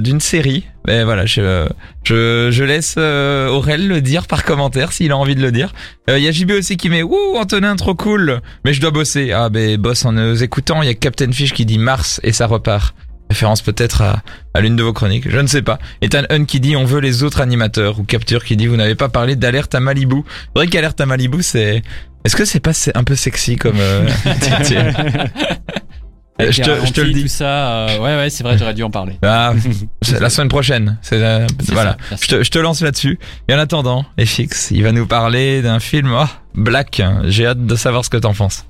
d'une 0.00 0.20
série. 0.20 0.64
Mais 0.86 1.04
voilà, 1.04 1.26
je, 1.26 1.68
je, 2.04 2.64
laisse 2.64 2.94
euh, 2.96 3.48
Aurel 3.48 3.88
le 3.88 4.00
dire 4.00 4.26
par 4.26 4.44
commentaire 4.44 4.92
s'il 4.92 5.10
a 5.10 5.16
envie 5.16 5.34
de 5.34 5.42
le 5.42 5.50
dire. 5.50 5.74
Euh, 6.08 6.18
Il 6.18 6.24
y 6.24 6.28
a 6.28 6.30
JB 6.30 6.52
aussi 6.52 6.76
qui 6.76 6.88
met, 6.88 7.02
ouh 7.02 7.36
Antonin 7.36 7.74
trop 7.76 7.94
cool, 7.94 8.40
mais 8.64 8.72
je 8.72 8.80
dois 8.80 8.92
bosser. 8.92 9.32
Ah 9.32 9.48
ben 9.48 9.76
bosse 9.76 10.04
en 10.04 10.12
nous 10.12 10.42
écoutant. 10.42 10.82
Il 10.82 10.86
y 10.86 10.90
a 10.90 10.94
Captain 10.94 11.30
Fish 11.32 11.52
qui 11.52 11.66
dit 11.66 11.78
Mars 11.78 12.20
et 12.22 12.32
ça 12.32 12.46
repart. 12.46 12.94
Référence 13.28 13.60
peut-être 13.60 14.02
à, 14.02 14.60
l'une 14.60 14.76
de 14.76 14.84
vos 14.84 14.92
chroniques, 14.92 15.28
je 15.28 15.38
ne 15.40 15.48
sais 15.48 15.62
pas. 15.62 15.80
Ethan 16.00 16.22
Hun 16.30 16.44
qui 16.44 16.60
dit 16.60 16.76
on 16.76 16.84
veut 16.84 17.00
les 17.00 17.24
autres 17.24 17.40
animateurs 17.40 17.98
ou 17.98 18.04
Capture 18.04 18.44
qui 18.44 18.56
dit 18.56 18.68
vous 18.68 18.76
n'avez 18.76 18.94
pas 18.94 19.08
parlé 19.08 19.34
d'alerte 19.34 19.74
à 19.74 19.80
Malibu. 19.80 20.22
C'est 20.28 20.60
vrai 20.60 20.66
qu'alerte 20.68 21.00
à 21.00 21.06
Malibu 21.06 21.42
c'est 21.42 21.82
est-ce 22.24 22.36
que 22.36 22.44
c'est 22.44 22.60
pas 22.60 22.70
un 22.94 23.02
peu 23.02 23.16
sexy 23.16 23.56
comme 23.56 23.78
euh. 23.80 24.08
Avec 26.38 26.52
je 26.52 26.62
te, 26.62 26.64
je 26.64 26.92
te 26.92 27.00
le 27.00 27.06
ralentis, 27.06 27.14
dis. 27.14 27.22
Tout 27.22 27.28
ça 27.28 27.88
euh, 27.88 27.98
ouais 27.98 28.16
ouais 28.16 28.30
c'est 28.30 28.42
vrai 28.42 28.58
j'aurais 28.58 28.74
dû 28.74 28.82
en 28.82 28.90
parler. 28.90 29.18
Ah, 29.22 29.54
la 30.20 30.30
semaine 30.30 30.48
prochaine. 30.48 30.98
C'est 31.02 31.22
euh, 31.22 31.46
C'est 31.60 31.72
voilà. 31.72 31.96
ça. 32.10 32.16
Je 32.20 32.28
te, 32.28 32.42
je 32.42 32.50
te 32.50 32.58
lance 32.58 32.82
là-dessus. 32.82 33.18
Et 33.48 33.54
en 33.54 33.58
attendant, 33.58 34.04
FX, 34.22 34.70
il 34.70 34.82
va 34.82 34.92
nous 34.92 35.06
parler 35.06 35.62
d'un 35.62 35.80
film 35.80 36.14
oh, 36.14 36.26
Black. 36.54 37.02
J'ai 37.24 37.46
hâte 37.46 37.64
de 37.64 37.76
savoir 37.76 38.04
ce 38.04 38.10
que 38.10 38.18
t'en 38.18 38.34
penses. 38.34 38.66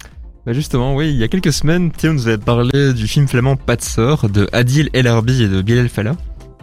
Bah 0.46 0.52
justement, 0.52 0.94
oui, 0.94 1.10
il 1.10 1.16
y 1.16 1.24
a 1.24 1.28
quelques 1.28 1.52
semaines, 1.52 1.90
Théo 1.90 2.12
nous 2.12 2.28
avait 2.28 2.38
parlé 2.38 2.92
du 2.92 3.08
film 3.08 3.26
flamand 3.26 3.56
Pas 3.56 3.74
de 3.74 3.82
sœur 3.82 4.28
de 4.28 4.48
Adil 4.52 4.88
El 4.92 5.08
Arbi 5.08 5.42
et 5.42 5.48
de 5.48 5.60
Bilal 5.60 5.88
Fallah. 5.88 6.14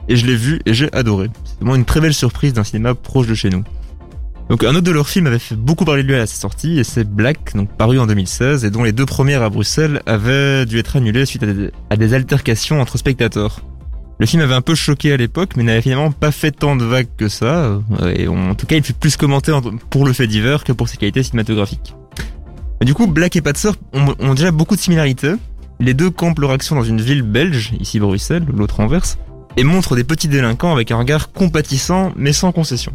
Et 0.07 0.15
je 0.15 0.25
l'ai 0.25 0.37
vu 0.37 0.61
et 0.65 0.73
j'ai 0.73 0.93
adoré. 0.93 1.29
C'est 1.43 1.57
vraiment 1.57 1.75
une 1.75 1.83
très 1.83 1.99
belle 1.99 2.13
surprise 2.13 2.53
d'un 2.53 2.63
cinéma 2.63 2.95
proche 2.95 3.27
de 3.27 3.35
chez 3.35 3.49
nous. 3.49 3.63
Donc 4.49 4.63
un 4.63 4.71
autre 4.71 4.81
de 4.81 4.91
leurs 4.91 5.07
films 5.07 5.27
avait 5.27 5.39
fait 5.39 5.55
beaucoup 5.55 5.85
parler 5.85 6.03
de 6.03 6.07
lui 6.09 6.15
à 6.15 6.27
sa 6.27 6.35
sortie 6.35 6.77
et 6.79 6.83
c'est 6.83 7.09
Black, 7.09 7.55
donc 7.55 7.69
paru 7.69 7.99
en 7.99 8.05
2016 8.07 8.65
et 8.65 8.69
dont 8.69 8.83
les 8.83 8.91
deux 8.91 9.05
premières 9.05 9.41
à 9.41 9.49
Bruxelles 9.49 10.01
avaient 10.05 10.65
dû 10.65 10.77
être 10.79 10.97
annulées 10.97 11.25
suite 11.25 11.43
à 11.89 11.95
des, 11.95 12.13
altercations 12.13 12.81
entre 12.81 12.97
spectateurs. 12.97 13.61
Le 14.19 14.25
film 14.25 14.41
avait 14.43 14.53
un 14.53 14.61
peu 14.61 14.75
choqué 14.75 15.13
à 15.13 15.17
l'époque 15.17 15.51
mais 15.55 15.63
n'avait 15.63 15.81
finalement 15.81 16.11
pas 16.11 16.31
fait 16.31 16.51
tant 16.51 16.75
de 16.75 16.85
vagues 16.85 17.07
que 17.17 17.29
ça 17.29 17.79
euh, 18.01 18.13
et 18.15 18.27
en 18.27 18.53
tout 18.53 18.65
cas 18.65 18.75
il 18.75 18.83
fut 18.83 18.93
plus 18.93 19.17
commenté 19.17 19.51
en- 19.51 19.61
pour 19.61 20.05
le 20.05 20.13
fait 20.13 20.27
divers 20.27 20.63
que 20.63 20.71
pour 20.71 20.89
ses 20.89 20.97
qualités 20.97 21.23
cinématographiques. 21.23 21.95
Du 22.81 22.93
coup, 22.93 23.07
Black 23.07 23.37
et 23.37 23.41
ont, 23.93 24.15
ont 24.19 24.33
déjà 24.33 24.51
beaucoup 24.51 24.75
de 24.75 24.81
similarités. 24.81 25.33
Les 25.79 25.93
deux 25.93 26.09
campent 26.09 26.39
leur 26.39 26.51
action 26.51 26.75
dans 26.75 26.83
une 26.83 26.99
ville 26.99 27.21
belge, 27.21 27.71
ici 27.79 27.99
Bruxelles, 27.99 28.45
l'autre 28.53 28.81
Anvers, 28.81 29.05
et 29.55 29.63
montrent 29.63 29.95
des 29.95 30.03
petits 30.03 30.27
délinquants 30.27 30.73
avec 30.73 30.91
un 30.91 30.97
regard 30.97 31.31
compatissant 31.31 32.11
mais 32.17 32.33
sans 32.33 32.51
concession. 32.51 32.93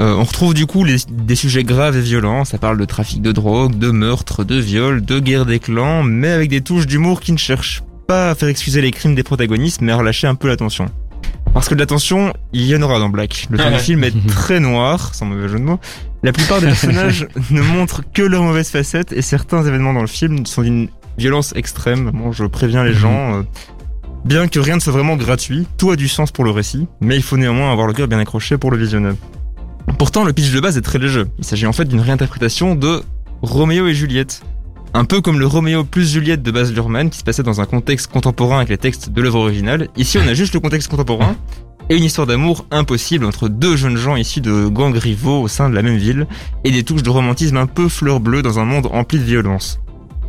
Euh, 0.00 0.14
on 0.14 0.22
retrouve 0.24 0.54
du 0.54 0.66
coup 0.66 0.84
les- 0.84 0.96
des 1.10 1.34
sujets 1.34 1.64
graves 1.64 1.96
et 1.96 2.00
violents, 2.00 2.44
ça 2.44 2.56
parle 2.58 2.78
de 2.78 2.84
trafic 2.84 3.20
de 3.20 3.32
drogue, 3.32 3.76
de 3.76 3.90
meurtre, 3.90 4.44
de 4.44 4.54
viol, 4.56 5.04
de 5.04 5.18
guerre 5.18 5.44
des 5.44 5.58
clans, 5.58 6.02
mais 6.04 6.28
avec 6.28 6.50
des 6.50 6.60
touches 6.60 6.86
d'humour 6.86 7.20
qui 7.20 7.32
ne 7.32 7.36
cherchent 7.38 7.82
pas 8.06 8.30
à 8.30 8.34
faire 8.36 8.48
excuser 8.48 8.80
les 8.80 8.92
crimes 8.92 9.14
des 9.16 9.24
protagonistes, 9.24 9.80
mais 9.80 9.90
à 9.92 9.96
relâcher 9.96 10.26
un 10.28 10.34
peu 10.36 10.46
la 10.48 10.56
tension. 10.56 10.86
Parce 11.52 11.68
que 11.68 11.74
de 11.74 11.80
la 11.80 11.86
tension, 11.86 12.32
il 12.52 12.64
y 12.66 12.76
en 12.76 12.82
aura 12.82 12.98
dans 13.00 13.08
Black. 13.08 13.48
Le 13.50 13.58
film 13.78 14.04
est 14.04 14.12
très 14.28 14.60
noir, 14.60 15.14
sans 15.14 15.26
mauvais 15.26 15.48
jeu 15.48 15.58
de 15.58 15.64
mots. 15.64 15.80
La 16.22 16.32
plupart 16.32 16.60
des 16.60 16.66
personnages 16.66 17.26
ne 17.50 17.60
montrent 17.62 18.02
que 18.12 18.22
leurs 18.22 18.42
mauvaises 18.44 18.70
facettes 18.70 19.12
et 19.12 19.22
certains 19.22 19.64
événements 19.64 19.92
dans 19.94 20.00
le 20.02 20.06
film 20.06 20.46
sont 20.46 20.62
d'une 20.62 20.88
violence 21.16 21.52
extrême. 21.56 22.12
Bon, 22.14 22.30
je 22.32 22.44
préviens 22.44 22.84
les 22.84 22.94
gens. 22.94 23.38
euh, 23.38 23.42
bien 24.24 24.46
que 24.46 24.60
rien 24.60 24.76
ne 24.76 24.80
soit 24.80 24.92
vraiment 24.92 25.16
gratuit, 25.16 25.66
tout 25.76 25.90
a 25.90 25.96
du 25.96 26.06
sens 26.08 26.30
pour 26.30 26.44
le 26.44 26.50
récit, 26.50 26.86
mais 27.00 27.16
il 27.16 27.22
faut 27.22 27.36
néanmoins 27.36 27.72
avoir 27.72 27.86
le 27.88 27.92
cœur 27.94 28.06
bien 28.08 28.18
accroché 28.20 28.58
pour 28.58 28.70
le 28.70 28.76
visionner. 28.76 29.10
Pourtant, 29.96 30.24
le 30.24 30.32
pitch 30.32 30.52
de 30.52 30.60
base 30.60 30.76
est 30.76 30.82
très 30.82 30.98
léger. 30.98 31.24
Il 31.38 31.44
s'agit 31.44 31.66
en 31.66 31.72
fait 31.72 31.84
d'une 31.84 32.00
réinterprétation 32.00 32.74
de 32.74 33.02
Roméo 33.42 33.86
et 33.86 33.94
Juliette. 33.94 34.42
Un 34.94 35.04
peu 35.04 35.20
comme 35.20 35.38
le 35.38 35.46
Roméo 35.46 35.84
plus 35.84 36.12
Juliette 36.12 36.42
de 36.42 36.50
Baz 36.50 36.72
Luhrmann 36.72 37.10
qui 37.10 37.18
se 37.18 37.24
passait 37.24 37.42
dans 37.42 37.60
un 37.60 37.66
contexte 37.66 38.08
contemporain 38.08 38.56
avec 38.58 38.70
les 38.70 38.78
textes 38.78 39.10
de 39.10 39.22
l'œuvre 39.22 39.40
originale. 39.40 39.88
Ici, 39.96 40.18
on 40.18 40.26
a 40.26 40.34
juste 40.34 40.54
le 40.54 40.60
contexte 40.60 40.88
contemporain 40.88 41.36
et 41.90 41.96
une 41.96 42.04
histoire 42.04 42.26
d'amour 42.26 42.66
impossible 42.70 43.24
entre 43.24 43.48
deux 43.48 43.76
jeunes 43.76 43.96
gens 43.96 44.16
issus 44.16 44.40
de 44.40 44.68
gangs 44.68 44.96
rivaux 44.96 45.42
au 45.42 45.48
sein 45.48 45.70
de 45.70 45.74
la 45.74 45.82
même 45.82 45.96
ville 45.96 46.26
et 46.64 46.70
des 46.70 46.84
touches 46.84 47.02
de 47.02 47.10
romantisme 47.10 47.56
un 47.56 47.66
peu 47.66 47.88
fleur 47.88 48.20
bleue 48.20 48.42
dans 48.42 48.58
un 48.58 48.64
monde 48.64 48.86
rempli 48.86 49.18
de 49.18 49.24
violence. 49.24 49.80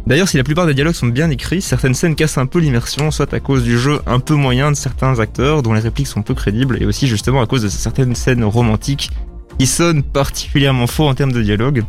D'ailleurs, 0.07 0.27
si 0.27 0.37
la 0.37 0.43
plupart 0.43 0.65
des 0.65 0.73
dialogues 0.73 0.95
sont 0.95 1.07
bien 1.07 1.29
écrits, 1.29 1.61
certaines 1.61 1.93
scènes 1.93 2.15
cassent 2.15 2.37
un 2.37 2.45
peu 2.45 2.59
l'immersion, 2.59 3.11
soit 3.11 3.33
à 3.33 3.39
cause 3.39 3.63
du 3.63 3.77
jeu 3.77 4.01
un 4.07 4.19
peu 4.19 4.33
moyen 4.33 4.71
de 4.71 4.75
certains 4.75 5.19
acteurs 5.19 5.61
dont 5.61 5.73
les 5.73 5.81
répliques 5.81 6.07
sont 6.07 6.23
peu 6.23 6.33
crédibles, 6.33 6.81
et 6.81 6.85
aussi 6.85 7.07
justement 7.07 7.41
à 7.41 7.45
cause 7.45 7.61
de 7.61 7.69
certaines 7.69 8.15
scènes 8.15 8.43
romantiques 8.43 9.11
qui 9.59 9.67
sonnent 9.67 10.03
particulièrement 10.03 10.87
faux 10.87 11.07
en 11.07 11.13
termes 11.13 11.33
de 11.33 11.41
dialogue. 11.41 11.83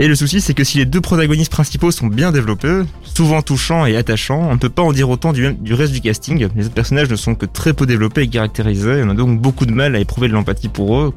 Et 0.00 0.06
le 0.06 0.14
souci, 0.14 0.40
c'est 0.40 0.54
que 0.54 0.62
si 0.62 0.78
les 0.78 0.84
deux 0.84 1.00
protagonistes 1.00 1.50
principaux 1.50 1.90
sont 1.90 2.06
bien 2.06 2.30
développés, 2.30 2.82
souvent 3.02 3.42
touchants 3.42 3.84
et 3.84 3.96
attachants, 3.96 4.46
on 4.48 4.52
ne 4.52 4.58
peut 4.58 4.68
pas 4.68 4.82
en 4.82 4.92
dire 4.92 5.10
autant 5.10 5.32
du, 5.32 5.74
reste 5.74 5.92
du 5.92 6.00
casting. 6.00 6.46
Les 6.54 6.66
autres 6.66 6.74
personnages 6.74 7.10
ne 7.10 7.16
sont 7.16 7.34
que 7.34 7.46
très 7.46 7.72
peu 7.72 7.84
développés 7.84 8.22
et 8.22 8.28
caractérisés, 8.28 9.02
on 9.04 9.10
a 9.10 9.14
donc 9.14 9.40
beaucoup 9.40 9.66
de 9.66 9.72
mal 9.72 9.96
à 9.96 9.98
éprouver 9.98 10.28
de 10.28 10.34
l'empathie 10.34 10.68
pour 10.68 10.98
eux, 10.98 11.14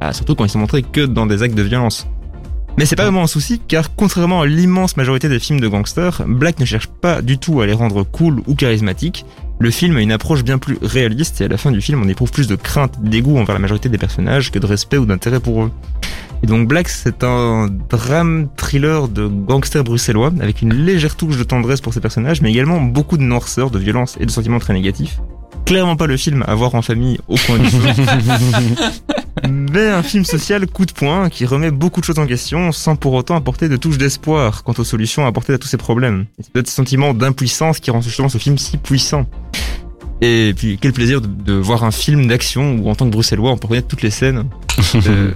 ah, 0.00 0.14
surtout 0.14 0.34
quand 0.34 0.44
ils 0.44 0.50
sont 0.50 0.60
montrés 0.60 0.82
que 0.82 1.04
dans 1.04 1.26
des 1.26 1.42
actes 1.42 1.56
de 1.56 1.62
violence. 1.62 2.06
Mais 2.78 2.86
c'est 2.86 2.96
pas 2.96 3.02
vraiment 3.02 3.22
un 3.22 3.26
souci, 3.26 3.60
car 3.68 3.94
contrairement 3.94 4.40
à 4.40 4.46
l'immense 4.46 4.96
majorité 4.96 5.28
des 5.28 5.38
films 5.38 5.60
de 5.60 5.68
gangsters, 5.68 6.22
Black 6.26 6.58
ne 6.58 6.64
cherche 6.64 6.86
pas 6.86 7.20
du 7.20 7.36
tout 7.36 7.60
à 7.60 7.66
les 7.66 7.74
rendre 7.74 8.02
cool 8.02 8.40
ou 8.46 8.54
charismatiques. 8.54 9.26
Le 9.62 9.70
film 9.70 9.96
a 9.96 10.00
une 10.00 10.10
approche 10.10 10.42
bien 10.42 10.58
plus 10.58 10.76
réaliste, 10.82 11.40
et 11.40 11.44
à 11.44 11.48
la 11.48 11.56
fin 11.56 11.70
du 11.70 11.80
film, 11.80 12.02
on 12.02 12.08
éprouve 12.08 12.32
plus 12.32 12.48
de 12.48 12.56
crainte, 12.56 13.00
dégoût 13.00 13.38
envers 13.38 13.54
la 13.54 13.60
majorité 13.60 13.88
des 13.88 13.96
personnages 13.96 14.50
que 14.50 14.58
de 14.58 14.66
respect 14.66 14.98
ou 14.98 15.06
d'intérêt 15.06 15.38
pour 15.38 15.62
eux. 15.62 15.70
Et 16.42 16.48
donc 16.48 16.66
Black, 16.66 16.88
c'est 16.88 17.22
un 17.22 17.68
drame 17.88 18.48
thriller 18.56 19.06
de 19.06 19.28
gangsters 19.28 19.84
bruxellois, 19.84 20.32
avec 20.40 20.62
une 20.62 20.74
légère 20.74 21.14
touche 21.14 21.36
de 21.36 21.44
tendresse 21.44 21.80
pour 21.80 21.94
ses 21.94 22.00
personnages, 22.00 22.40
mais 22.40 22.50
également 22.50 22.80
beaucoup 22.80 23.16
de 23.16 23.22
noirceur, 23.22 23.70
de 23.70 23.78
violence 23.78 24.16
et 24.18 24.26
de 24.26 24.32
sentiments 24.32 24.58
très 24.58 24.74
négatifs. 24.74 25.20
Clairement 25.64 25.94
pas 25.94 26.08
le 26.08 26.16
film 26.16 26.42
à 26.48 26.56
voir 26.56 26.74
en 26.74 26.82
famille 26.82 27.20
au 27.28 27.36
coin 27.36 27.56
du 27.56 27.66
feu. 27.70 27.78
Mais 29.48 29.88
un 29.88 30.02
film 30.02 30.24
social 30.24 30.66
coup 30.66 30.86
de 30.86 30.92
poing 30.92 31.28
qui 31.28 31.46
remet 31.46 31.70
beaucoup 31.70 32.00
de 32.00 32.04
choses 32.04 32.18
en 32.18 32.26
question 32.26 32.70
sans 32.72 32.94
pour 32.96 33.12
autant 33.14 33.34
apporter 33.34 33.68
de 33.68 33.76
touches 33.76 33.98
d'espoir 33.98 34.62
quant 34.62 34.74
aux 34.78 34.84
solutions 34.84 35.24
à 35.24 35.28
apporter 35.28 35.52
à 35.54 35.58
tous 35.58 35.66
ces 35.68 35.76
problèmes. 35.76 36.26
C'est 36.40 36.52
peut-être 36.52 36.68
ce 36.68 36.74
sentiment 36.74 37.12
d'impuissance 37.14 37.80
qui 37.80 37.90
rend 37.90 38.00
justement 38.00 38.28
ce 38.28 38.38
film 38.38 38.56
si 38.58 38.76
puissant. 38.76 39.26
Et 40.20 40.54
puis 40.56 40.78
quel 40.80 40.92
plaisir 40.92 41.20
de, 41.20 41.26
de 41.26 41.54
voir 41.54 41.82
un 41.82 41.90
film 41.90 42.28
d'action 42.28 42.76
où 42.76 42.88
en 42.88 42.94
tant 42.94 43.06
que 43.06 43.10
bruxellois 43.10 43.50
on 43.50 43.56
peut 43.56 43.66
reconnaître 43.66 43.88
toutes 43.88 44.02
les 44.02 44.10
scènes. 44.10 44.44
Euh, 45.06 45.32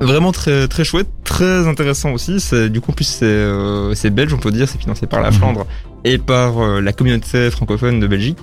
vraiment 0.00 0.32
très 0.32 0.68
très 0.68 0.84
chouette, 0.84 1.08
très 1.24 1.66
intéressant 1.68 2.12
aussi. 2.12 2.40
C'est 2.40 2.68
du 2.70 2.80
coup 2.80 2.90
en 2.92 2.94
plus 2.94 3.04
c'est 3.04 3.24
euh, 3.24 3.94
c'est 3.94 4.10
belge 4.10 4.32
on 4.34 4.38
peut 4.38 4.50
dire, 4.50 4.68
c'est 4.68 4.80
financé 4.80 5.06
par 5.06 5.20
la 5.20 5.30
Mhm. 5.30 5.36
Flandre 5.36 5.66
et 6.04 6.18
par 6.18 6.58
euh, 6.58 6.80
la 6.80 6.92
communauté 6.92 7.50
francophone 7.50 8.00
de 8.00 8.06
Belgique. 8.06 8.38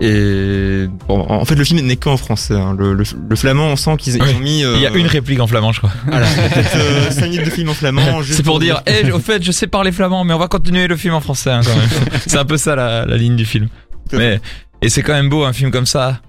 Et 0.00 0.86
bon, 1.08 1.26
en 1.28 1.44
fait, 1.44 1.54
le 1.56 1.64
film 1.64 1.80
n'est 1.80 1.96
qu'en 1.96 2.16
français. 2.16 2.54
hein. 2.54 2.74
Le, 2.78 2.94
le, 2.94 3.04
le 3.28 3.36
flamand, 3.36 3.66
on 3.66 3.76
sent 3.76 3.96
qu'ils 3.98 4.14
Oui. 4.20 4.34
ont 4.34 4.38
mis. 4.38 4.64
euh, 4.64 4.74
Il 4.76 4.82
y 4.82 4.86
a 4.86 4.90
une 4.94 5.06
réplique 5.06 5.40
en 5.40 5.46
flamand, 5.46 5.72
je 5.72 5.78
crois. 5.78 5.90
Voilà, 6.06 6.26
peut-être 6.54 6.76
euh, 6.76 7.10
5 7.10 7.26
minutes 7.28 7.44
de 7.44 7.50
film 7.50 7.68
en 7.68 7.74
flamand. 7.74 8.22
C'est 8.22 8.42
pour 8.42 8.58
dire, 8.60 8.80
eh, 8.86 9.10
au 9.12 9.18
fait, 9.18 9.42
je 9.42 9.52
sais 9.52 9.66
parler 9.66 9.92
flamand, 9.92 10.24
mais 10.24 10.32
on 10.32 10.38
va 10.38 10.48
continuer 10.48 10.86
le 10.86 10.96
film 10.96 11.14
en 11.14 11.20
français 11.20 11.50
hein, 11.50 11.60
quand 11.64 11.76
même. 11.76 11.88
c'est 12.26 12.38
un 12.38 12.44
peu 12.46 12.56
ça 12.56 12.74
la, 12.76 13.04
la 13.04 13.16
ligne 13.16 13.36
du 13.36 13.44
film. 13.44 13.68
À. 14.12 14.16
Mais 14.16 14.40
et 14.82 14.88
c'est 14.88 15.02
quand 15.02 15.12
même 15.12 15.28
beau 15.28 15.44
un 15.44 15.52
film 15.52 15.70
comme 15.70 15.86
ça 15.86 16.20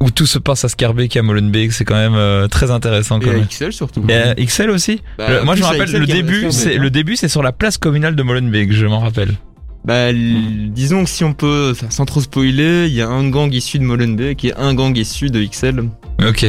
où 0.00 0.12
tout 0.12 0.26
se 0.26 0.38
passe 0.38 0.64
à 0.64 0.68
Scarbeck 0.68 1.16
et 1.16 1.18
à 1.18 1.22
Molenbeek, 1.22 1.72
c'est 1.72 1.84
quand 1.84 1.96
même 1.96 2.14
euh, 2.14 2.46
très 2.46 2.70
intéressant 2.70 3.18
Et 3.20 3.24
quand 3.24 3.30
à 3.30 3.34
même. 3.34 3.46
XL 3.48 3.72
surtout. 3.72 4.04
Et 4.08 4.14
à 4.14 4.34
XL 4.36 4.70
aussi. 4.70 5.02
Bah, 5.18 5.24
Le- 5.28 5.42
moi 5.44 5.56
je 5.56 5.60
me 5.60 5.66
à 5.66 5.70
rappelle 5.70 5.90
le 5.90 6.06
début, 6.06 6.46
c'est 6.52 6.76
le 6.76 6.88
début 6.88 7.16
c'est 7.16 7.26
sur 7.26 7.42
la 7.42 7.50
place 7.50 7.78
communale 7.78 8.14
de 8.14 8.22
Molenbeek, 8.22 8.72
je 8.72 8.86
m'en 8.86 9.00
rappelle. 9.00 9.34
Bah, 9.88 10.10
l- 10.10 10.70
disons 10.70 11.02
que 11.04 11.08
si 11.10 11.24
on 11.24 11.32
peut, 11.32 11.74
sans 11.88 12.04
trop 12.04 12.20
spoiler, 12.20 12.86
il 12.88 12.92
y 12.94 13.00
a 13.00 13.08
un 13.08 13.28
gang 13.30 13.50
issu 13.52 13.78
de 13.78 13.84
Molenbeek 13.84 14.44
et 14.44 14.54
un 14.56 14.74
gang 14.74 14.94
issu 14.94 15.30
de 15.30 15.42
XL. 15.42 15.88
Ok. 16.28 16.44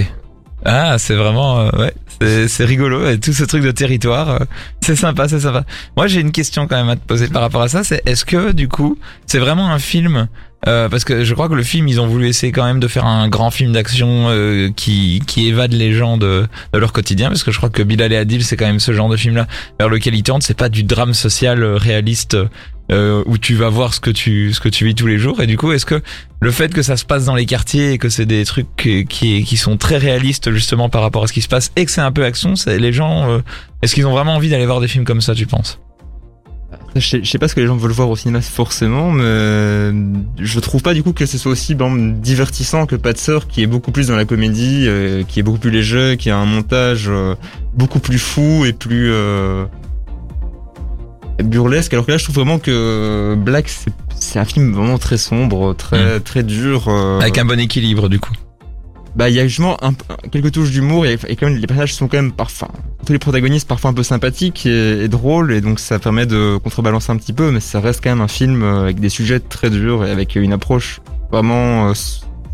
Ah, 0.65 0.97
c'est 0.97 1.15
vraiment 1.15 1.62
euh, 1.62 1.69
ouais, 1.80 1.93
c'est 2.19 2.49
c'est 2.49 2.65
rigolo 2.65 3.10
et 3.10 3.17
tout 3.17 3.32
ce 3.32 3.45
truc 3.45 3.63
de 3.63 3.71
territoire, 3.71 4.30
euh, 4.30 4.39
c'est 4.82 4.97
sympa, 4.97 5.30
c'est 5.30 5.39
sympa. 5.39 5.63
Moi, 5.95 6.08
j'ai 6.08 6.19
une 6.19 6.34
question 6.34 6.67
quand 6.67 6.75
même 6.75 6.89
à 6.89 6.97
te 6.97 7.06
poser 7.08 7.30
par 7.30 7.41
rapport 7.41 7.62
à 7.62 7.69
ça, 7.69 7.86
c'est 7.86 8.02
est-ce 8.06 8.25
que 8.25 8.52
du 8.52 8.67
coup, 8.67 8.97
c'est 9.25 9.39
vraiment 9.39 9.71
un 9.71 9.80
film 9.80 10.28
euh, 10.67 10.89
parce 10.89 11.06
que 11.06 11.23
je 11.23 11.34
crois 11.34 11.47
que 11.47 11.54
le 11.54 11.63
film, 11.63 11.88
ils 11.88 12.02
ont 12.02 12.08
voulu 12.08 12.28
essayer 12.28 12.52
quand 12.52 12.65
même 12.65 12.82
de 12.82 12.89
faire 12.89 13.06
un 13.06 13.30
grand 13.30 13.52
film 13.52 13.71
d'action 13.71 14.25
euh, 14.28 14.69
qui 14.75 15.21
qui 15.25 15.47
évade 15.47 15.71
les 15.71 15.93
gens 15.93 16.17
de, 16.17 16.45
de 16.73 16.78
leur 16.78 16.91
quotidien, 16.91 17.30
parce 17.30 17.43
que 17.43 17.52
je 17.52 17.58
crois 17.58 17.69
que 17.69 17.82
Bilal 17.82 18.12
et 18.12 18.17
Adil, 18.17 18.43
c'est 18.43 18.58
quand 18.58 18.67
même 18.67 18.82
ce 18.82 18.91
genre 18.91 19.08
de 19.08 19.15
film-là 19.15 19.47
vers 19.80 19.88
lequel 19.88 20.13
ils 20.13 20.23
tournent. 20.23 20.41
C'est 20.41 20.58
pas 20.58 20.67
du 20.67 20.84
drame 20.84 21.13
social 21.13 21.63
réaliste 21.63 22.36
euh, 22.91 23.23
où 23.25 23.38
tu 23.38 23.56
vas 23.56 23.69
voir 23.69 23.93
ce 23.93 23.99
que 23.99 24.10
tu 24.10 24.54
ce 24.54 24.60
que 24.60 24.69
tu 24.69 24.86
vis 24.86 24.95
tous 24.95 25.08
les 25.08 25.17
jours. 25.17 25.41
Et 25.41 25.47
du 25.47 25.58
coup, 25.58 25.71
est-ce 25.71 25.86
que 25.86 26.02
le 26.41 26.52
fait 26.52 26.73
que 26.73 26.82
ça 26.82 26.97
se 26.97 27.06
passe 27.06 27.25
dans 27.25 27.36
les 27.36 27.45
quartiers 27.45 27.91
et 27.91 27.97
que 27.97 28.10
c'est 28.10 28.25
des 28.25 28.45
trucs 28.45 28.67
qui, 28.75 29.06
qui, 29.06 29.43
qui 29.43 29.58
sont 29.58 29.78
très 29.78 29.97
réalistes 29.97 30.52
justement 30.52 30.89
par 30.89 31.02
rapport 31.02 31.23
à 31.23 31.28
ce 31.28 31.34
qui 31.34 31.41
se 31.41 31.47
passe 31.47 31.71
et 31.75 31.86
que 31.86 31.91
c'est 31.91 32.02
un 32.02 32.12
peu 32.12 32.23
action, 32.23 32.54
les 32.67 32.93
gens, 32.93 33.30
euh, 33.30 33.39
est-ce 33.82 33.93
qu'ils 33.95 34.08
ont 34.08 34.12
vraiment 34.12 34.36
envie 34.36 34.49
d'aller 34.49 34.65
voir 34.65 34.82
des 34.82 34.88
films 34.88 35.06
comme 35.06 35.21
ça, 35.21 35.36
tu 35.36 35.45
penses? 35.45 35.80
Je 36.95 36.99
sais, 37.02 37.21
sais 37.23 37.38
pas 37.38 37.47
ce 37.47 37.56
que 37.56 37.60
les 37.60 37.67
gens 37.67 37.75
veulent 37.75 37.91
voir 37.91 38.10
au 38.10 38.15
cinéma 38.15 38.41
forcément, 38.41 39.12
mais 39.12 39.91
je 40.39 40.60
trouve 40.60 40.82
pas 40.82 40.93
du 40.93 41.04
coup 41.04 41.13
que 41.13 41.25
ce 41.25 41.38
soit 41.38 41.52
aussi 41.52 41.73
exemple, 41.73 42.13
divertissant 42.19 42.86
que 42.86 42.95
Pas 42.95 43.13
de 43.13 43.17
sœur, 43.17 43.47
qui 43.47 43.62
est 43.62 43.67
beaucoup 43.67 43.91
plus 43.91 44.08
dans 44.08 44.15
la 44.15 44.25
comédie, 44.25 44.86
euh, 44.88 45.23
qui 45.23 45.39
est 45.39 45.43
beaucoup 45.43 45.60
plus 45.60 45.71
léger, 45.71 46.17
qui 46.17 46.30
a 46.30 46.38
un 46.38 46.45
montage 46.45 47.06
euh, 47.08 47.36
beaucoup 47.73 47.99
plus 47.99 48.19
fou 48.19 48.65
et 48.65 48.73
plus 48.73 49.12
euh, 49.12 49.65
burlesque. 51.43 51.93
Alors 51.93 52.06
que 52.06 52.12
là, 52.12 52.17
je 52.17 52.23
trouve 52.23 52.36
vraiment 52.36 52.60
que 52.60 53.36
Black, 53.38 53.69
c'est- 53.69 54.39
un 54.39 54.45
film 54.45 54.73
vraiment 54.73 54.97
très 54.97 55.17
sombre, 55.17 55.73
très 55.73 56.19
très 56.19 56.43
dur. 56.43 56.86
euh, 56.88 57.19
Avec 57.19 57.38
un 57.38 57.45
bon 57.45 57.60
équilibre 57.60 58.10
du 58.10 58.19
coup. 58.19 58.34
bah, 59.15 59.28
il 59.30 59.36
y 59.36 59.39
a 59.39 59.47
justement 59.47 59.78
un, 59.84 59.91
quelques 60.32 60.52
touches 60.52 60.69
d'humour 60.71 61.06
et, 61.06 61.17
et 61.28 61.36
quand 61.36 61.47
même 61.47 61.58
les 61.58 61.65
personnages 61.67 61.93
sont 61.95 62.08
quand 62.08 62.17
même 62.17 62.32
parfois, 62.32 62.69
tous 63.06 63.12
les 63.13 63.19
protagonistes 63.19 63.67
parfois 63.67 63.89
un 63.89 63.93
peu 63.93 64.04
sympathiques 64.04 64.65
et, 64.65 65.04
et 65.04 65.08
drôles 65.08 65.52
et 65.52 65.62
donc 65.62 65.80
ça 65.80 65.97
permet 65.99 66.25
de 66.28 66.58
contrebalancer 66.63 67.12
un 67.12 67.17
petit 67.17 67.34
peu, 67.34 67.49
mais 67.52 67.60
ça 67.60 67.80
reste 67.80 68.02
quand 68.04 68.12
même 68.12 68.21
un 68.21 68.28
film 68.28 68.62
euh, 68.62 68.84
avec 68.84 68.99
des 68.99 69.10
sujets 69.10 69.39
très 69.39 69.69
durs 69.71 70.06
et 70.06 70.12
avec 70.12 70.36
une 70.36 70.54
approche 70.54 71.02
vraiment 71.32 71.89
euh, 71.89 71.93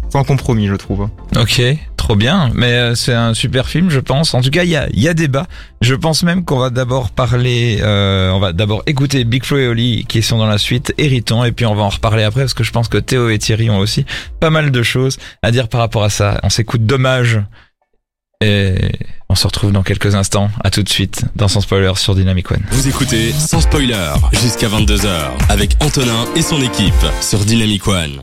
sans 0.09 0.23
compromis, 0.23 0.67
je 0.67 0.75
trouve. 0.75 1.09
Ok, 1.35 1.61
trop 2.05 2.15
bien. 2.15 2.51
Mais 2.53 2.73
euh, 2.73 2.93
c'est 2.93 3.15
un 3.15 3.33
super 3.33 3.67
film, 3.67 3.89
je 3.89 3.99
pense. 3.99 4.35
En 4.35 4.41
tout 4.41 4.51
cas, 4.51 4.63
il 4.63 4.69
y 4.69 4.75
a, 4.75 4.87
y 4.93 5.07
a 5.07 5.15
débat. 5.15 5.47
Je 5.81 5.95
pense 5.95 6.21
même 6.21 6.45
qu'on 6.45 6.59
va 6.59 6.69
d'abord 6.69 7.09
parler, 7.09 7.79
euh, 7.81 8.29
on 8.29 8.39
va 8.39 8.53
d'abord 8.53 8.83
écouter 8.85 9.23
Big 9.23 9.43
Flo 9.43 9.57
et 9.57 9.67
Oli 9.67 10.05
qui 10.07 10.21
sont 10.21 10.37
dans 10.37 10.45
la 10.45 10.59
suite 10.59 10.93
Héritant, 10.99 11.43
et 11.45 11.51
puis 11.51 11.65
on 11.65 11.73
va 11.73 11.81
en 11.81 11.89
reparler 11.89 12.21
après 12.21 12.41
parce 12.41 12.53
que 12.53 12.63
je 12.63 12.71
pense 12.71 12.89
que 12.89 12.99
Théo 12.99 13.29
et 13.29 13.39
Thierry 13.39 13.71
ont 13.71 13.79
aussi 13.79 14.05
pas 14.39 14.51
mal 14.51 14.69
de 14.69 14.83
choses 14.83 15.17
à 15.41 15.49
dire 15.49 15.67
par 15.67 15.79
rapport 15.79 16.03
à 16.03 16.11
ça. 16.11 16.39
On 16.43 16.49
s'écoute 16.51 16.85
Dommage 16.85 17.41
et 18.39 18.75
on 19.27 19.33
se 19.33 19.47
retrouve 19.47 19.71
dans 19.71 19.81
quelques 19.81 20.13
instants. 20.13 20.51
À 20.63 20.69
tout 20.69 20.83
de 20.83 20.89
suite 20.89 21.25
dans 21.35 21.47
son 21.47 21.59
spoiler 21.59 21.93
sur 21.95 22.13
Dynamic 22.13 22.51
One. 22.51 22.61
Vous 22.69 22.87
écoutez 22.87 23.31
sans 23.31 23.61
spoiler 23.61 24.13
jusqu'à 24.31 24.67
22h 24.67 25.09
avec 25.49 25.75
Antonin 25.79 26.25
et 26.35 26.43
son 26.43 26.61
équipe 26.61 26.93
sur 27.21 27.39
Dynamic 27.39 27.87
One. 27.87 28.21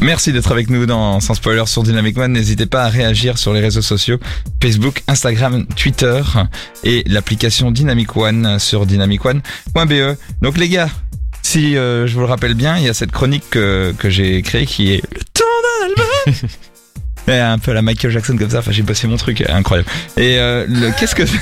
Merci 0.00 0.32
d'être 0.32 0.52
avec 0.52 0.70
nous 0.70 0.86
dans 0.86 1.18
Sans 1.18 1.34
Spoiler 1.34 1.66
sur 1.66 1.82
Dynamic 1.82 2.16
One. 2.16 2.32
N'hésitez 2.32 2.66
pas 2.66 2.84
à 2.84 2.88
réagir 2.88 3.36
sur 3.36 3.52
les 3.52 3.60
réseaux 3.60 3.82
sociaux 3.82 4.18
Facebook, 4.62 5.02
Instagram, 5.08 5.66
Twitter 5.74 6.22
et 6.84 7.02
l'application 7.06 7.72
Dynamic 7.72 8.16
One 8.16 8.60
sur 8.60 8.86
dynamicone.be. 8.86 10.16
Donc 10.40 10.56
les 10.56 10.68
gars, 10.68 10.88
si 11.42 11.76
euh, 11.76 12.06
je 12.06 12.14
vous 12.14 12.20
le 12.20 12.26
rappelle 12.26 12.54
bien, 12.54 12.78
il 12.78 12.84
y 12.84 12.88
a 12.88 12.94
cette 12.94 13.10
chronique 13.10 13.44
que, 13.50 13.92
que 13.98 14.08
j'ai 14.08 14.40
créée 14.42 14.66
qui 14.66 14.92
est 14.92 15.02
le 15.12 15.20
temps 15.34 15.44
d'un 15.64 15.86
album. 15.88 16.48
Un 17.28 17.58
peu 17.58 17.72
à 17.72 17.74
la 17.74 17.82
Michael 17.82 18.10
Jackson 18.10 18.36
comme 18.38 18.48
ça, 18.48 18.60
enfin 18.60 18.72
j'ai 18.72 18.82
bossé 18.82 19.06
mon 19.06 19.16
truc, 19.16 19.44
incroyable. 19.48 19.88
Et 20.16 20.38
euh, 20.38 20.64
le 20.66 20.90
qu'est-ce 20.98 21.14
que 21.14 21.26
c'est 21.26 21.38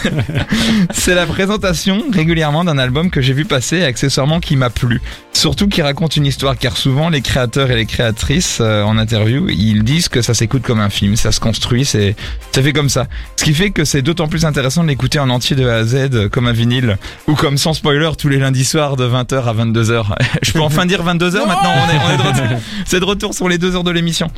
C'est 0.93 1.15
la 1.15 1.27
présentation 1.27 2.03
régulièrement 2.13 2.65
d'un 2.65 2.79
album 2.79 3.11
que 3.11 3.21
j'ai 3.21 3.33
vu 3.33 3.45
passer 3.45 3.79
et 3.79 3.85
accessoirement 3.85 4.41
qui 4.41 4.57
m'a 4.57 4.69
plu. 4.69 5.01
Surtout 5.33 5.69
qui 5.69 5.83
raconte 5.83 6.17
une 6.17 6.27
histoire 6.27 6.59
car 6.59 6.77
souvent 6.77 7.09
les 7.09 7.21
créateurs 7.21 7.71
et 7.71 7.77
les 7.77 7.87
créatrices 7.87 8.59
euh, 8.61 8.83
en 8.83 8.99
interview, 8.99 9.49
ils 9.49 9.85
disent 9.85 10.09
que 10.09 10.23
ça 10.23 10.35
s'écoute 10.35 10.63
comme 10.63 10.81
un 10.81 10.91
film, 10.91 11.15
ça 11.15 11.31
se 11.31 11.39
construit, 11.39 11.85
c'est 11.85 12.17
ça 12.53 12.63
fait 12.63 12.73
comme 12.73 12.89
ça. 12.89 13.07
Ce 13.37 13.45
qui 13.45 13.55
fait 13.55 13.71
que 13.71 13.85
c'est 13.85 14.03
d'autant 14.03 14.27
plus 14.27 14.45
intéressant 14.45 14.83
de 14.83 14.89
l'écouter 14.89 15.21
en 15.21 15.31
entier 15.31 15.55
de 15.55 15.69
A 15.69 15.77
à 15.77 15.85
Z 15.85 16.29
comme 16.33 16.49
un 16.49 16.53
vinyle 16.53 16.99
ou 17.29 17.35
comme 17.35 17.59
sans 17.59 17.75
spoiler 17.75 18.11
tous 18.19 18.29
les 18.29 18.39
lundis 18.39 18.65
soirs 18.65 18.97
de 18.97 19.07
20h 19.07 19.45
à 19.45 19.55
22h. 19.55 20.05
Je 20.43 20.53
peux 20.53 20.61
enfin 20.61 20.85
dire 20.87 21.05
22h 21.05 21.47
maintenant, 21.47 21.73
on 21.77 21.91
est, 21.91 22.01
on 22.05 22.15
est 22.15 22.17
de 22.17 22.23
retour. 22.23 22.61
C'est 22.87 23.01
de 23.01 23.05
retour 23.05 23.35
sur 23.35 23.49
les 23.49 23.59
deux 23.59 23.77
heures 23.77 23.85
de 23.85 23.91
l'émission. 23.93 24.31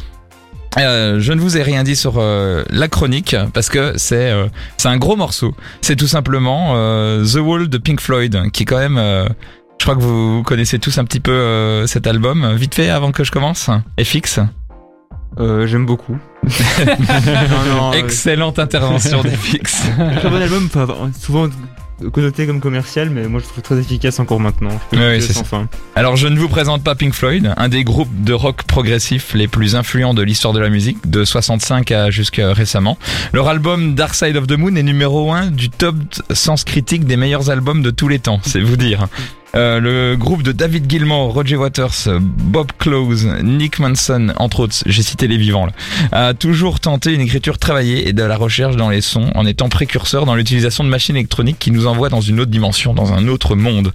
Euh, 0.77 1.19
je 1.19 1.33
ne 1.33 1.41
vous 1.41 1.57
ai 1.57 1.63
rien 1.63 1.83
dit 1.83 1.97
sur 1.97 2.15
euh, 2.19 2.65
la 2.71 2.89
chronique 2.89 3.35
parce 3.55 3.69
que 3.69 3.95
c'est 3.97 4.31
euh, 4.31 4.47
c'est 4.77 4.89
un 4.89 4.99
gros 4.99 5.17
morceau. 5.17 5.55
C'est 5.81 5.97
tout 5.97 6.07
simplement 6.07 6.75
The 7.23 7.37
Wall 7.37 7.69
de 7.69 7.79
Pink 7.79 8.01
Floyd 8.01 8.51
qui 8.53 8.63
est 8.63 8.67
quand 8.67 8.79
même 8.79 8.99
je 9.79 9.85
crois 9.85 9.95
que 9.95 10.01
vous 10.03 10.43
connaissez 10.43 10.79
tous 10.79 10.99
un 10.99 11.05
petit 11.05 11.21
peu 11.21 11.87
cet 11.87 12.07
album. 12.07 12.55
Vite 12.57 12.75
fait 12.75 12.91
avant 12.91 13.13
que 13.13 13.25
je 13.25 13.31
commence. 13.31 13.71
FX. 14.01 14.41
Euh, 15.39 15.67
J'aime 15.67 15.87
beaucoup. 15.87 16.19
non, 16.87 17.77
non, 17.77 17.93
Excellente 17.93 18.59
intervention 18.59 19.23
d'FX. 19.23 19.83
très 20.19 20.31
bon 20.31 20.41
album, 20.43 20.69
souvent 21.19 21.49
connoté 22.13 22.47
comme 22.47 22.61
commercial, 22.61 23.11
mais 23.11 23.27
moi 23.29 23.41
je 23.41 23.47
trouve 23.47 23.63
très 23.63 23.79
efficace 23.79 24.21
encore 24.21 24.41
maintenant. 24.41 24.71
C'est 24.93 25.45
fin. 25.45 25.69
Alors 25.95 26.17
je 26.17 26.29
ne 26.29 26.39
vous 26.39 26.49
présente 26.49 26.83
pas 26.83 26.95
Pink 26.95 27.15
Floyd, 27.15 27.53
un 27.57 27.69
des 27.69 27.85
groupes 27.85 28.23
de 28.23 28.33
rock 28.33 28.63
progressif 28.65 29.35
les 29.35 29.49
plus 29.49 29.75
influents 29.75 30.15
de 30.15 30.23
l'histoire 30.23 30.53
de 30.55 30.61
la 30.61 30.69
musique, 30.69 31.09
de 31.09 31.25
65 31.25 31.91
à 31.93 32.11
jusqu'à 32.11 32.53
récemment. 32.53 32.99
Leur 33.33 33.49
album 33.49 33.95
Dark 33.95 34.15
Side 34.15 34.37
of 34.37 34.47
the 34.47 34.57
Moon 34.57 34.75
est 34.77 34.83
numéro 34.83 35.33
1 35.33 35.51
du 35.51 35.71
top 35.71 35.97
sens 36.31 36.65
critique 36.65 37.05
des 37.05 37.17
meilleurs 37.17 37.51
albums 37.51 37.83
de 37.83 37.91
tous 37.91 38.09
les 38.09 38.19
temps, 38.19 38.41
c'est 38.45 38.61
vous 38.61 38.77
dire. 38.77 39.09
Euh, 39.59 39.81
le 39.81 40.17
groupe 40.17 40.45
de 40.45 40.53
David 40.53 40.89
Gilmour, 40.89 41.35
Roger 41.35 41.57
Waters, 41.57 42.21
Bob 42.21 42.71
Close, 42.79 43.27
Nick 43.43 43.81
Manson, 43.81 44.33
entre 44.37 44.61
autres, 44.61 44.77
j'ai 44.87 45.03
cité 45.03 45.27
les 45.27 45.37
vivants 45.37 45.67
là, 45.67 45.73
a 46.29 46.33
toujours 46.33 46.79
tenté 46.79 47.13
une 47.13 47.21
écriture 47.21 47.59
travaillée 47.59 48.09
et 48.09 48.13
de 48.13 48.23
la 48.23 48.37
recherche 48.37 48.77
dans 48.77 48.89
les 48.89 49.01
sons 49.01 49.33
en 49.35 49.45
étant 49.47 49.69
précurseur 49.69 50.27
dans 50.27 50.37
l'utilisation 50.37 50.85
de 50.85 50.89
machines 50.89 51.17
électroniques 51.17 51.59
qui 51.59 51.73
nous 51.73 51.89
envoient 51.89 52.09
dans 52.09 52.21
une 52.21 52.39
autre 52.39 52.53
dimension, 52.53 52.95
dans 52.95 53.13
un 53.13 53.27
autre 53.27 53.57
monde. 53.57 53.93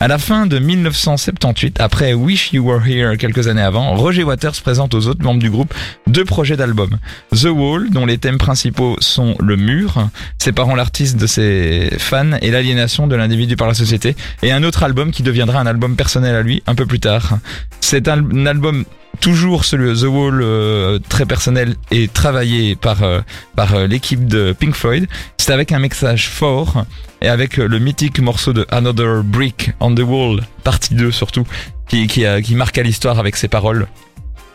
À 0.00 0.08
la 0.08 0.18
fin 0.18 0.46
de 0.46 0.58
1978, 0.58 1.80
après 1.80 2.14
Wish 2.14 2.52
You 2.52 2.64
Were 2.64 2.84
Here 2.84 3.16
quelques 3.16 3.46
années 3.46 3.62
avant, 3.62 3.94
Roger 3.94 4.24
Waters 4.24 4.60
présente 4.60 4.92
aux 4.92 5.06
autres 5.06 5.22
membres 5.22 5.38
du 5.38 5.50
groupe 5.50 5.72
deux 6.08 6.24
projets 6.24 6.56
d'albums. 6.56 6.98
The 7.32 7.44
Wall, 7.44 7.90
dont 7.90 8.04
les 8.04 8.18
thèmes 8.18 8.38
principaux 8.38 8.96
sont 8.98 9.36
le 9.38 9.56
mur, 9.56 10.08
séparant 10.38 10.74
l'artiste 10.74 11.16
de 11.16 11.28
ses 11.28 11.90
fans 11.98 12.32
et 12.42 12.50
l'aliénation 12.50 13.06
de 13.06 13.14
l'individu 13.14 13.54
par 13.54 13.68
la 13.68 13.74
société, 13.74 14.16
et 14.42 14.50
un 14.50 14.64
autre 14.64 14.82
album 14.82 15.12
qui 15.12 15.22
deviendra 15.22 15.60
un 15.60 15.66
album 15.66 15.94
personnel 15.94 16.34
à 16.34 16.42
lui 16.42 16.62
un 16.66 16.74
peu 16.74 16.86
plus 16.86 17.00
tard. 17.00 17.38
C'est 17.80 18.08
un, 18.08 18.46
album 18.46 18.84
toujours 19.20 19.64
celui 19.64 19.98
The 20.00 20.06
Wall 20.06 20.42
euh, 20.42 20.98
très 21.08 21.24
personnel 21.24 21.76
et 21.92 22.08
travaillé 22.08 22.74
par 22.74 23.04
euh, 23.04 23.20
par 23.54 23.74
euh, 23.74 23.86
l'équipe 23.86 24.26
de 24.26 24.52
Pink 24.58 24.74
Floyd. 24.74 25.06
C'est 25.36 25.52
avec 25.52 25.70
un 25.70 25.78
message 25.78 26.28
fort 26.28 26.84
et 27.24 27.28
avec 27.28 27.58
euh, 27.58 27.66
le 27.66 27.78
mythique 27.78 28.20
morceau 28.20 28.52
de 28.52 28.66
Another 28.70 29.22
Brick 29.24 29.72
on 29.80 29.94
the 29.94 30.00
Wall, 30.00 30.42
partie 30.62 30.94
2 30.94 31.10
surtout, 31.10 31.44
qui, 31.88 32.06
qui, 32.06 32.26
a- 32.26 32.42
qui 32.42 32.54
marque 32.54 32.76
à 32.78 32.82
l'histoire 32.82 33.18
avec 33.18 33.34
ses 33.36 33.48
paroles 33.48 33.86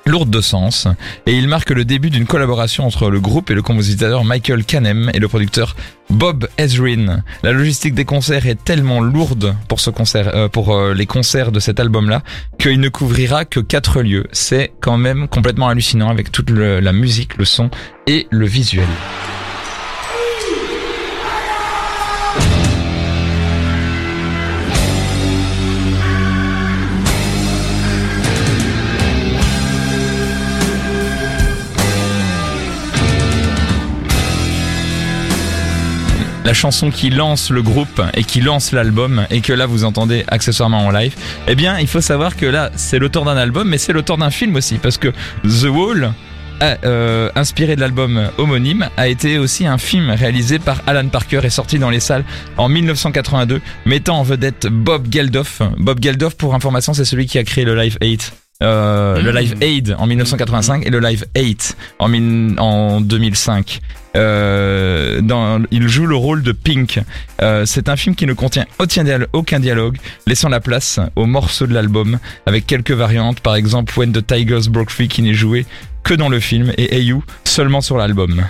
lourdes 0.05 0.29
de 0.29 0.41
sens, 0.41 0.87
et 1.27 1.33
il 1.33 1.47
marque 1.47 1.69
le 1.71 1.85
début 1.85 2.09
d'une 2.09 2.25
collaboration 2.25 2.85
entre 2.85 3.09
le 3.11 3.19
groupe 3.19 3.51
et 3.51 3.53
le 3.53 3.61
compositeur 3.61 4.23
Michael 4.23 4.63
Canem 4.63 5.11
et 5.13 5.19
le 5.19 5.27
producteur 5.27 5.75
Bob 6.09 6.47
Ezrin. 6.57 7.21
La 7.43 7.51
logistique 7.51 7.93
des 7.93 8.05
concerts 8.05 8.47
est 8.47 8.63
tellement 8.63 9.01
lourde 9.01 9.55
pour 9.67 9.79
ce 9.79 9.89
concert, 9.91 10.31
euh, 10.35 10.47
pour 10.47 10.73
euh, 10.75 10.93
les 10.95 11.05
concerts 11.05 11.51
de 11.51 11.59
cet 11.59 11.79
album-là, 11.79 12.23
qu'il 12.59 12.79
ne 12.79 12.89
couvrira 12.89 13.45
que 13.45 13.59
quatre 13.59 14.01
lieux. 14.01 14.25
C'est 14.31 14.71
quand 14.79 14.97
même 14.97 15.27
complètement 15.27 15.67
hallucinant 15.69 16.09
avec 16.09 16.31
toute 16.31 16.49
la 16.49 16.93
musique, 16.93 17.37
le 17.37 17.45
son 17.45 17.69
et 18.07 18.27
le 18.31 18.47
visuel. 18.47 18.87
La 36.49 36.55
chanson 36.55 36.89
qui 36.89 37.11
lance 37.11 37.51
le 37.51 37.61
groupe 37.61 38.01
et 38.15 38.23
qui 38.23 38.41
lance 38.41 38.71
l'album 38.71 39.27
et 39.29 39.41
que 39.41 39.53
là 39.53 39.67
vous 39.67 39.83
entendez 39.83 40.25
accessoirement 40.29 40.79
en 40.83 40.89
live, 40.89 41.13
eh 41.47 41.53
bien 41.53 41.77
il 41.77 41.85
faut 41.85 42.01
savoir 42.01 42.35
que 42.35 42.47
là 42.47 42.71
c'est 42.75 42.97
l'auteur 42.97 43.23
d'un 43.23 43.37
album 43.37 43.69
mais 43.69 43.77
c'est 43.77 43.93
l'auteur 43.93 44.17
d'un 44.17 44.31
film 44.31 44.55
aussi 44.55 44.79
parce 44.79 44.97
que 44.97 45.09
The 45.43 45.69
Wall 45.69 46.11
a, 46.59 46.77
euh, 46.85 47.29
inspiré 47.35 47.75
de 47.75 47.81
l'album 47.81 48.31
homonyme, 48.39 48.89
a 48.97 49.07
été 49.07 49.37
aussi 49.37 49.67
un 49.67 49.77
film 49.77 50.09
réalisé 50.09 50.57
par 50.57 50.81
Alan 50.87 51.07
Parker 51.07 51.41
et 51.43 51.51
sorti 51.51 51.77
dans 51.77 51.91
les 51.91 51.99
salles 51.99 52.25
en 52.57 52.67
1982, 52.67 53.61
mettant 53.85 54.17
en 54.17 54.23
vedette 54.23 54.65
Bob 54.71 55.05
Geldof. 55.11 55.61
Bob 55.77 56.01
Geldof, 56.01 56.35
pour 56.35 56.55
information, 56.55 56.95
c'est 56.95 57.05
celui 57.05 57.27
qui 57.27 57.37
a 57.37 57.43
créé 57.43 57.63
le 57.63 57.75
Live 57.75 57.99
8. 58.01 58.33
Euh, 58.61 59.21
Le 59.21 59.31
Live 59.31 59.55
Aid 59.61 59.95
en 59.97 60.05
1985 60.05 60.85
et 60.85 60.89
le 60.89 60.99
Live 60.99 61.23
8 61.33 61.77
en, 61.99 62.09
mille- 62.09 62.55
en 62.59 62.99
2005. 62.99 63.79
Euh, 64.17 65.21
dans, 65.21 65.61
il 65.71 65.87
joue 65.87 66.05
le 66.05 66.17
rôle 66.17 66.43
de 66.43 66.51
Pink. 66.51 66.99
Euh, 67.41 67.65
c'est 67.65 67.87
un 67.87 67.95
film 67.95 68.15
qui 68.15 68.25
ne 68.25 68.33
contient 68.33 68.65
aucun 68.77 69.05
dialogue, 69.05 69.29
aucun 69.31 69.61
dialogue, 69.61 69.97
laissant 70.27 70.49
la 70.49 70.59
place 70.59 70.99
aux 71.15 71.25
morceaux 71.25 71.67
de 71.67 71.73
l'album 71.73 72.19
avec 72.45 72.67
quelques 72.67 72.91
variantes, 72.91 73.39
par 73.39 73.55
exemple 73.55 73.97
When 73.97 74.11
the 74.11 74.27
Tigers 74.27 74.67
Broke 74.69 74.89
Free 74.89 75.07
qui 75.07 75.21
n'est 75.21 75.33
joué 75.33 75.65
que 76.03 76.13
dans 76.13 76.27
le 76.27 76.41
film 76.41 76.73
et 76.77 76.93
Hey 76.95 77.05
You 77.05 77.23
seulement 77.45 77.79
sur 77.79 77.97
l'album. 77.97 78.43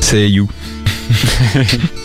C'est 0.00 0.20
Hey 0.22 0.32
You. 0.32 0.48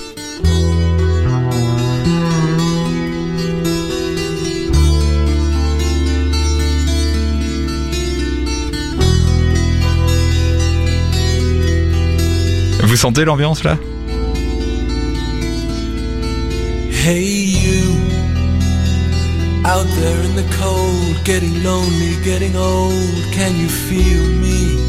Vous 12.89 12.95
sentez 12.95 13.23
l'ambiance 13.23 13.63
là? 13.63 13.77
Hey 17.05 17.51
you, 17.51 17.95
out 19.63 19.85
there 20.01 20.25
in 20.25 20.35
the 20.35 20.43
cold, 20.59 21.15
getting 21.23 21.63
lonely, 21.63 22.15
getting 22.25 22.55
old, 22.55 22.91
can 23.31 23.51
you 23.61 23.69
feel 23.69 24.23
me? 24.41 24.79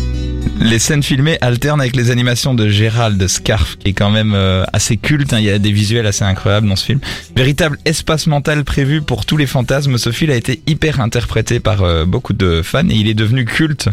Les 0.63 0.79
scènes 0.79 1.03
filmées 1.03 1.37
alternent 1.43 1.81
avec 1.83 1.95
les 1.95 2.11
animations 2.11 2.55
de 2.55 2.69
Gérald 2.69 3.27
Scarf, 3.29 3.77
qui 3.77 3.91
est 3.91 3.93
quand 3.93 4.11
même 4.11 4.33
euh, 4.35 4.65
assez 4.73 4.97
culte. 4.97 5.35
hein. 5.35 5.39
Il 5.39 5.45
y 5.45 5.51
a 5.51 5.59
des 5.59 5.73
visuels 5.73 6.07
assez 6.07 6.25
incroyables 6.25 6.69
dans 6.69 6.77
ce 6.77 6.87
film. 6.87 7.01
Véritable 7.37 7.79
espace 7.85 8.27
mental 8.27 8.65
prévu 8.65 9.03
pour 9.03 9.27
tous 9.27 9.37
les 9.37 9.47
fantasmes. 9.47 9.99
Ce 9.99 10.11
film 10.11 10.31
a 10.31 10.37
été 10.37 10.63
hyper 10.67 11.01
interprété 11.01 11.61
par 11.61 11.83
euh, 11.83 12.07
beaucoup 12.07 12.33
de 12.33 12.63
fans 12.63 12.89
et 12.89 12.95
il 12.95 13.09
est 13.09 13.15
devenu 13.15 13.45
culte. 13.45 13.89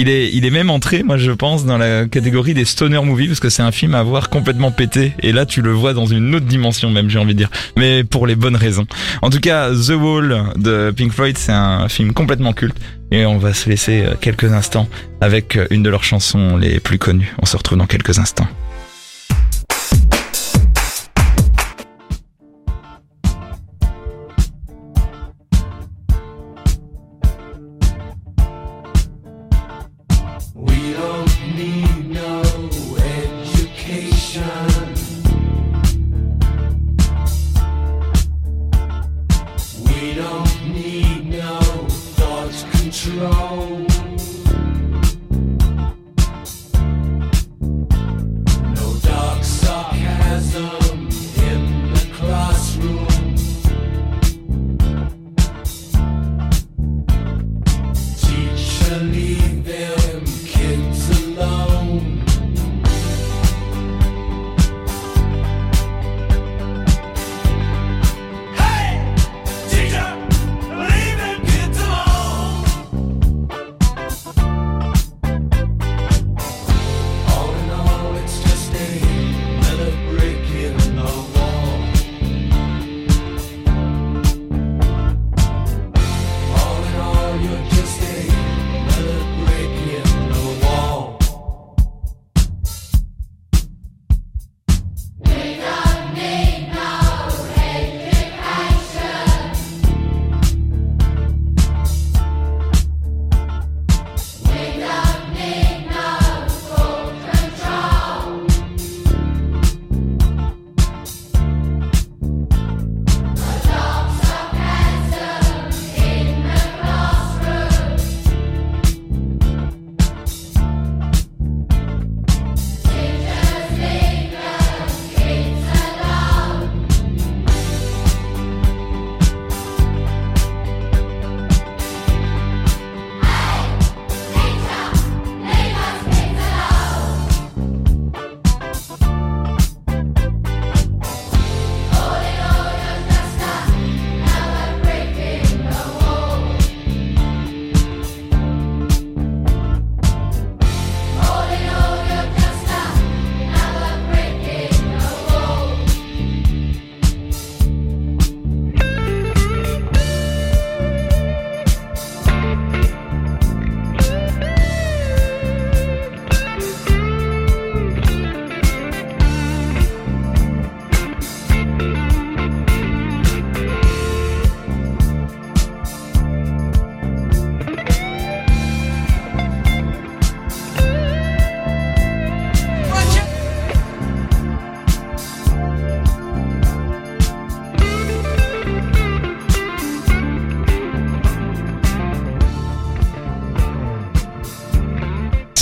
Il 0.00 0.08
est, 0.08 0.30
il 0.32 0.46
est 0.46 0.50
même 0.50 0.70
entré, 0.70 1.02
moi 1.02 1.16
je 1.16 1.32
pense, 1.32 1.64
dans 1.64 1.76
la 1.76 2.06
catégorie 2.06 2.54
des 2.54 2.64
stoner 2.64 3.00
movies 3.02 3.26
parce 3.26 3.40
que 3.40 3.48
c'est 3.48 3.64
un 3.64 3.72
film 3.72 3.96
à 3.96 4.02
voir 4.04 4.30
complètement 4.30 4.70
pété. 4.70 5.12
Et 5.24 5.32
là, 5.32 5.44
tu 5.44 5.60
le 5.60 5.72
vois 5.72 5.92
dans 5.92 6.06
une 6.06 6.36
autre 6.36 6.46
dimension 6.46 6.88
même, 6.88 7.10
j'ai 7.10 7.18
envie 7.18 7.34
de 7.34 7.38
dire. 7.38 7.50
Mais 7.76 8.04
pour 8.04 8.28
les 8.28 8.36
bonnes 8.36 8.54
raisons. 8.54 8.86
En 9.22 9.30
tout 9.30 9.40
cas, 9.40 9.70
The 9.72 9.96
Wall 10.00 10.52
de 10.54 10.92
Pink 10.96 11.10
Floyd, 11.10 11.36
c'est 11.36 11.50
un 11.50 11.88
film 11.88 12.12
complètement 12.12 12.52
culte. 12.52 12.76
Et 13.10 13.26
on 13.26 13.38
va 13.38 13.52
se 13.52 13.68
laisser 13.68 14.04
euh, 14.04 14.14
quelques 14.20 14.52
instants 14.52 14.86
avec 15.20 15.56
euh, 15.56 15.66
une 15.70 15.82
de 15.82 15.90
leurs 15.90 16.04
chansons 16.04 16.56
les 16.56 16.78
plus 16.78 16.98
connues. 16.98 17.34
On 17.42 17.46
se 17.46 17.56
retrouve 17.56 17.78
dans 17.78 17.86
quelques 17.86 18.20
instants. 18.20 18.46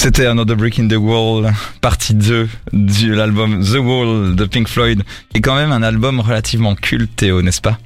C'était 0.07 0.27
Another 0.27 0.55
Brick 0.55 0.79
in 0.79 0.87
the 0.87 0.95
Wall, 0.95 1.53
partie 1.81 2.15
2 2.15 2.49
de 2.73 3.13
l'album 3.13 3.61
The 3.61 3.79
Wall 3.79 4.37
de 4.37 4.45
Pink 4.45 4.69
Floyd, 4.69 5.03
qui 5.31 5.39
est 5.39 5.41
quand 5.41 5.57
même 5.57 5.73
un 5.73 5.83
album 5.83 6.21
relativement 6.21 6.77
culte, 6.77 7.17
Théo, 7.17 7.43
n'est-ce 7.43 7.61
pas? 7.61 7.77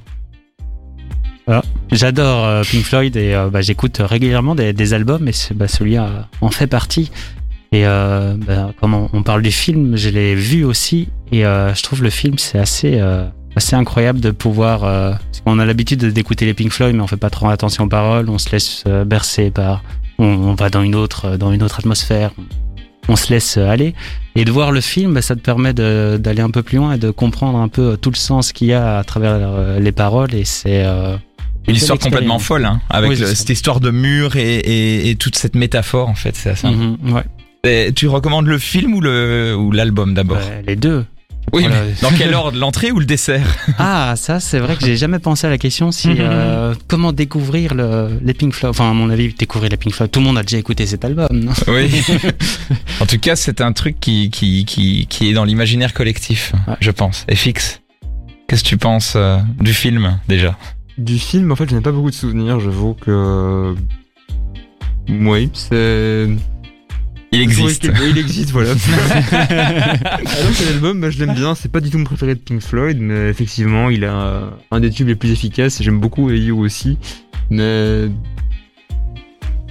J'adore 1.91 2.45
euh, 2.45 2.61
Pink 2.61 2.83
Floyd 2.83 3.17
et 3.17 3.33
euh, 3.33 3.49
bah, 3.49 3.61
j'écoute 3.61 3.97
régulièrement 3.99 4.53
des, 4.53 4.93
albums 4.93 5.27
et 5.27 5.31
bah, 5.55 5.67
celui-là 5.67 6.29
en 6.41 6.51
fait 6.51 6.67
partie. 6.67 7.09
Et 7.71 7.87
euh, 7.87 8.35
bah, 8.37 8.71
comme 8.79 8.93
on, 8.93 9.23
parle 9.23 9.41
du 9.41 9.51
film, 9.51 9.97
je 9.97 10.09
l'ai 10.09 10.35
vu 10.35 10.63
aussi 10.63 11.09
et 11.31 11.43
euh, 11.43 11.73
je 11.73 11.81
trouve 11.81 12.03
le 12.03 12.11
film 12.11 12.37
c'est 12.37 12.59
assez 12.59 13.01
assez 13.55 13.75
incroyable 13.75 14.19
de 14.19 14.29
pouvoir. 14.29 14.81
parce 14.81 15.41
qu'on 15.43 15.57
a 15.57 15.65
l'habitude 15.65 15.99
de- 15.99 16.11
d'écouter 16.11 16.45
les 16.45 16.53
Pink 16.53 16.71
Floyd, 16.71 16.95
mais 16.95 17.01
on 17.01 17.07
fait 17.07 17.17
pas 17.17 17.31
trop 17.31 17.49
attention 17.49 17.85
aux 17.85 17.89
paroles, 17.89 18.29
on 18.29 18.37
se 18.37 18.51
laisse 18.51 18.83
bercer 19.07 19.49
par, 19.49 19.81
on, 20.21 20.49
on 20.49 20.53
va 20.53 20.69
dans 20.69 20.81
une 20.83 20.95
autre 20.95 21.35
dans 21.37 21.51
une 21.51 21.63
autre 21.63 21.79
atmosphère, 21.79 22.31
on 23.09 23.15
se 23.15 23.31
laisse 23.33 23.57
aller. 23.57 23.93
Et 24.35 24.45
de 24.45 24.51
voir 24.51 24.71
le 24.71 24.79
film, 24.79 25.13
bah, 25.15 25.21
ça 25.21 25.35
te 25.35 25.41
permet 25.41 25.73
d'aller 25.73 26.41
un 26.41 26.49
peu 26.51 26.63
plus 26.63 26.77
loin 26.77 26.93
et 26.93 26.97
de 26.97 27.11
comprendre 27.11 27.57
un 27.59 27.67
peu 27.67 27.97
tout 27.97 28.11
le 28.11 28.15
sens 28.15 28.53
qu'il 28.53 28.67
y 28.67 28.73
a 28.73 28.97
à 28.99 29.03
travers 29.03 29.33
euh, 29.35 29.79
les 29.79 29.91
paroles 29.91 30.33
et 30.33 30.45
c'est 30.45 30.85
euh, 30.85 31.17
Une 31.67 31.75
histoire 31.75 31.99
complètement 31.99 32.39
folle, 32.39 32.63
hein, 32.65 32.79
avec 32.89 33.09
Oui, 33.11 33.17
le- 33.17 33.25
cette 33.35 33.49
histoire 33.49 33.79
de 33.81 33.91
mur 33.91 34.35
et, 34.37 34.57
et, 34.59 35.09
et 35.09 35.15
toute 35.15 35.35
cette 35.35 35.55
métaphore 35.55 36.07
en 36.07 36.15
fait, 36.15 36.35
c'est 36.35 36.51
assez. 36.51 36.67
Mhm, 36.69 36.97
ouais. 37.13 37.23
Et 37.63 37.91
tu 37.93 38.07
recommandes 38.07 38.47
le 38.47 38.57
film 38.57 38.95
ou 38.95 39.01
le 39.01 39.55
ou 39.55 39.71
l'album 39.71 40.13
d'abord? 40.13 40.37
Ouais, 40.37 40.63
les 40.65 40.75
deux. 40.75 41.05
Oui, 41.53 41.63
Voilà. 41.63 41.83
mais 41.83 41.93
dans 42.01 42.15
quel 42.15 42.33
ordre, 42.33 42.57
l'entrée 42.57 42.91
ou 42.91 42.99
le 42.99 43.05
dessert 43.05 43.45
Ah, 43.77 44.13
ça, 44.15 44.39
c'est 44.39 44.59
vrai 44.59 44.77
que 44.77 44.85
j'ai 44.85 44.95
jamais 44.95 45.19
pensé 45.19 45.47
à 45.47 45.49
la 45.49 45.57
question 45.57 45.91
si 45.91 46.09
euh, 46.19 46.73
comment 46.87 47.11
découvrir 47.11 47.73
le, 47.73 48.19
les 48.23 48.33
Pink 48.33 48.53
Floyd. 48.53 48.69
Enfin, 48.69 48.89
à 48.89 48.93
mon 48.93 49.09
avis, 49.09 49.33
découvrir 49.33 49.69
les 49.69 49.75
Pink 49.77 49.93
Floyd. 49.93 50.09
Tout 50.11 50.19
le 50.21 50.25
monde 50.27 50.37
a 50.37 50.43
déjà 50.43 50.57
écouté 50.57 50.85
cet 50.85 51.03
album. 51.03 51.27
Non? 51.31 51.51
Oui. 51.67 51.91
en 53.01 53.05
tout 53.05 53.19
cas, 53.19 53.35
c'est 53.35 53.59
un 53.59 53.73
truc 53.73 53.99
qui 53.99 54.29
qui 54.29 54.63
qui 54.65 55.07
qui 55.07 55.29
est 55.29 55.33
dans 55.33 55.43
l'imaginaire 55.43 55.93
collectif, 55.93 56.53
Ouais. 56.67 56.75
je 56.79 56.91
pense, 56.91 57.25
et 57.27 57.35
fixe. 57.35 57.81
Qu'est-ce 58.47 58.63
que 58.63 58.69
tu 58.69 58.77
penses 58.77 59.13
euh, 59.17 59.37
du 59.59 59.73
film 59.73 60.19
déjà? 60.29 60.57
Du 60.97 61.17
film, 61.19 61.51
en 61.51 61.55
fait, 61.55 61.69
je 61.69 61.75
n'ai 61.75 61.81
pas 61.81 61.91
beaucoup 61.91 62.11
de 62.11 62.15
souvenirs. 62.15 62.59
J'avoue 62.59 62.93
que. 62.93 63.75
Oui, 65.09 65.49
c'est. 65.53 66.27
Il 67.33 67.41
existe. 67.41 67.87
Il 68.09 68.17
existe, 68.17 68.51
voilà. 68.51 68.71
Alors 69.31 70.57
que 70.57 70.65
l'album, 70.69 70.99
bah, 70.99 71.09
je 71.09 71.19
l'aime 71.19 71.33
bien. 71.33 71.55
C'est 71.55 71.71
pas 71.71 71.79
du 71.79 71.89
tout 71.89 71.97
mon 71.97 72.03
préféré 72.03 72.35
de 72.35 72.39
Pink 72.39 72.61
Floyd, 72.61 72.97
mais 72.99 73.29
effectivement, 73.29 73.89
il 73.89 74.03
a 74.03 74.49
un 74.71 74.79
des 74.79 74.89
tubes 74.89 75.07
les 75.07 75.15
plus 75.15 75.31
efficaces. 75.31 75.81
J'aime 75.81 75.99
beaucoup 75.99 76.29
AU 76.29 76.59
aussi. 76.59 76.97
Mais. 77.49 78.07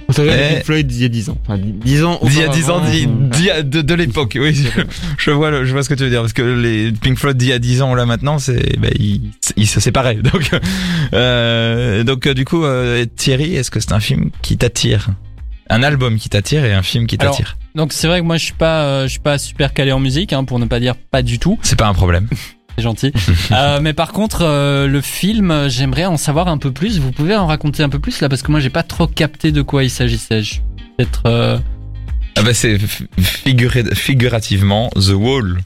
Préféré 0.07 0.29
Eh. 0.33 0.53
Pink 0.55 0.65
Floyd 0.65 0.87
d'il 0.87 1.01
y 1.03 1.05
a 1.05 1.07
10 1.07 1.29
ans. 1.29 1.37
Enfin, 1.47 1.57
10 1.57 2.03
ans 2.03 2.19
D'il 2.23 2.39
y 2.39 2.43
a 2.43 2.47
10 2.49 2.69
ans, 2.69 2.81
de, 2.81 3.81
de 3.81 3.93
l'époque, 3.93 4.37
oui. 4.41 4.53
Je, 4.55 4.81
je 5.17 5.31
vois, 5.31 5.51
le- 5.51 5.63
je 5.63 5.71
vois 5.71 5.83
ce 5.83 5.89
que 5.89 5.93
tu 5.93 6.03
veux 6.03 6.09
dire. 6.09 6.21
Parce 6.21 6.33
que 6.33 6.41
les 6.41 6.91
Pink 6.91 7.17
Floyd 7.17 7.37
d'il 7.37 7.47
y 7.49 7.53
a 7.53 7.59
10 7.59 7.81
ans, 7.83 7.93
là 7.95 8.05
maintenant, 8.05 8.37
c'est, 8.39 8.77
ben, 8.79 8.91
ils, 8.99 9.21
ils 9.55 9.67
se 9.67 9.79
séparaient. 9.79 10.15
Donc, 10.23 10.49
euh, 11.13 12.03
donc 12.03 12.25
euh, 12.27 12.33
du 12.33 12.43
coup, 12.43 12.63
euh, 12.65 13.05
Thierry, 13.15 13.55
est-ce 13.55 13.69
que 13.71 13.79
c'est 13.79 13.93
un 13.93 13.99
film 13.99 14.31
qui 14.41 14.57
t'attire? 14.57 15.09
Un 15.71 15.83
album 15.83 16.17
qui 16.17 16.29
t'attire 16.29 16.65
et 16.65 16.73
un 16.73 16.83
film 16.83 17.07
qui 17.07 17.17
t'attire 17.17 17.57
Donc 17.75 17.93
c'est 17.93 18.07
vrai 18.07 18.19
que 18.21 18.25
moi 18.25 18.37
je 18.37 18.43
suis 18.45 18.53
pas, 18.53 18.83
euh, 18.83 19.03
je 19.03 19.07
suis 19.09 19.19
pas 19.19 19.37
super 19.37 19.73
calé 19.73 19.91
en 19.91 19.99
musique, 19.99 20.33
hein, 20.33 20.43
pour 20.43 20.59
ne 20.59 20.65
pas 20.65 20.79
dire 20.79 20.95
pas 20.95 21.21
du 21.23 21.39
tout. 21.39 21.57
C'est 21.63 21.77
pas 21.77 21.87
un 21.87 21.93
problème. 21.93 22.27
C'est 22.77 22.83
gentil. 22.83 23.11
Euh, 23.51 23.79
mais 23.81 23.91
par 23.93 24.13
contre, 24.13 24.43
euh, 24.43 24.87
le 24.87 25.01
film, 25.01 25.67
j'aimerais 25.67 26.05
en 26.05 26.15
savoir 26.15 26.47
un 26.47 26.57
peu 26.57 26.71
plus. 26.71 26.99
Vous 26.99 27.11
pouvez 27.11 27.35
en 27.35 27.45
raconter 27.45 27.83
un 27.83 27.89
peu 27.89 27.99
plus 27.99 28.21
là, 28.21 28.29
parce 28.29 28.41
que 28.43 28.51
moi 28.51 28.59
j'ai 28.61 28.69
pas 28.69 28.83
trop 28.83 29.07
capté 29.07 29.51
de 29.51 29.61
quoi 29.61 29.83
il 29.83 29.89
s'agissait. 29.89 30.41
Peut-être. 30.97 31.23
euh, 31.25 31.57
Ah 32.37 32.43
bah 32.43 32.53
c'est 32.53 32.77
figurativement 33.93 34.89
The 34.95 35.09
Wall. 35.13 35.59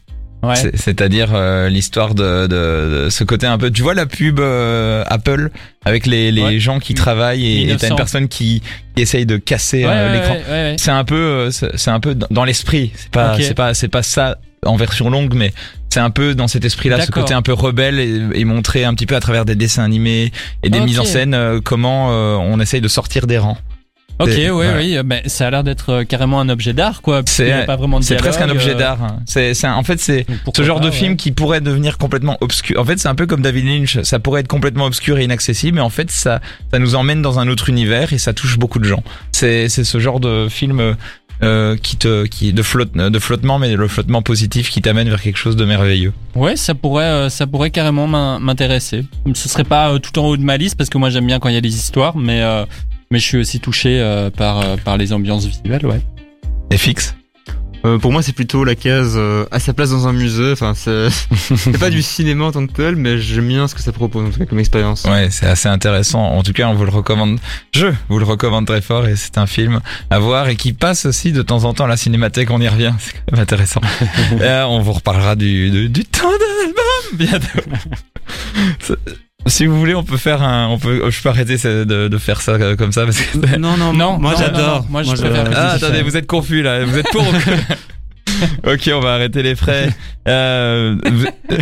Ouais. 0.43 0.55
C'est- 0.55 0.75
C'est-à-dire 0.77 1.29
euh, 1.33 1.69
l'histoire 1.69 2.13
de, 2.13 2.47
de, 2.47 3.05
de 3.05 3.09
ce 3.09 3.23
côté 3.23 3.47
un 3.47 3.57
peu. 3.57 3.71
Tu 3.71 3.81
vois 3.81 3.93
la 3.93 4.05
pub 4.05 4.39
euh, 4.39 5.03
Apple? 5.07 5.49
Avec 5.85 6.05
les, 6.07 6.31
les 6.31 6.41
Ouais. 6.43 6.59
gens 6.59 6.79
qui 6.79 6.93
travaillent 6.93 7.45
et 7.45 7.61
et 7.63 7.77
t'as 7.77 7.87
1900. 7.87 7.87
une 7.89 7.95
personne 7.95 8.27
qui, 8.27 8.61
qui 8.95 9.01
essaye 9.03 9.25
de 9.25 9.37
casser 9.37 9.85
Ouais, 9.85 9.91
euh, 9.93 10.13
l'écran. 10.13 10.37
ouais. 10.49 10.75
C'est 10.77 10.91
un 10.91 11.03
peu, 11.03 11.15
euh, 11.15 11.51
c'est 11.51 11.91
un 11.91 11.99
peu 11.99 12.15
dans 12.15 12.43
l'esprit. 12.43 12.91
C'est 12.95 13.11
pas, 13.11 13.37
c'est 13.39 13.53
pas, 13.53 13.73
c'est 13.73 13.87
pas 13.87 14.03
ça 14.03 14.37
en 14.65 14.75
version 14.77 15.09
longue, 15.11 15.33
mais 15.35 15.53
c'est 15.89 15.99
un 15.99 16.09
peu 16.09 16.33
dans 16.35 16.47
cet 16.47 16.65
esprit-là, 16.65 16.99
ce 17.05 17.11
côté 17.11 17.33
un 17.33 17.41
peu 17.43 17.53
rebelle 17.53 17.99
et, 17.99 18.39
et 18.41 18.45
montré 18.45 18.83
un 18.83 18.93
petit 18.95 19.05
peu 19.05 19.15
à 19.15 19.19
travers 19.19 19.45
des 19.45 19.55
dessins 19.55 19.83
animés 19.83 20.31
et 20.63 20.69
des 20.69 20.79
mises 20.81 20.99
en 20.99 21.05
scène 21.05 21.33
euh, 21.35 21.61
comment 21.63 22.11
euh, 22.11 22.35
on 22.35 22.59
essaye 22.59 22.81
de 22.81 22.87
sortir 22.87 23.27
des 23.27 23.37
rangs. 23.37 23.57
Ok, 24.19 24.29
voilà. 24.51 24.77
oui, 24.77 24.97
euh, 24.97 25.03
ben, 25.03 25.21
ça 25.25 25.47
a 25.47 25.51
l'air 25.51 25.63
d'être 25.63 25.89
euh, 25.89 26.03
carrément 26.05 26.39
un 26.39 26.47
objet 26.49 26.73
d'art, 26.73 27.01
quoi. 27.01 27.21
C'est- 27.25 27.65
pas 27.65 27.75
vraiment 27.75 28.01
C'est 28.01 28.15
presque 28.15 28.39
un 28.41 28.49
objet 28.49 28.71
euh, 28.71 28.75
d'art. 28.77 29.03
hein. 29.03 29.19
C'est, 29.25 29.53
en 29.67 29.83
fait, 29.83 29.99
c'est 29.99 30.25
ce 30.55 30.63
genre 30.63 30.77
pas, 30.79 30.85
de 30.85 30.89
ouais. 30.89 30.95
film 30.95 31.17
qui 31.17 31.31
pourrait 31.31 31.61
devenir 31.61 31.97
complètement 31.97 32.37
obscur. 32.41 32.79
En 32.79 32.85
fait, 32.85 32.97
c'est 32.97 33.07
un 33.09 33.15
peu 33.15 33.25
comme 33.25 33.41
David 33.41 33.65
Lynch. 33.65 34.01
Ça 34.03 34.19
pourrait 34.19 34.41
être 34.41 34.47
complètement 34.47 34.85
obscur 34.85 35.17
et 35.17 35.23
inaccessible, 35.25 35.75
mais 35.75 35.81
en 35.81 35.89
fait, 35.89 36.09
ça, 36.11 36.39
ça 36.71 36.79
nous 36.79 36.95
emmène 36.95 37.21
dans 37.21 37.39
un 37.39 37.47
autre 37.47 37.69
univers 37.69 38.13
et 38.13 38.17
ça 38.17 38.33
touche 38.33 38.57
beaucoup 38.57 38.79
de 38.79 38.85
gens. 38.85 39.03
C'est, 39.31 39.67
c'est 39.69 39.83
ce 39.83 39.99
genre 39.99 40.19
de 40.19 40.47
film 40.49 40.95
euh, 41.43 41.75
qui 41.75 41.97
te, 41.97 42.25
qui 42.25 42.53
de 42.53 42.61
flotte, 42.63 42.93
de 42.93 43.19
flottement, 43.19 43.59
mais 43.59 43.75
le 43.75 43.87
flottement 43.89 44.21
positif 44.21 44.69
qui 44.69 44.81
t'amène 44.81 45.09
vers 45.09 45.21
quelque 45.21 45.37
chose 45.37 45.57
de 45.57 45.65
merveilleux. 45.65 46.13
Ouais, 46.35 46.55
ça 46.55 46.73
pourrait, 46.73 47.29
ça 47.29 47.45
pourrait 47.47 47.71
carrément 47.71 48.07
m'in- 48.07 48.39
m'intéresser. 48.39 49.03
Ce 49.33 49.49
serait 49.49 49.65
pas 49.65 49.99
tout 49.99 50.17
en 50.19 50.27
haut 50.27 50.37
de 50.37 50.43
ma 50.43 50.55
liste 50.55 50.77
parce 50.77 50.89
que 50.89 50.97
moi 50.97 51.09
j'aime 51.09 51.25
bien 51.27 51.39
quand 51.39 51.49
il 51.49 51.55
y 51.55 51.57
a 51.57 51.61
des 51.61 51.75
histoires, 51.75 52.15
mais 52.15 52.41
euh, 52.41 52.63
mais 53.15 53.19
je 53.19 53.27
suis 53.27 53.37
aussi 53.37 53.61
touché 53.61 54.01
euh, 54.01 54.29
par 54.29 54.59
euh, 54.59 54.75
par 54.75 54.97
les 54.97 55.13
ambiances 55.13 55.45
visuelles, 55.45 55.85
ouais. 55.85 56.01
Et 56.69 56.75
fixe. 56.75 57.15
Euh, 57.85 57.97
pour 57.97 58.11
moi, 58.11 58.21
c'est 58.21 58.33
plutôt 58.33 58.65
la 58.65 58.75
case 58.75 59.13
euh, 59.15 59.45
à 59.51 59.61
sa 59.61 59.73
place 59.73 59.91
dans 59.91 60.05
un 60.05 60.11
musée. 60.11 60.51
Enfin, 60.51 60.73
c'est 60.75 61.07
c'est 61.55 61.79
pas 61.79 61.89
du 61.89 62.01
cinéma 62.01 62.43
en 62.43 62.51
tant 62.51 62.67
que 62.67 62.73
tel, 62.73 62.97
mais 62.97 63.17
j'aime 63.17 63.47
bien 63.47 63.69
ce 63.69 63.75
que 63.75 63.81
ça 63.81 63.93
propose 63.93 64.25
en 64.27 64.31
tout 64.31 64.39
cas 64.39 64.45
comme 64.45 64.59
expérience. 64.59 65.05
Ouais, 65.05 65.29
c'est 65.31 65.45
assez 65.45 65.69
intéressant. 65.69 66.25
En 66.25 66.43
tout 66.43 66.51
cas, 66.51 66.67
on 66.67 66.73
vous 66.73 66.83
le 66.83 66.91
recommande. 66.91 67.39
Je 67.73 67.87
vous 68.09 68.19
le 68.19 68.25
recommande 68.25 68.67
très 68.67 68.81
fort 68.81 69.07
et 69.07 69.15
c'est 69.15 69.37
un 69.37 69.47
film 69.47 69.79
à 70.09 70.19
voir 70.19 70.49
et 70.49 70.57
qui 70.57 70.73
passe 70.73 71.05
aussi 71.05 71.31
de 71.31 71.41
temps 71.41 71.63
en 71.63 71.73
temps 71.73 71.85
à 71.85 71.87
la 71.87 71.95
cinémathèque. 71.95 72.51
On 72.51 72.59
y 72.59 72.67
revient. 72.67 72.91
C'est 72.99 73.13
quand 73.13 73.31
même 73.31 73.41
intéressant. 73.41 73.79
Euh, 74.41 74.63
on 74.63 74.81
vous 74.81 74.91
reparlera 74.91 75.37
du, 75.37 75.71
du, 75.71 75.87
du 75.87 76.03
temps 76.03 76.27
de 76.27 76.65
l'album 76.65 77.17
bientôt. 77.17 79.15
Si 79.47 79.65
vous 79.67 79.77
voulez, 79.77 79.93
on 79.93 80.03
peut 80.03 80.17
faire 80.17 80.41
un, 80.41 80.67
on 80.69 80.79
peut, 80.79 81.09
je 81.11 81.21
peux 81.21 81.29
arrêter 81.29 81.55
de, 81.57 82.07
de 82.07 82.17
faire 82.17 82.41
ça 82.41 82.53
euh, 82.53 82.75
comme 82.75 82.91
ça 82.91 83.03
parce 83.05 83.19
que. 83.21 83.57
Non, 83.57 83.77
non, 83.77 83.93
Non, 83.93 84.17
moi 84.17 84.33
j'adore. 84.37 84.85
moi, 84.89 85.03
je 85.03 85.11
préfère- 85.11 85.51
Ah, 85.55 85.71
attendez, 85.73 86.01
vous 86.01 86.17
êtes 86.17 86.25
confus 86.27 86.63
là. 86.63 86.83
Vous 86.83 86.97
êtes 86.97 87.09
pour 87.11 87.21
ou 87.21 87.31
Ok, 88.67 88.89
on 88.93 88.99
va 88.99 89.13
arrêter 89.13 89.43
les 89.43 89.55
frais. 89.55 89.89
Euh, 90.27 90.95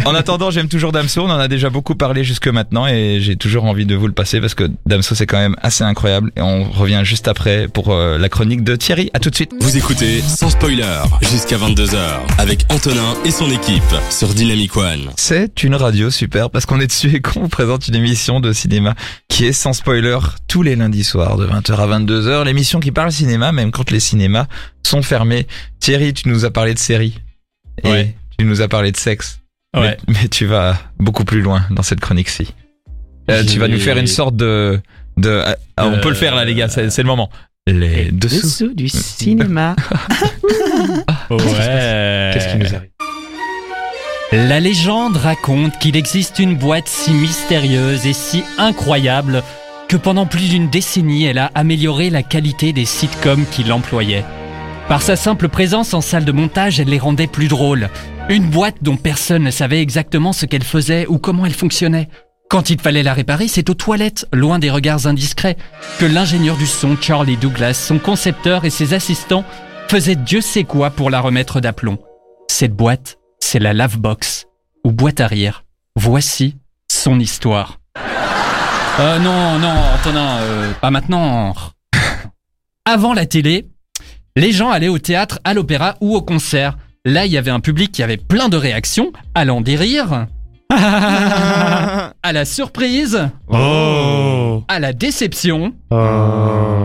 en 0.05 0.15
attendant, 0.15 0.51
j'aime 0.51 0.69
toujours 0.69 0.91
Damso. 0.91 1.21
On 1.21 1.29
en 1.29 1.39
a 1.39 1.47
déjà 1.47 1.69
beaucoup 1.69 1.95
parlé 1.95 2.23
jusque 2.23 2.47
maintenant 2.47 2.87
et 2.87 3.19
j'ai 3.19 3.35
toujours 3.35 3.65
envie 3.65 3.85
de 3.85 3.95
vous 3.95 4.07
le 4.07 4.13
passer 4.13 4.39
parce 4.39 4.55
que 4.55 4.69
Damso 4.85 5.15
c'est 5.15 5.25
quand 5.25 5.37
même 5.37 5.55
assez 5.61 5.83
incroyable. 5.83 6.31
Et 6.37 6.41
on 6.41 6.63
revient 6.71 7.01
juste 7.03 7.27
après 7.27 7.67
pour 7.67 7.91
euh, 7.91 8.17
la 8.17 8.29
chronique 8.29 8.63
de 8.63 8.75
Thierry. 8.75 9.09
À 9.13 9.19
tout 9.19 9.29
de 9.29 9.35
suite. 9.35 9.51
Vous 9.59 9.77
écoutez 9.77 10.21
sans 10.21 10.49
spoiler 10.49 10.85
jusqu'à 11.21 11.57
22h 11.57 11.97
avec 12.37 12.65
Antonin 12.69 13.15
et 13.25 13.31
son 13.31 13.51
équipe 13.51 13.83
sur 14.09 14.29
Dynamic 14.29 14.75
One. 14.77 15.09
C'est 15.17 15.63
une 15.63 15.75
radio 15.75 16.09
super 16.09 16.49
parce 16.49 16.65
qu'on 16.65 16.79
est 16.79 16.87
dessus 16.87 17.15
et 17.15 17.21
qu'on 17.21 17.41
vous 17.41 17.49
présente 17.49 17.87
une 17.87 17.95
émission 17.95 18.39
de 18.39 18.53
cinéma 18.53 18.95
qui 19.27 19.45
est 19.45 19.53
sans 19.53 19.73
spoiler 19.73 20.17
tous 20.47 20.61
les 20.61 20.75
lundis 20.75 21.03
soirs 21.03 21.37
de 21.37 21.47
20h 21.47 21.75
à 21.75 21.99
22h. 21.99 22.45
L'émission 22.45 22.79
qui 22.79 22.91
parle 22.91 23.11
cinéma 23.11 23.51
même 23.51 23.71
quand 23.71 23.91
les 23.91 23.99
cinémas 23.99 24.45
sont 24.85 25.01
fermés. 25.01 25.47
Thierry, 25.83 26.13
tu 26.13 26.29
nous 26.29 26.45
as 26.45 26.49
parlé 26.51 26.73
de 26.73 26.79
séries. 26.79 27.19
Et 27.83 27.89
Ouais. 27.89 28.15
tu 28.39 28.45
nous 28.45 28.61
as 28.61 28.69
parlé 28.69 28.93
de 28.93 28.95
sexe. 28.97 29.41
Ouais. 29.75 29.97
Mais, 30.07 30.13
mais 30.21 30.27
tu 30.29 30.45
vas 30.45 30.79
beaucoup 30.97 31.25
plus 31.25 31.41
loin 31.41 31.65
dans 31.71 31.83
cette 31.83 31.99
chronique-ci. 31.99 32.53
Euh, 33.29 33.43
tu 33.43 33.59
vas 33.59 33.67
nous 33.67 33.79
faire 33.79 33.97
une 33.97 34.07
sorte 34.07 34.37
de... 34.37 34.79
de 35.17 35.41
ah, 35.45 35.57
ah, 35.75 35.87
on 35.87 35.99
peut 35.99 36.07
le 36.07 36.15
faire 36.15 36.35
là 36.35 36.45
les 36.45 36.55
gars, 36.55 36.69
c'est 36.69 36.89
c'est 36.89 37.01
le 37.01 37.07
moment. 37.07 37.29
Les 37.67 38.11
dessous. 38.13 38.41
Dessous 38.47 38.73
du 38.73 38.87
cinéma. 38.87 39.75
Ouais. 41.29 42.31
Qu'est-ce 42.33 42.51
qui 42.51 42.57
nous 42.57 42.75
arrive? 42.75 42.89
La 44.31 44.59
légende 44.59 45.17
raconte 45.17 45.77
qu'il 45.79 45.95
existe 45.95 46.39
une 46.39 46.55
boîte 46.55 46.87
si 46.87 47.11
mystérieuse 47.13 48.05
et 48.05 48.13
si 48.13 48.43
incroyable 48.57 49.43
que 49.87 49.97
pendant 49.97 50.25
plus 50.25 50.49
d'une 50.49 50.69
décennie, 50.69 51.25
elle 51.25 51.39
a 51.39 51.51
amélioré 51.55 52.09
la 52.09 52.23
qualité 52.23 52.71
des 52.73 52.85
sitcoms 52.85 53.45
qui 53.51 53.63
l'employaient. 53.63 54.25
Par 54.87 55.01
sa 55.01 55.15
simple 55.15 55.47
présence 55.47 55.93
en 55.93 56.01
salle 56.01 56.25
de 56.25 56.31
montage, 56.31 56.79
elle 56.79 56.89
les 56.89 56.99
rendait 56.99 57.27
plus 57.27 57.47
drôles. 57.47 57.89
Une 58.29 58.49
boîte 58.49 58.77
dont 58.81 58.97
personne 58.97 59.43
ne 59.43 59.51
savait 59.51 59.81
exactement 59.81 60.33
ce 60.33 60.45
qu'elle 60.45 60.63
faisait 60.63 61.07
ou 61.07 61.19
comment 61.19 61.45
elle 61.45 61.53
fonctionnait. 61.53 62.09
Quand 62.49 62.69
il 62.69 62.79
fallait 62.79 63.01
la 63.01 63.13
réparer, 63.13 63.47
c'est 63.47 63.69
aux 63.69 63.73
toilettes, 63.73 64.27
loin 64.33 64.59
des 64.59 64.69
regards 64.69 65.07
indiscrets, 65.07 65.57
que 65.99 66.05
l'ingénieur 66.05 66.57
du 66.57 66.67
son 66.67 66.97
Charlie 66.99 67.37
Douglas, 67.37 67.73
son 67.73 67.97
concepteur 67.97 68.65
et 68.65 68.69
ses 68.69 68.93
assistants 68.93 69.45
faisaient 69.87 70.15
Dieu 70.15 70.41
sait 70.41 70.65
quoi 70.65 70.91
pour 70.91 71.09
la 71.09 71.21
remettre 71.21 71.61
d'aplomb. 71.61 71.97
Cette 72.49 72.75
boîte, 72.75 73.17
c'est 73.39 73.59
la 73.59 73.73
Lavebox, 73.73 74.45
ou 74.83 74.91
boîte 74.91 75.21
arrière. 75.21 75.63
Voici 75.95 76.57
son 76.91 77.19
histoire. 77.19 77.79
Euh, 78.99 79.17
non, 79.19 79.57
non, 79.57 79.73
Antonin, 79.95 80.37
euh, 80.41 80.71
pas 80.79 80.91
maintenant. 80.91 81.55
Avant 82.85 83.13
la 83.13 83.25
télé, 83.25 83.67
les 84.35 84.51
gens 84.51 84.69
allaient 84.69 84.87
au 84.87 84.97
théâtre, 84.99 85.39
à 85.43 85.53
l'opéra 85.53 85.95
ou 86.01 86.15
au 86.15 86.21
concert. 86.21 86.77
Là, 87.05 87.25
il 87.25 87.31
y 87.31 87.37
avait 87.37 87.51
un 87.51 87.59
public 87.59 87.91
qui 87.91 88.01
avait 88.03 88.17
plein 88.17 88.49
de 88.49 88.57
réactions, 88.57 89.11
allant 89.35 89.61
des 89.61 89.75
rires 89.75 90.27
à 90.69 92.13
la 92.33 92.45
surprise, 92.45 93.29
Oh. 93.49 94.63
à 94.67 94.79
la 94.79 94.93
déception. 94.93 95.73
Oh. 95.91 96.83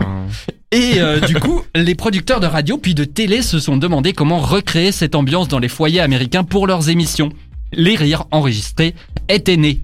Et 0.72 0.94
euh, 1.00 1.20
du 1.20 1.34
coup, 1.36 1.62
les 1.74 1.94
producteurs 1.94 2.40
de 2.40 2.46
radio 2.46 2.76
puis 2.76 2.94
de 2.94 3.04
télé 3.04 3.40
se 3.40 3.58
sont 3.58 3.78
demandé 3.78 4.12
comment 4.12 4.40
recréer 4.40 4.92
cette 4.92 5.14
ambiance 5.14 5.48
dans 5.48 5.58
les 5.58 5.68
foyers 5.68 6.00
américains 6.00 6.44
pour 6.44 6.66
leurs 6.66 6.90
émissions. 6.90 7.30
Les 7.72 7.96
rires 7.96 8.24
enregistrés 8.30 8.94
étaient 9.28 9.56
nés. 9.56 9.80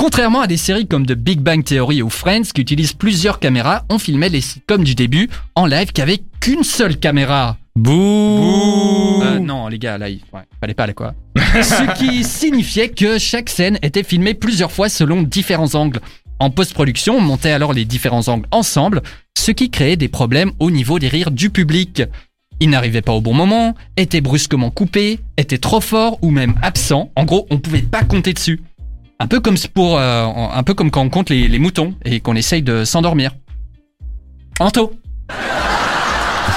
Contrairement 0.00 0.40
à 0.40 0.46
des 0.46 0.56
séries 0.56 0.86
comme 0.86 1.04
The 1.04 1.12
Big 1.12 1.40
Bang 1.40 1.62
Theory 1.62 2.00
ou 2.00 2.08
Friends 2.08 2.54
qui 2.54 2.62
utilisent 2.62 2.94
plusieurs 2.94 3.38
caméras, 3.38 3.84
on 3.90 3.98
filmait 3.98 4.30
les 4.30 4.40
sitcoms 4.40 4.82
du 4.82 4.94
début 4.94 5.28
en 5.54 5.66
live 5.66 5.92
qu'avec 5.92 6.22
qu'une 6.40 6.64
seule 6.64 6.96
caméra. 6.96 7.58
Bouh 7.76 9.20
Euh, 9.22 9.38
non, 9.40 9.68
les 9.68 9.78
gars, 9.78 9.98
là, 9.98 10.08
il 10.08 10.22
ouais, 10.32 10.40
fallait 10.58 10.72
pas 10.72 10.84
aller 10.84 10.94
quoi. 10.94 11.12
Ce 11.36 11.98
qui 11.98 12.24
signifiait 12.24 12.88
que 12.88 13.18
chaque 13.18 13.50
scène 13.50 13.78
était 13.82 14.02
filmée 14.02 14.32
plusieurs 14.32 14.72
fois 14.72 14.88
selon 14.88 15.20
différents 15.20 15.74
angles. 15.74 16.00
En 16.38 16.48
post-production, 16.48 17.16
on 17.16 17.20
montait 17.20 17.50
alors 17.52 17.74
les 17.74 17.84
différents 17.84 18.26
angles 18.28 18.46
ensemble, 18.52 19.02
ce 19.36 19.50
qui 19.50 19.68
créait 19.68 19.96
des 19.96 20.08
problèmes 20.08 20.52
au 20.60 20.70
niveau 20.70 20.98
des 20.98 21.08
rires 21.08 21.30
du 21.30 21.50
public. 21.50 22.04
Ils 22.58 22.70
n'arrivaient 22.70 23.02
pas 23.02 23.12
au 23.12 23.20
bon 23.20 23.34
moment, 23.34 23.74
étaient 23.98 24.22
brusquement 24.22 24.70
coupés, 24.70 25.20
étaient 25.36 25.58
trop 25.58 25.82
forts 25.82 26.18
ou 26.22 26.30
même 26.30 26.54
absents. 26.62 27.10
En 27.16 27.24
gros, 27.24 27.46
on 27.50 27.58
pouvait 27.58 27.82
pas 27.82 28.02
compter 28.02 28.32
dessus. 28.32 28.62
Un 29.20 29.26
peu 29.26 29.38
comme 29.38 29.56
pour, 29.74 29.98
euh, 29.98 30.26
un 30.26 30.62
peu 30.62 30.72
comme 30.72 30.90
quand 30.90 31.02
on 31.02 31.10
compte 31.10 31.28
les, 31.28 31.46
les 31.46 31.58
moutons 31.58 31.94
et 32.06 32.20
qu'on 32.20 32.36
essaye 32.36 32.62
de 32.62 32.86
s'endormir. 32.86 33.32
Anto. 34.58 34.94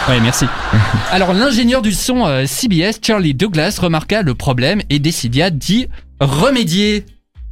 Oui, 0.08 0.16
merci. 0.22 0.46
Alors 1.12 1.34
l'ingénieur 1.34 1.82
du 1.82 1.92
son 1.92 2.26
euh, 2.26 2.46
CBS, 2.46 3.02
Charlie 3.06 3.34
Douglas, 3.34 3.78
remarqua 3.82 4.22
le 4.22 4.34
problème 4.34 4.82
et 4.90 5.00
décida 5.00 5.50
d'y 5.50 5.90
remédier. 6.22 7.06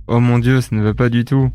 Oh 0.07 0.21
mon 0.21 0.39
dieu, 0.39 0.61
ça 0.61 0.69
ne 0.71 0.81
va 0.81 0.93
pas 0.93 1.09
du 1.09 1.25
tout. 1.25 1.51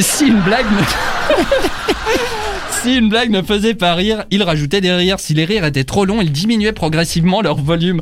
Si 0.00 0.26
une 0.26 0.40
blague 0.40 0.66
ne... 0.66 0.82
si 2.82 2.96
une 2.96 3.08
blague 3.08 3.30
ne 3.30 3.42
faisait 3.42 3.74
pas 3.74 3.94
rire, 3.94 4.24
il 4.32 4.42
rajoutait 4.42 4.80
des 4.80 4.92
rires. 4.92 5.20
Si 5.20 5.34
les 5.34 5.44
rires 5.44 5.64
étaient 5.64 5.84
trop 5.84 6.04
longs, 6.04 6.20
il 6.20 6.32
diminuait 6.32 6.72
progressivement 6.72 7.42
leur 7.42 7.58
volume. 7.58 8.00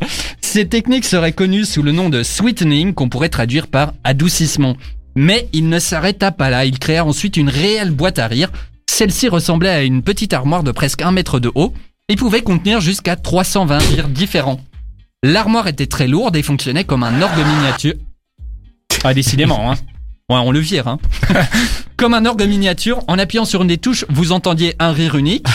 Ces 0.56 0.68
techniques 0.68 1.04
seraient 1.04 1.34
connues 1.34 1.66
sous 1.66 1.82
le 1.82 1.92
nom 1.92 2.08
de 2.08 2.22
sweetening, 2.22 2.94
qu'on 2.94 3.10
pourrait 3.10 3.28
traduire 3.28 3.66
par 3.66 3.92
adoucissement. 4.04 4.74
Mais 5.14 5.50
il 5.52 5.68
ne 5.68 5.78
s'arrêta 5.78 6.32
pas 6.32 6.48
là. 6.48 6.64
Il 6.64 6.78
créa 6.78 7.04
ensuite 7.04 7.36
une 7.36 7.50
réelle 7.50 7.90
boîte 7.90 8.18
à 8.18 8.26
rire. 8.26 8.50
Celle-ci 8.88 9.28
ressemblait 9.28 9.68
à 9.68 9.82
une 9.82 10.00
petite 10.00 10.32
armoire 10.32 10.62
de 10.62 10.72
presque 10.72 11.02
un 11.02 11.12
mètre 11.12 11.40
de 11.40 11.52
haut 11.54 11.74
et 12.08 12.16
pouvait 12.16 12.40
contenir 12.40 12.80
jusqu'à 12.80 13.16
320 13.16 13.76
rires 13.76 14.08
différents. 14.08 14.58
L'armoire 15.22 15.68
était 15.68 15.88
très 15.88 16.08
lourde 16.08 16.36
et 16.36 16.42
fonctionnait 16.42 16.84
comme 16.84 17.02
un 17.02 17.20
orgue 17.20 17.36
miniature. 17.36 17.92
Ah, 19.04 19.12
décidément, 19.12 19.70
hein. 19.70 19.74
Ouais, 20.28 20.38
on 20.38 20.50
le 20.50 20.58
vire, 20.58 20.88
hein. 20.88 20.98
comme 21.96 22.12
un 22.12 22.26
orgue 22.26 22.42
miniature, 22.48 23.04
en 23.06 23.16
appuyant 23.16 23.44
sur 23.44 23.62
une 23.62 23.68
des 23.68 23.78
touches, 23.78 24.04
vous 24.08 24.32
entendiez 24.32 24.74
un 24.80 24.90
rire 24.90 25.14
unique. 25.14 25.46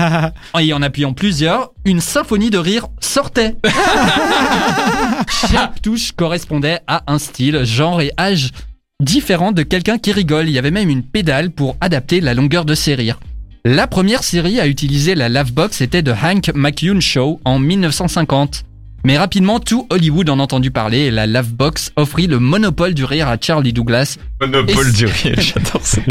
Et 0.58 0.72
en 0.72 0.80
appuyant 0.80 1.12
plusieurs, 1.12 1.72
une 1.84 2.00
symphonie 2.00 2.48
de 2.48 2.56
rire 2.56 2.86
sortait. 3.00 3.56
Chaque 5.50 5.82
touche 5.82 6.12
correspondait 6.12 6.80
à 6.86 7.02
un 7.06 7.18
style, 7.18 7.64
genre 7.64 8.00
et 8.00 8.12
âge 8.18 8.52
différent 8.98 9.52
de 9.52 9.62
quelqu'un 9.62 9.98
qui 9.98 10.10
rigole. 10.10 10.48
Il 10.48 10.54
y 10.54 10.58
avait 10.58 10.70
même 10.70 10.88
une 10.88 11.02
pédale 11.02 11.50
pour 11.50 11.76
adapter 11.82 12.22
la 12.22 12.32
longueur 12.32 12.64
de 12.64 12.74
ses 12.74 12.94
rires. 12.94 13.20
La 13.66 13.86
première 13.86 14.24
série 14.24 14.58
à 14.58 14.66
utiliser 14.66 15.14
la 15.14 15.28
Lavebox 15.28 15.82
était 15.82 16.02
The 16.02 16.14
Hank 16.22 16.50
McCune 16.54 17.02
Show 17.02 17.40
en 17.44 17.58
1950. 17.58 18.64
Mais 19.04 19.18
rapidement, 19.18 19.60
tout 19.60 19.86
Hollywood 19.90 20.30
en 20.30 20.38
a 20.38 20.42
entendu 20.42 20.70
parler 20.70 20.98
et 21.00 21.10
la 21.10 21.26
Lavebox 21.26 21.92
offrit 21.96 22.26
le 22.26 22.38
monopole 22.38 22.94
du 22.94 23.04
rire 23.04 23.28
à 23.28 23.36
Charlie 23.40 23.72
Douglas. 23.74 24.16
Monopole 24.40 24.88
Et- 24.88 24.92
du 24.92 25.04
rire, 25.06 25.36
j'adore 25.38 25.82
ça. 25.84 26.00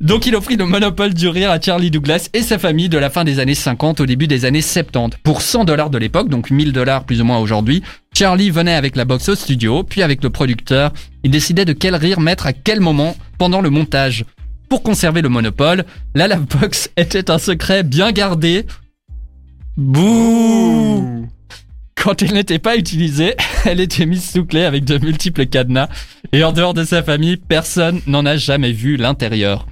Donc 0.00 0.26
il 0.26 0.34
offrit 0.34 0.56
le 0.56 0.66
monopole 0.66 1.14
du 1.14 1.28
rire 1.28 1.50
à 1.50 1.60
Charlie 1.60 1.90
Douglas 1.90 2.28
et 2.34 2.42
sa 2.42 2.58
famille 2.58 2.88
de 2.88 2.98
la 2.98 3.08
fin 3.10 3.24
des 3.24 3.38
années 3.38 3.54
50 3.54 4.00
au 4.00 4.06
début 4.06 4.26
des 4.26 4.44
années 4.44 4.62
70. 4.62 5.18
Pour 5.22 5.42
100 5.42 5.64
dollars 5.64 5.90
de 5.90 5.98
l'époque, 5.98 6.28
donc 6.28 6.50
1000 6.50 6.72
dollars 6.72 7.04
plus 7.04 7.20
ou 7.20 7.24
moins 7.24 7.38
aujourd'hui, 7.38 7.82
Charlie 8.14 8.50
venait 8.50 8.74
avec 8.74 8.96
la 8.96 9.04
box 9.04 9.28
au 9.28 9.34
studio, 9.34 9.82
puis 9.84 10.02
avec 10.02 10.22
le 10.24 10.30
producteur, 10.30 10.92
il 11.24 11.30
décidait 11.30 11.64
de 11.64 11.72
quel 11.72 11.94
rire 11.94 12.20
mettre 12.20 12.46
à 12.46 12.52
quel 12.52 12.80
moment 12.80 13.16
pendant 13.38 13.60
le 13.60 13.70
montage. 13.70 14.24
Pour 14.68 14.82
conserver 14.82 15.22
le 15.22 15.28
monopole, 15.28 15.84
la 16.14 16.28
Lavebox 16.28 16.90
était 16.96 17.30
un 17.30 17.38
secret 17.38 17.82
bien 17.82 18.12
gardé. 18.12 18.66
Bouh 19.76 21.28
Quand 21.94 22.22
elle 22.22 22.32
n'était 22.32 22.58
pas 22.58 22.76
utilisée, 22.76 23.34
elle 23.64 23.80
était 23.80 24.06
mise 24.06 24.30
sous 24.30 24.44
clé 24.44 24.64
avec 24.64 24.84
de 24.84 24.98
multiples 24.98 25.46
cadenas 25.46 25.88
et 26.32 26.42
en 26.42 26.52
dehors 26.52 26.74
de 26.74 26.84
sa 26.84 27.02
famille, 27.02 27.36
personne 27.36 28.00
n'en 28.06 28.26
a 28.26 28.36
jamais 28.36 28.72
vu 28.72 28.96
l'intérieur. 28.96 29.66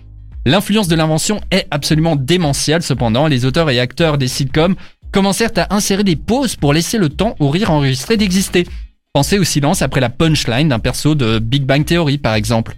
L'influence 0.47 0.89
de 0.89 0.95
l'invention 0.97 1.41
est 1.51 1.67
absolument 1.71 2.17
démentielle 2.17 2.83
cependant, 2.83 3.27
les 3.27 3.47
auteurs 3.47 3.71
et 3.71 3.81
acteurs 3.81 4.19
des 4.19 4.29
sitcoms 4.29 4.77
commencèrent 5.11 5.53
à 5.57 5.75
insérer 5.75 6.05
des 6.05 6.17
pauses 6.17 6.57
pour 6.57 6.73
laisser 6.75 6.99
le 6.99 7.09
temps 7.09 7.35
au 7.39 7.49
rire 7.49 7.71
enregistré 7.71 8.17
d'exister. 8.17 8.67
Pensez 9.13 9.39
au 9.39 9.45
silence 9.45 9.81
après 9.81 10.01
la 10.01 10.11
punchline 10.11 10.69
d'un 10.69 10.81
perso 10.81 11.15
de 11.15 11.39
Big 11.39 11.65
Bang 11.65 11.85
Theory 11.85 12.19
par 12.19 12.35
exemple. 12.35 12.77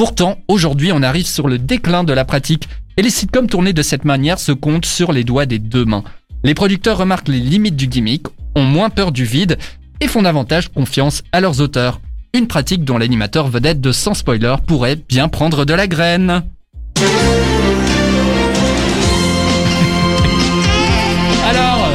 Pourtant, 0.00 0.38
aujourd'hui 0.48 0.92
on 0.94 1.02
arrive 1.02 1.26
sur 1.26 1.46
le 1.46 1.58
déclin 1.58 2.04
de 2.04 2.14
la 2.14 2.24
pratique 2.24 2.70
et 2.96 3.02
les 3.02 3.10
sitcoms 3.10 3.48
tournés 3.48 3.74
de 3.74 3.82
cette 3.82 4.06
manière 4.06 4.38
se 4.38 4.50
comptent 4.50 4.86
sur 4.86 5.12
les 5.12 5.24
doigts 5.24 5.44
des 5.44 5.58
deux 5.58 5.84
mains. 5.84 6.04
Les 6.42 6.54
producteurs 6.54 6.96
remarquent 6.96 7.28
les 7.28 7.38
limites 7.38 7.76
du 7.76 7.86
gimmick, 7.86 8.24
ont 8.54 8.62
moins 8.62 8.88
peur 8.88 9.12
du 9.12 9.26
vide 9.26 9.58
et 10.00 10.08
font 10.08 10.22
davantage 10.22 10.70
confiance 10.70 11.22
à 11.32 11.42
leurs 11.42 11.60
auteurs. 11.60 12.00
Une 12.32 12.46
pratique 12.46 12.82
dont 12.82 12.96
l'animateur 12.96 13.48
vedette 13.48 13.82
de 13.82 13.92
Sans 13.92 14.14
Spoiler 14.14 14.54
pourrait 14.66 14.96
bien 14.96 15.28
prendre 15.28 15.66
de 15.66 15.74
la 15.74 15.86
graine. 15.86 16.44
Alors, 21.44 21.88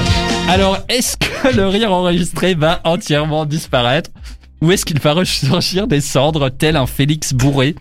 alors 0.47 0.77
est-ce 0.89 1.17
que 1.17 1.55
le 1.55 1.67
rire 1.67 1.91
enregistré 1.91 2.53
va 2.53 2.81
entièrement 2.83 3.47
disparaître 3.47 4.11
Ou 4.61 4.71
est-ce 4.71 4.85
qu'il 4.85 4.99
va 4.99 5.13
ressurgir 5.13 5.87
des 5.87 6.01
cendres 6.01 6.49
tel 6.49 6.75
un 6.75 6.85
Félix 6.85 7.33
bourré? 7.33 7.73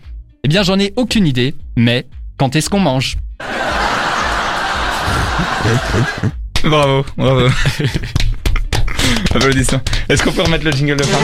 Eh 0.45 0.47
bien 0.47 0.61
j'en 0.61 0.77
ai 0.77 0.93
aucune 0.95 1.25
idée, 1.25 1.55
mais 1.75 2.05
quand 2.37 2.55
est-ce 2.55 2.69
qu'on 2.69 2.79
mange? 2.79 3.17
Bravo, 6.63 7.03
bravo. 7.17 7.47
Applaudissements. 9.33 9.81
Est-ce 10.07 10.21
qu'on 10.21 10.31
peut 10.31 10.43
remettre 10.43 10.63
le 10.65 10.71
jingle 10.71 10.97
de 10.97 11.03
fin? 11.03 11.17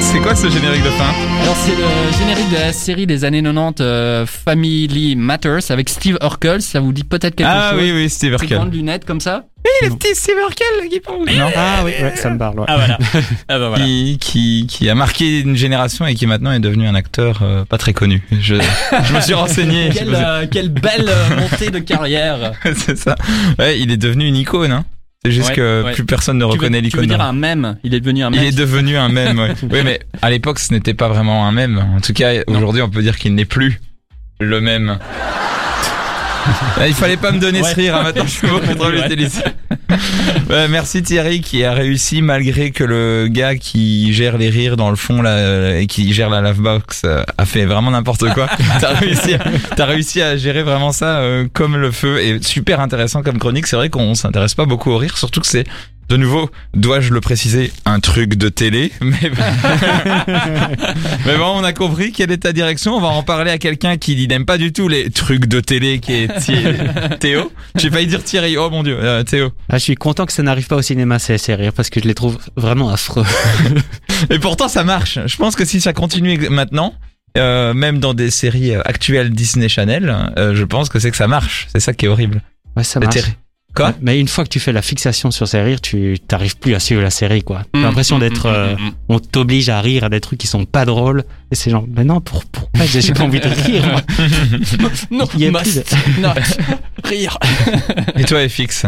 C'est 0.00 0.18
quoi 0.18 0.34
ce 0.34 0.50
générique 0.50 0.82
de 0.82 0.90
fin? 0.90 1.10
Alors 1.42 1.54
c'est 1.54 1.76
le 1.76 2.18
générique 2.18 2.50
de 2.50 2.56
la 2.56 2.72
série 2.72 3.06
des 3.06 3.24
années 3.24 3.44
90 3.44 3.76
euh, 3.80 4.26
Family 4.26 5.14
Matters 5.14 5.70
avec 5.70 5.88
Steve 5.88 6.18
Urkel, 6.20 6.62
ça 6.62 6.80
vous 6.80 6.92
dit 6.92 7.04
peut-être 7.04 7.36
quelque 7.36 7.48
Ah 7.48 7.70
chose? 7.74 7.80
oui, 7.80 7.92
oui, 7.94 8.10
Steve 8.10 8.36
Ces 8.36 8.42
Urkel. 8.42 8.58
grandes 8.58 8.74
lunettes 8.74 9.04
comme 9.04 9.20
ça? 9.20 9.44
Le 9.82 9.90
petit 9.96 10.14
Steve 10.14 10.36
Urkel 10.40 10.88
qui 10.90 11.00
parle. 11.00 11.18
Non 11.38 11.50
Ah 11.56 11.80
oui, 11.84 11.92
ouais, 12.00 12.16
ça 12.16 12.30
me 12.30 12.38
parle. 12.38 12.60
ouais. 12.60 12.66
Ah 12.68 12.76
voilà. 12.76 12.98
ah 13.48 13.58
bah 13.58 13.68
voilà. 13.68 13.84
qui, 13.84 14.18
qui, 14.20 14.66
qui 14.68 14.88
a 14.88 14.94
marqué 14.94 15.40
une 15.40 15.56
génération 15.56 16.06
et 16.06 16.14
qui 16.14 16.26
maintenant 16.26 16.52
est 16.52 16.60
devenu 16.60 16.86
un 16.86 16.94
acteur 16.94 17.40
euh, 17.42 17.64
pas 17.64 17.78
très 17.78 17.92
connu. 17.92 18.22
Je, 18.30 18.56
je 19.04 19.14
me 19.14 19.20
suis 19.20 19.34
renseigné. 19.34 19.90
Quelle, 19.94 20.14
euh, 20.14 20.46
quelle 20.50 20.68
belle 20.70 21.08
euh, 21.08 21.36
montée 21.36 21.70
de 21.70 21.78
carrière. 21.78 22.52
C'est 22.76 22.96
ça. 22.96 23.16
Ouais, 23.58 23.78
il 23.80 23.90
est 23.90 23.96
devenu 23.96 24.26
une 24.26 24.36
icône. 24.36 24.72
Hein. 24.72 24.84
C'est 25.24 25.30
juste 25.32 25.48
Ouais, 25.50 25.54
que 25.56 25.82
ouais. 25.84 25.92
plus 25.92 26.04
personne 26.06 26.38
ne 26.38 26.44
Tu 26.44 26.50
reconnaît 26.50 26.78
tu 26.82 26.96
veux 26.96 27.02
l'icône. 27.02 27.16
dire 27.18 27.20
un 27.20 27.34
mème? 27.34 27.76
Il 27.84 27.92
est 27.94 28.00
devenu 28.00 28.22
un 28.24 28.30
Il 28.30 28.36
mème. 28.36 28.44
est 28.48 28.56
devenu 28.56 28.96
un 28.96 29.08
mème. 29.10 29.38
Ouais. 29.38 29.52
oui, 29.70 29.80
mais 29.84 30.00
à 30.22 30.30
l'époque, 30.30 30.58
ce 30.58 30.72
n'était 30.72 30.94
pas 30.94 31.08
vraiment 31.08 31.46
un 31.46 31.52
mème. 31.52 31.78
En 31.96 32.00
tout 32.00 32.14
cas, 32.14 32.32
aujourd'hui, 32.46 32.80
on 32.80 32.88
peut 32.88 33.02
dire 33.02 33.18
qu'il 33.18 33.34
n'est 33.34 33.44
plus 33.44 33.80
le 34.40 34.60
même. 34.62 34.98
Ah, 36.78 36.86
Il 36.88 36.94
fallait 36.94 37.16
pas 37.16 37.32
me 37.32 37.38
donner 37.38 37.62
ce 37.62 37.74
rire. 37.74 37.96
hein, 37.96 38.02
Maintenant, 38.04 38.24
je 38.26 38.30
suis 38.30 38.48
beaucoup 38.48 38.74
trop 38.74 38.90
Ouais. 40.48 40.68
merci 40.68 41.02
Thierry 41.02 41.40
qui 41.40 41.64
a 41.64 41.72
réussi 41.72 42.22
malgré 42.22 42.70
que 42.70 42.84
le 42.84 43.28
gars 43.28 43.56
qui 43.56 44.12
gère 44.12 44.38
les 44.38 44.48
rires 44.50 44.76
dans 44.76 44.90
le 44.90 44.96
fond 44.96 45.22
là 45.22 45.76
et 45.78 45.86
qui 45.86 46.12
gère 46.12 46.30
la 46.30 46.40
lavebox 46.40 47.02
euh, 47.04 47.22
a 47.38 47.44
fait 47.46 47.64
vraiment 47.66 47.90
n'importe 47.90 48.28
quoi. 48.34 48.48
T'as 48.80 48.94
réussi, 48.94 49.36
réussi 49.78 50.22
à 50.22 50.36
gérer 50.36 50.62
vraiment 50.62 50.92
ça 50.92 51.18
euh, 51.18 51.46
comme 51.52 51.76
le 51.76 51.90
feu 51.90 52.20
et 52.20 52.40
super 52.42 52.80
intéressant 52.80 53.22
comme 53.22 53.38
chronique. 53.38 53.66
C'est 53.66 53.76
vrai 53.76 53.90
qu'on 53.90 54.14
s'intéresse 54.14 54.54
pas 54.54 54.64
beaucoup 54.66 54.90
au 54.90 54.96
rire, 54.98 55.16
surtout 55.18 55.40
que 55.40 55.46
c'est 55.46 55.64
de 56.10 56.16
nouveau, 56.16 56.50
dois-je 56.74 57.14
le 57.14 57.20
préciser, 57.20 57.72
un 57.86 58.00
truc 58.00 58.34
de 58.34 58.48
télé. 58.48 58.90
Mais, 59.00 59.16
mais 61.26 61.36
bon, 61.36 61.52
on 61.56 61.64
a 61.64 61.72
compris 61.72 62.10
quelle 62.12 62.30
est 62.32 62.38
ta 62.38 62.52
direction. 62.52 62.96
On 62.96 63.00
va 63.00 63.08
en 63.08 63.22
parler 63.22 63.50
à 63.50 63.58
quelqu'un 63.58 63.96
qui 63.96 64.26
n'aime 64.26 64.44
pas 64.44 64.58
du 64.58 64.72
tout 64.72 64.88
les 64.88 65.10
trucs 65.10 65.46
de 65.46 65.60
télé, 65.60 66.00
qui 66.00 66.12
est 66.12 66.28
Thi- 66.40 66.56
Théo. 67.20 67.52
J'ai 67.76 67.90
failli 67.90 68.06
dire 68.08 68.22
Thierry. 68.24 68.56
Oh 68.56 68.70
mon 68.70 68.82
dieu, 68.82 68.98
euh, 69.00 69.22
Théo. 69.22 69.52
Ah, 69.68 69.78
je 69.78 69.84
suis 69.84 69.94
content 69.94 70.26
que 70.26 70.32
ça 70.32 70.42
n'arrive 70.42 70.66
pas 70.66 70.76
au 70.76 70.82
cinéma, 70.82 71.18
ces, 71.18 71.38
ces 71.38 71.54
rires, 71.54 71.72
parce 71.72 71.90
que 71.90 72.00
je 72.00 72.06
les 72.06 72.14
trouve 72.14 72.38
vraiment 72.56 72.90
affreux. 72.90 73.24
Et 74.30 74.38
pourtant, 74.38 74.68
ça 74.68 74.82
marche. 74.84 75.18
Je 75.26 75.36
pense 75.36 75.54
que 75.56 75.64
si 75.64 75.80
ça 75.80 75.92
continue 75.92 76.36
maintenant, 76.48 76.94
euh, 77.38 77.72
même 77.72 77.98
dans 78.00 78.14
des 78.14 78.30
séries 78.30 78.74
euh, 78.74 78.82
actuelles 78.84 79.30
Disney 79.30 79.68
Channel, 79.68 80.32
euh, 80.38 80.54
je 80.56 80.64
pense 80.64 80.88
que 80.88 80.98
c'est 80.98 81.10
que 81.12 81.16
ça 81.16 81.28
marche. 81.28 81.68
C'est 81.72 81.80
ça 81.80 81.92
qui 81.92 82.06
est 82.06 82.08
horrible. 82.08 82.42
Ouais, 82.76 82.82
ça 82.84 82.98
C'est 83.00 83.06
marche. 83.06 83.32
Terri- 83.74 83.74
Quoi 83.74 83.86
Ouais, 83.88 83.94
Mais 84.00 84.20
une 84.20 84.28
fois 84.28 84.44
que 84.44 84.48
tu 84.50 84.60
fais 84.60 84.72
la 84.72 84.82
fixation 84.82 85.30
sur 85.30 85.46
ces 85.48 85.60
rires, 85.62 85.80
tu 85.80 86.18
t'arrives 86.26 86.56
plus 86.58 86.74
à 86.74 86.80
suivre 86.80 87.02
la 87.02 87.10
série, 87.10 87.42
quoi. 87.42 87.62
T'as 87.72 87.78
Mm, 87.78 87.82
l'impression 87.82 88.16
mm, 88.16 88.20
d'être, 88.20 88.48
mm, 88.48 88.54
euh, 88.54 88.76
on 89.08 89.18
t'oblige 89.20 89.68
à 89.68 89.80
rire 89.80 90.04
à 90.04 90.08
des 90.08 90.20
trucs 90.20 90.38
qui 90.38 90.46
sont 90.46 90.64
pas 90.64 90.84
drôles. 90.84 91.24
Et 91.50 91.54
c'est 91.54 91.70
genre, 91.70 91.86
mais 91.88 92.04
non, 92.04 92.20
pour, 92.20 92.44
pourquoi 92.44 92.84
j'ai 92.86 93.00
j'ai 93.02 93.12
pas 93.12 93.22
envie 93.24 93.40
de 93.40 93.48
rire, 93.48 93.86
moi. 93.86 94.02
Non, 95.10 95.24
Il 95.34 95.40
y 95.40 95.46
a 95.46 95.50
must 95.50 95.84
plus 95.96 96.20
not 96.20 96.34
rire. 97.04 97.38
Et 98.16 98.24
toi, 98.24 98.46
FX 98.48 98.86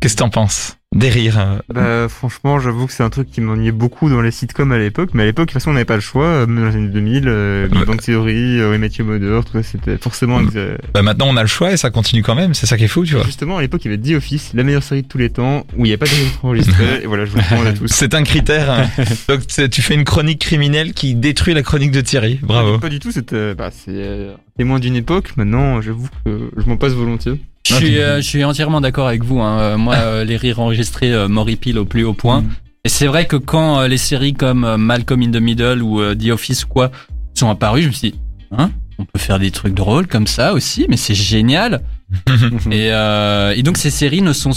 Qu'est-ce 0.00 0.14
que 0.14 0.18
t'en 0.20 0.30
penses? 0.30 0.77
Des 0.96 1.10
rires. 1.10 1.38
euh, 1.38 1.58
Bah, 2.04 2.08
franchement, 2.08 2.58
j'avoue 2.60 2.86
que 2.86 2.92
c'est 2.94 3.02
un 3.02 3.10
truc 3.10 3.30
qui 3.30 3.42
m'ennuyait 3.42 3.72
beaucoup 3.72 4.08
dans 4.08 4.22
les 4.22 4.30
sitcoms 4.30 4.72
à 4.72 4.78
l'époque, 4.78 5.10
mais 5.12 5.22
à 5.24 5.26
l'époque, 5.26 5.48
de 5.48 5.52
toute 5.52 5.60
façon, 5.60 5.70
on 5.70 5.74
n'avait 5.74 5.84
pas 5.84 5.96
le 5.96 6.00
choix, 6.00 6.24
euh, 6.24 6.46
même 6.46 6.64
dans 6.64 6.70
les 6.70 6.76
années 6.76 6.88
2000, 6.88 7.24
euh, 7.26 7.68
Big 7.68 7.78
Ouais. 7.80 7.84
Bang 7.84 8.00
Theory, 8.00 8.58
euh, 8.58 8.88
Your 8.98 9.06
Mother, 9.06 9.44
tout 9.44 9.52
ça, 9.52 9.62
c'était 9.62 9.98
forcément... 9.98 10.40
euh, 10.56 10.78
Bah 10.94 11.02
maintenant 11.02 11.26
on 11.28 11.36
a 11.36 11.42
le 11.42 11.46
choix 11.46 11.72
et 11.72 11.76
ça 11.76 11.90
continue 11.90 12.22
quand 12.22 12.34
même, 12.34 12.54
c'est 12.54 12.64
ça 12.66 12.78
qui 12.78 12.84
est 12.84 12.88
fou, 12.88 13.04
tu 13.04 13.14
vois. 13.16 13.24
Justement, 13.24 13.58
à 13.58 13.60
l'époque, 13.60 13.84
il 13.84 13.90
y 13.90 13.94
avait 13.94 14.02
The 14.02 14.16
Office, 14.16 14.52
la 14.54 14.62
meilleure 14.62 14.82
série 14.82 15.02
de 15.02 15.08
tous 15.08 15.18
les 15.18 15.28
temps, 15.28 15.66
où 15.76 15.84
il 15.84 15.88
n'y 15.88 15.94
a 15.94 15.98
pas 15.98 16.06
de 16.06 16.10
rire 16.10 16.26
enregistré, 16.42 16.84
et 17.02 17.06
voilà, 17.06 17.26
je 17.26 17.32
vous 17.32 17.36
le 17.36 17.42
recommande 17.42 17.66
à 17.66 17.72
tous. 17.74 17.88
C'est 17.88 18.14
un 18.14 18.22
critère. 18.22 18.70
hein. 18.70 18.86
Donc 19.28 19.40
tu 19.70 19.82
fais 19.82 19.94
une 19.94 20.04
chronique 20.04 20.40
criminelle 20.40 20.94
qui 20.94 21.14
détruit 21.14 21.52
la 21.52 21.62
chronique 21.62 21.90
de 21.90 22.00
Thierry. 22.00 22.40
Bravo. 22.42 22.78
Pas 22.78 22.88
du 22.88 22.98
tout, 22.98 23.12
c'était, 23.12 23.54
bah, 23.54 23.68
c'est 23.70 23.90
euh, 23.90 24.32
témoin 24.56 24.78
d'une 24.78 24.96
époque, 24.96 25.32
maintenant, 25.36 25.82
j'avoue 25.82 26.08
que 26.24 26.50
je 26.56 26.66
m'en 26.66 26.78
passe 26.78 26.94
volontiers. 26.94 27.34
Je 27.68 27.74
suis, 27.74 27.98
euh, 27.98 28.16
je 28.16 28.26
suis 28.26 28.44
entièrement 28.44 28.80
d'accord 28.80 29.08
avec 29.08 29.24
vous. 29.24 29.40
Hein. 29.40 29.58
Euh, 29.60 29.76
Moi, 29.76 29.94
euh, 29.98 30.24
les 30.24 30.36
rires 30.36 30.60
enregistrés 30.60 31.12
euh, 31.12 31.28
m'horripilent 31.28 31.78
au 31.78 31.84
plus 31.84 32.04
haut 32.04 32.14
point. 32.14 32.42
Mm. 32.42 32.48
Et 32.84 32.88
c'est 32.88 33.06
vrai 33.06 33.26
que 33.26 33.36
quand 33.36 33.80
euh, 33.80 33.88
les 33.88 33.98
séries 33.98 34.34
comme 34.34 34.64
euh, 34.64 34.76
Malcolm 34.76 35.22
in 35.22 35.30
the 35.30 35.40
Middle 35.40 35.82
ou 35.82 36.00
euh, 36.00 36.14
The 36.14 36.30
Office 36.30 36.64
ou 36.64 36.68
quoi 36.68 36.90
sont 37.34 37.50
apparues, 37.50 37.82
je 37.82 37.88
me 37.88 37.92
suis 37.92 38.10
dit, 38.12 38.18
hein, 38.56 38.70
on 38.98 39.04
peut 39.04 39.18
faire 39.18 39.38
des 39.38 39.50
trucs 39.50 39.74
drôles 39.74 40.06
comme 40.06 40.26
ça 40.26 40.52
aussi, 40.54 40.86
mais 40.88 40.96
c'est 40.96 41.14
génial. 41.14 41.82
et, 42.70 42.88
euh, 42.92 43.52
et 43.54 43.62
donc 43.62 43.76
ces 43.76 43.90
séries 43.90 44.22
ne 44.22 44.32
sont, 44.32 44.52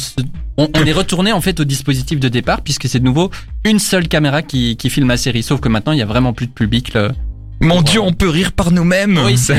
on, 0.58 0.70
on 0.74 0.86
est 0.86 0.94
retourné 0.94 1.34
en 1.34 1.42
fait 1.42 1.60
au 1.60 1.66
dispositif 1.66 2.18
de 2.20 2.30
départ 2.30 2.62
puisque 2.62 2.88
c'est 2.88 3.00
de 3.00 3.04
nouveau 3.04 3.30
une 3.66 3.78
seule 3.80 4.08
caméra 4.08 4.42
qui, 4.42 4.78
qui 4.78 4.90
filme 4.90 5.10
la 5.10 5.18
série. 5.18 5.44
Sauf 5.44 5.60
que 5.60 5.68
maintenant 5.68 5.92
il 5.92 6.00
y 6.00 6.02
a 6.02 6.06
vraiment 6.06 6.32
plus 6.32 6.48
de 6.48 6.54
public. 6.54 6.94
le- 6.94 7.10
Mon 7.60 7.82
Dieu, 7.82 8.00
on 8.00 8.14
peut 8.14 8.30
rire 8.30 8.54
par 8.54 8.72
nous-mêmes. 8.72 9.20
oui, 9.26 9.38
c'est 9.38 9.56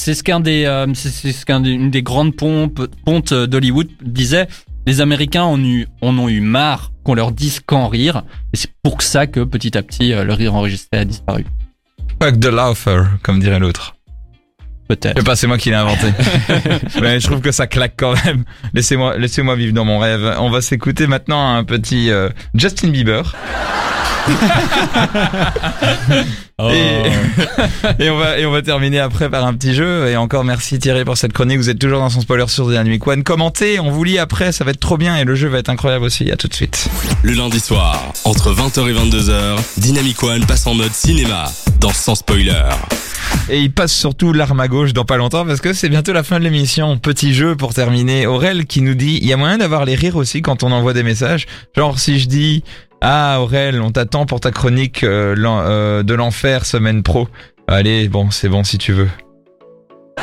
c'est- 0.00 0.14
ce 0.14 0.22
qu'un 0.22 0.40
des, 0.40 0.64
euh, 0.64 0.86
c'est 0.94 1.32
ce 1.32 1.44
qu'un 1.44 1.60
des- 1.60 1.70
une 1.70 1.90
des 1.90 2.02
grandes 2.02 2.34
pompes, 2.34 2.86
pontes 3.04 3.34
d'Hollywood 3.34 3.88
disait. 4.02 4.48
Les 4.86 5.00
Américains 5.02 5.42
en, 5.44 5.62
eu, 5.62 5.86
en 6.00 6.16
ont 6.18 6.28
eu 6.28 6.40
marre 6.40 6.90
qu'on 7.04 7.14
leur 7.14 7.32
dise 7.32 7.60
quand 7.64 7.86
rire, 7.88 8.22
et 8.52 8.56
c'est 8.56 8.72
pour 8.82 9.02
ça 9.02 9.26
que 9.26 9.40
petit 9.44 9.76
à 9.76 9.82
petit 9.82 10.12
euh, 10.14 10.24
le 10.24 10.32
rire 10.32 10.54
enregistré 10.54 10.98
a 11.00 11.04
disparu. 11.04 11.44
Fuck 12.22 12.40
the 12.40 12.46
laugher, 12.46 13.04
comme 13.22 13.40
dirait 13.40 13.58
l'autre. 13.58 13.94
Je 14.90 14.94
Peut-être. 14.96 15.18
sais 15.18 15.24
pas, 15.24 15.36
c'est 15.36 15.46
moi 15.46 15.56
qui 15.58 15.70
l'ai 15.70 15.76
inventé. 15.76 16.06
Mais 17.00 17.20
je 17.20 17.26
trouve 17.26 17.40
que 17.40 17.52
ça 17.52 17.66
claque 17.66 17.94
quand 17.96 18.14
même. 18.24 18.44
Laissez-moi, 18.74 19.16
laissez-moi 19.18 19.54
vivre 19.56 19.72
dans 19.72 19.84
mon 19.84 19.98
rêve. 19.98 20.34
On 20.40 20.50
va 20.50 20.60
s'écouter 20.60 21.06
maintenant 21.06 21.54
un 21.54 21.64
petit 21.64 22.10
euh, 22.10 22.28
Justin 22.54 22.88
Bieber. 22.88 23.34
Et, 26.68 27.02
et 28.04 28.10
on 28.10 28.18
va 28.18 28.38
et 28.38 28.44
on 28.44 28.50
va 28.50 28.60
terminer 28.60 28.98
après 29.00 29.30
par 29.30 29.46
un 29.46 29.54
petit 29.54 29.72
jeu. 29.72 30.08
Et 30.08 30.16
encore 30.18 30.44
merci 30.44 30.78
Thierry 30.78 31.06
pour 31.06 31.16
cette 31.16 31.32
chronique. 31.32 31.56
Vous 31.56 31.70
êtes 31.70 31.78
toujours 31.78 32.00
dans 32.00 32.10
son 32.10 32.20
spoiler 32.20 32.44
sur 32.48 32.66
The 32.66 32.70
Dynamic 32.72 33.06
One. 33.06 33.22
Commentez, 33.22 33.80
on 33.80 33.90
vous 33.90 34.04
lit 34.04 34.18
après, 34.18 34.52
ça 34.52 34.62
va 34.64 34.72
être 34.72 34.80
trop 34.80 34.98
bien 34.98 35.16
et 35.16 35.24
le 35.24 35.34
jeu 35.34 35.48
va 35.48 35.58
être 35.58 35.70
incroyable 35.70 36.04
aussi. 36.04 36.30
À 36.30 36.36
tout 36.36 36.48
de 36.48 36.54
suite. 36.54 36.90
Le 37.22 37.32
lundi 37.32 37.60
soir, 37.60 38.12
entre 38.24 38.52
20h 38.52 38.90
et 38.90 38.92
22h, 38.92 39.56
Dynamic 39.78 40.22
One 40.22 40.44
passe 40.44 40.66
en 40.66 40.74
mode 40.74 40.92
cinéma 40.92 41.50
dans 41.80 41.92
Sans 41.94 42.14
Spoiler. 42.14 42.64
Et 43.48 43.60
il 43.60 43.72
passe 43.72 43.92
surtout 43.92 44.32
l'arme 44.34 44.60
à 44.60 44.68
dans 44.92 45.04
pas 45.04 45.16
longtemps 45.16 45.44
parce 45.46 45.60
que 45.60 45.72
c'est 45.72 45.88
bientôt 45.88 46.12
la 46.12 46.22
fin 46.22 46.38
de 46.38 46.44
l'émission. 46.44 46.98
Petit 46.98 47.32
jeu 47.34 47.54
pour 47.56 47.72
terminer. 47.74 48.26
Aurel 48.26 48.66
qui 48.66 48.82
nous 48.82 48.94
dit, 48.94 49.18
il 49.22 49.26
y 49.28 49.32
a 49.32 49.36
moyen 49.36 49.58
d'avoir 49.58 49.84
les 49.84 49.94
rires 49.94 50.16
aussi 50.16 50.42
quand 50.42 50.62
on 50.64 50.72
envoie 50.72 50.92
des 50.92 51.02
messages. 51.02 51.46
Genre 51.76 51.98
si 51.98 52.18
je 52.18 52.26
dis, 52.28 52.64
ah 53.00 53.38
Aurel, 53.40 53.80
on 53.80 53.90
t'attend 53.90 54.26
pour 54.26 54.40
ta 54.40 54.50
chronique 54.50 55.04
euh, 55.04 55.34
euh, 55.38 56.02
de 56.02 56.14
l'enfer 56.14 56.66
semaine 56.66 57.02
pro. 57.02 57.28
Allez, 57.68 58.08
bon, 58.08 58.30
c'est 58.30 58.48
bon 58.48 58.64
si 58.64 58.78
tu 58.78 58.92
veux. 58.92 59.08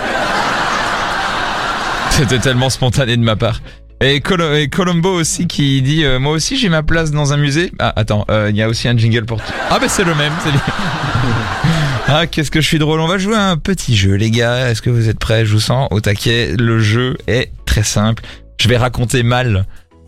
C'était 2.10 2.40
tellement 2.40 2.70
spontané 2.70 3.16
de 3.18 3.24
ma 3.24 3.36
part. 3.36 3.62
Et, 4.02 4.20
Colo- 4.22 4.54
et 4.54 4.68
Colombo 4.70 5.10
aussi 5.12 5.48
qui 5.48 5.82
dit 5.82 6.04
euh, 6.04 6.20
moi 6.20 6.32
aussi 6.34 6.56
j'ai 6.58 6.70
ma 6.70 6.84
place 6.84 7.12
dans 7.12 7.34
un 7.34 7.38
musée. 7.38 7.72
Ah 7.80 7.94
attends, 7.96 8.26
il 8.50 8.56
y 8.56 8.62
a 8.62 8.70
aussi 8.70 8.88
un 8.88 8.96
jingle 8.98 9.26
pour. 9.26 9.40
Ah 9.72 9.80
bah 9.80 9.88
c'est 9.90 10.04
le 10.04 10.14
même, 10.16 10.34
c'est. 10.44 10.52
Ah, 12.10 12.26
qu'est-ce 12.26 12.52
que 12.52 12.62
je 12.62 12.68
suis 12.68 12.80
drôle. 12.80 13.02
On 13.02 13.08
va 13.08 13.18
jouer 13.18 13.36
à 13.36 13.50
un 13.50 13.58
petit 13.58 13.98
jeu, 13.98 14.14
les 14.14 14.32
gars. 14.32 14.70
Est-ce 14.70 14.82
que 14.82 14.90
vous 14.90 15.10
êtes 15.10 15.20
prêts? 15.20 15.46
Je 15.46 15.52
vous 15.52 15.60
sens 15.60 15.90
au 15.92 16.00
taquet. 16.00 16.56
Le 16.58 16.80
jeu 16.80 17.18
est 17.28 17.52
très 17.66 17.84
simple. 17.84 18.24
Je 18.62 18.70
vais 18.70 18.78
raconter 18.78 19.24
mal 19.24 19.66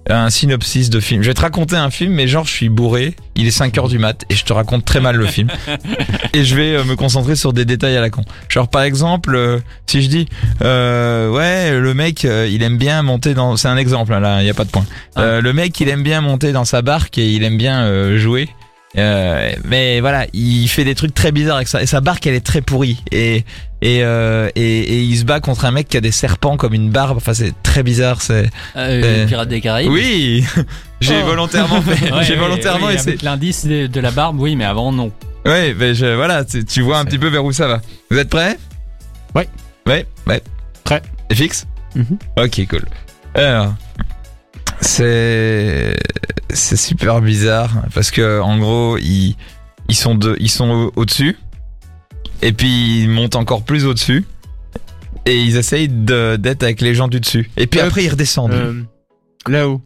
un 0.07 0.29
synopsis 0.29 0.89
de 0.89 1.01
film. 1.01 1.21
Je 1.23 1.27
vais 1.27 1.33
te 1.33 1.41
raconter 1.41 1.75
un 1.75 1.89
film, 1.89 2.13
mais 2.13 2.25
genre 2.25 2.45
je 2.45 2.51
suis 2.51 2.69
bourré. 2.69 3.15
Il 3.35 3.47
est 3.47 3.51
5 3.51 3.77
heures 3.77 3.89
du 3.89 3.99
mat 3.99 4.23
et 4.29 4.35
je 4.35 4.45
te 4.45 4.53
raconte 4.53 4.85
très 4.85 5.01
mal 5.01 5.17
le 5.17 5.25
film. 5.25 5.49
et 6.33 6.45
je 6.45 6.55
vais 6.55 6.75
euh, 6.75 6.85
me 6.85 6.95
concentrer 6.95 7.35
sur 7.35 7.51
des 7.51 7.65
détails 7.65 7.97
à 7.97 8.01
la 8.01 8.09
con. 8.09 8.23
Genre 8.47 8.69
par 8.69 8.83
exemple, 8.83 9.35
euh, 9.35 9.59
si 9.85 10.01
je 10.01 10.07
dis, 10.07 10.27
euh, 10.63 11.29
ouais, 11.29 11.77
le 11.77 11.93
mec, 11.93 12.23
euh, 12.23 12.47
il 12.49 12.63
aime 12.63 12.77
bien 12.77 13.03
monter 13.03 13.33
dans. 13.33 13.57
C'est 13.57 13.67
un 13.67 13.77
exemple 13.77 14.13
hein, 14.13 14.21
là, 14.21 14.41
il 14.41 14.47
y 14.47 14.49
a 14.49 14.53
pas 14.53 14.65
de 14.65 14.71
point. 14.71 14.85
Le 15.17 15.51
mec, 15.51 15.77
il 15.81 15.89
aime 15.89 16.03
bien 16.03 16.21
monter 16.21 16.53
dans 16.53 16.65
sa 16.65 16.81
barque 16.81 17.17
et 17.17 17.29
il 17.29 17.43
aime 17.43 17.57
bien 17.57 18.15
jouer. 18.15 18.47
Euh, 18.97 19.51
mais 19.65 19.99
voilà, 19.99 20.25
il 20.33 20.67
fait 20.67 20.83
des 20.83 20.95
trucs 20.95 21.13
très 21.13 21.31
bizarres 21.31 21.57
avec 21.57 21.67
ça. 21.67 21.81
Et 21.81 21.85
sa 21.85 22.01
barque, 22.01 22.25
elle 22.25 22.33
est 22.33 22.45
très 22.45 22.61
pourrie. 22.61 23.03
Et 23.11 23.45
et, 23.81 24.03
euh, 24.03 24.49
et 24.55 24.79
et 24.79 25.01
il 25.03 25.15
se 25.17 25.23
bat 25.25 25.39
contre 25.39 25.65
un 25.65 25.71
mec 25.71 25.87
qui 25.87 25.95
a 25.95 26.01
des 26.01 26.11
serpents 26.11 26.57
comme 26.57 26.73
une 26.73 26.89
barbe. 26.89 27.17
Enfin, 27.17 27.33
c'est 27.35 27.53
très 27.61 27.83
bizarre. 27.83 28.21
C'est 28.21 28.49
Euh, 28.75 29.01
Euh, 29.23 29.27
Pirates 29.27 29.47
des 29.49 29.61
Caraïbes. 29.61 29.91
oui. 29.91 30.43
J'ai 31.01 31.21
Oh. 31.21 31.25
volontairement 31.27 31.81
fait. 31.81 32.11
Ouais, 32.13 32.23
J'ai 32.23 32.35
volontairement 32.35 32.87
oui, 32.87 32.95
essayé. 32.95 33.17
l'indice 33.21 33.65
de, 33.65 33.85
de 33.87 33.99
la 33.99 34.11
barbe, 34.11 34.39
oui, 34.39 34.55
mais 34.55 34.65
avant 34.65 34.91
non. 34.91 35.11
Ouais, 35.45 35.73
mais 35.77 35.93
je, 35.95 36.05
voilà, 36.15 36.43
tu, 36.43 36.65
tu 36.65 36.81
vois 36.81 36.97
un 36.99 37.05
petit 37.05 37.19
peu 37.19 37.27
vers 37.29 37.45
où 37.45 37.51
ça 37.53 37.67
va. 37.67 37.81
Vous 38.11 38.17
êtes 38.17 38.29
prêts? 38.29 38.57
Ouais. 39.35 39.47
Ouais, 39.85 40.05
ouais. 40.27 40.41
Prêt. 40.83 41.01
Et 41.29 41.35
fixe? 41.35 41.65
Mhm. 41.95 42.17
Ok, 42.37 42.67
cool. 42.69 42.83
Alors, 43.35 43.73
c'est 44.81 45.95
c'est 46.51 46.77
super 46.77 47.21
bizarre 47.21 47.71
parce 47.93 48.11
que 48.11 48.39
en 48.41 48.57
gros 48.59 48.97
ils 48.97 49.35
ils 49.87 49.95
sont 49.95 50.15
de 50.15 50.35
ils 50.39 50.49
sont 50.49 50.69
au- 50.69 50.91
au-dessus 50.95 51.37
et 52.41 52.51
puis 52.53 53.01
ils 53.03 53.09
montent 53.09 53.35
encore 53.35 53.63
plus 53.63 53.85
au-dessus 53.85 54.25
et 55.25 55.37
ils 55.41 55.57
essayent 55.57 55.89
de 55.89 56.35
d'être 56.37 56.63
avec 56.63 56.81
les 56.81 56.95
gens 56.95 57.07
du 57.07 57.19
dessus 57.19 57.49
et 57.57 57.67
puis 57.67 57.79
Hop. 57.81 57.87
après 57.87 58.03
ils 58.05 58.09
redescendent. 58.09 58.51
Euh, 58.53 58.81
là-haut. 59.47 59.81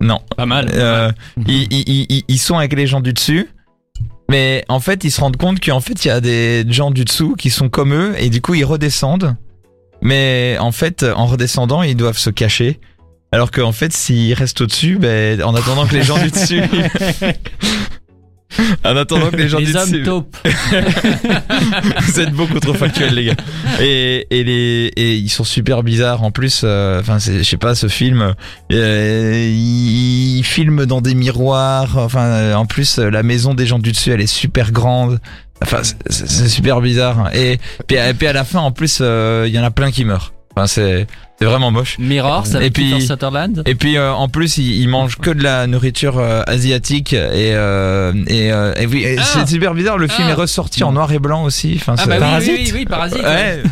Non. 0.00 0.20
Pas 0.36 0.44
mal. 0.46 0.68
Euh, 0.74 1.10
ils, 1.46 1.66
ils, 1.72 2.06
ils, 2.10 2.24
ils 2.28 2.38
sont 2.38 2.58
avec 2.58 2.74
les 2.74 2.86
gens 2.86 3.00
du 3.00 3.12
dessus. 3.14 3.48
Mais 4.28 4.64
en 4.68 4.80
fait, 4.80 5.04
ils 5.04 5.10
se 5.10 5.20
rendent 5.20 5.36
compte 5.38 5.64
qu'en 5.64 5.80
fait, 5.80 6.04
il 6.04 6.08
y 6.08 6.10
a 6.10 6.20
des 6.20 6.64
gens 6.68 6.90
du 6.90 7.04
dessous 7.04 7.34
qui 7.36 7.48
sont 7.48 7.68
comme 7.70 7.94
eux 7.94 8.14
et 8.18 8.28
du 8.28 8.42
coup, 8.42 8.54
ils 8.54 8.64
redescendent. 8.64 9.36
Mais 10.02 10.56
en 10.60 10.72
fait, 10.72 11.02
en 11.04 11.26
redescendant, 11.26 11.82
ils 11.82 11.96
doivent 11.96 12.18
se 12.18 12.28
cacher. 12.30 12.78
Alors 13.36 13.50
qu'en 13.50 13.72
fait, 13.72 13.92
s'ils 13.92 14.32
restent 14.32 14.62
au-dessus, 14.62 14.96
ben, 14.96 15.42
en 15.42 15.54
attendant 15.54 15.86
que 15.86 15.94
les 15.94 16.02
gens 16.02 16.16
du 16.16 16.30
dessus... 16.30 16.62
en 18.82 18.96
attendant 18.96 19.30
que 19.30 19.36
les 19.36 19.50
gens 19.50 19.58
du 19.58 19.66
les 19.66 19.76
hommes 19.76 19.90
dessus... 19.90 20.04
taupes. 20.04 20.34
Vous 22.00 22.18
êtes 22.18 22.32
beaucoup 22.32 22.58
trop 22.60 22.72
factuels, 22.72 23.12
les 23.12 23.26
gars. 23.26 23.36
Et, 23.78 24.26
et, 24.30 24.42
les, 24.42 24.90
et 24.96 25.16
ils 25.16 25.28
sont 25.28 25.44
super 25.44 25.82
bizarres. 25.82 26.22
En 26.22 26.30
plus, 26.30 26.62
euh, 26.64 26.98
enfin, 26.98 27.18
je 27.18 27.42
sais 27.42 27.58
pas, 27.58 27.74
ce 27.74 27.88
film, 27.88 28.34
euh, 28.72 29.50
il, 29.52 30.38
il 30.38 30.42
filme 30.42 30.86
dans 30.86 31.02
des 31.02 31.14
miroirs. 31.14 31.98
Enfin, 31.98 32.24
euh, 32.24 32.54
en 32.54 32.64
plus, 32.64 32.96
la 32.96 33.22
maison 33.22 33.52
des 33.52 33.66
gens 33.66 33.78
du 33.78 33.92
dessus, 33.92 34.12
elle 34.12 34.22
est 34.22 34.26
super 34.26 34.72
grande. 34.72 35.20
Enfin, 35.62 35.82
c'est, 36.06 36.48
super 36.48 36.80
bizarre. 36.80 37.34
Et 37.34 37.58
puis, 37.86 37.98
et 37.98 38.14
puis 38.14 38.28
à 38.28 38.32
la 38.32 38.44
fin, 38.44 38.60
en 38.60 38.72
plus, 38.72 39.00
euh, 39.02 39.44
il 39.46 39.54
y 39.54 39.58
en 39.58 39.64
a 39.64 39.70
plein 39.70 39.90
qui 39.90 40.06
meurent. 40.06 40.32
Enfin, 40.56 40.66
c'est, 40.66 41.06
c'est 41.38 41.44
vraiment 41.44 41.70
moche. 41.70 41.98
Mirror, 41.98 42.46
ça 42.46 42.62
Et 42.62 42.70
puis- 42.70 43.00
Sutherland. 43.02 43.62
Et 43.66 43.74
puis 43.74 43.96
euh, 43.96 44.12
en 44.12 44.28
plus, 44.28 44.58
ils, 44.58 44.80
ils 44.80 44.88
mangent 44.88 45.16
que 45.18 45.30
de 45.30 45.42
la 45.42 45.66
nourriture 45.66 46.18
euh, 46.18 46.42
asiatique 46.46 47.12
et 47.12 47.52
euh, 47.54 48.12
et, 48.26 48.52
euh, 48.52 48.72
et 48.76 48.86
oui, 48.86 49.02
et 49.04 49.16
Ah. 49.18 49.22
c'est 49.24 49.48
super 49.48 49.74
bizarre. 49.74 49.98
Le 49.98 50.08
film 50.08 50.28
Ah. 50.28 50.32
est 50.32 50.34
ressorti 50.34 50.82
en 50.84 50.92
noir 50.92 51.12
et 51.12 51.18
blanc 51.18 51.44
aussi. 51.44 51.76
Enfin, 51.80 51.94
Ah 51.98 52.06
bah 52.06 52.16
Parasite. 52.18 52.52
oui, 52.56 52.62
oui, 52.66 52.72
oui, 52.74 52.84
Parasite. 52.86 53.22
Ouais, 53.22 53.62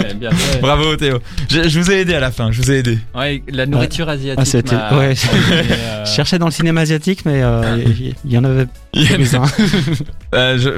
Ouais, 0.00 0.14
bien 0.14 0.30
fait. 0.30 0.58
bravo 0.60 0.96
Théo. 0.96 1.18
Je, 1.50 1.68
je 1.68 1.80
vous 1.80 1.90
ai 1.90 2.00
aidé 2.00 2.14
à 2.14 2.20
la 2.20 2.30
fin. 2.30 2.52
Je 2.52 2.62
vous 2.62 2.70
ai 2.70 2.78
aidé. 2.78 2.98
Ouais, 3.14 3.42
la 3.48 3.66
nourriture 3.66 4.08
asiatique. 4.08 4.38
Ah, 4.40 4.44
c'était, 4.44 4.76
ouais. 4.76 5.14
euh, 5.52 6.04
Je 6.04 6.10
cherchais 6.12 6.38
dans 6.38 6.46
le 6.46 6.52
cinéma 6.52 6.82
asiatique, 6.82 7.20
mais 7.24 7.42
euh, 7.42 7.82
il 7.86 8.14
il 8.24 8.32
y 8.32 8.38
en 8.38 8.44
avait. 8.44 8.66
Euh, 10.34 10.58
je- 10.58 10.68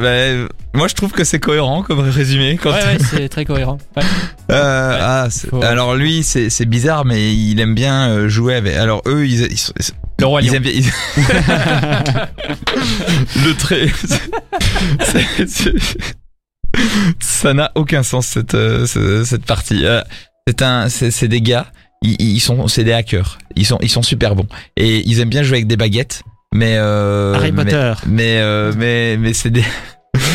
bah, 0.46 0.50
moi, 0.74 0.88
je 0.88 0.94
trouve 0.94 1.12
que 1.12 1.24
c'est 1.24 1.38
cohérent 1.40 1.82
comme 1.82 2.00
résumé. 2.00 2.58
Quand 2.62 2.70
Ouais, 2.70 2.76
ouais, 2.76 2.98
c'est 3.00 3.28
très 3.28 3.44
cohérent. 3.44 3.78
Ouais. 3.96 4.02
Euh, 4.52 4.98
ah, 5.00 5.26
c'est- 5.30 5.48
Faut- 5.48 5.62
alors 5.62 5.94
lui, 5.96 6.22
c'est 6.30 6.50
c'est 6.50 6.66
bizarre, 6.66 7.04
mais 7.04 7.34
il 7.34 7.58
aime 7.60 7.74
bien 7.74 8.10
euh, 8.10 8.28
jouer 8.28 8.54
avec. 8.54 8.76
Alors 8.76 9.02
eux, 9.06 9.26
ils, 9.26 9.42
ils, 9.52 9.58
Le 10.18 10.26
roi 10.26 10.42
ils 10.42 10.48
lion. 10.48 10.54
aiment 10.54 10.62
bien. 10.62 10.72
ils- 10.72 10.84
Le 13.44 13.52
trait. 13.54 13.88
c'est- 15.00 15.46
c'est- 15.48 15.74
Ça 17.20 17.54
n'a 17.54 17.72
aucun 17.74 18.02
sens 18.02 18.26
cette 18.26 18.54
euh, 18.54 18.86
ce- 18.86 19.24
cette 19.24 19.44
partie. 19.44 19.84
Euh, 19.84 20.00
c'est 20.46 20.62
un, 20.62 20.88
c'est 20.88 21.10
c'est 21.10 21.28
des 21.28 21.40
gars 21.40 21.66
ils, 22.02 22.16
ils 22.20 22.40
sont, 22.40 22.66
c'est 22.68 22.84
des 22.84 22.92
hackers. 22.92 23.38
Ils 23.56 23.66
sont, 23.66 23.78
ils 23.82 23.90
sont 23.90 24.02
super 24.02 24.34
bons 24.34 24.46
et 24.76 25.06
ils 25.06 25.20
aiment 25.20 25.28
bien 25.28 25.42
jouer 25.42 25.58
avec 25.58 25.66
des 25.66 25.76
baguettes. 25.76 26.22
Mais 26.54 26.76
euh, 26.78 27.34
Harry 27.34 27.52
mais- 27.52 27.64
Potter. 27.64 27.92
mais 28.06 28.38
euh, 28.40 28.72
mais 28.76 29.16
mais 29.18 29.32
c'est 29.34 29.50
des 29.50 29.64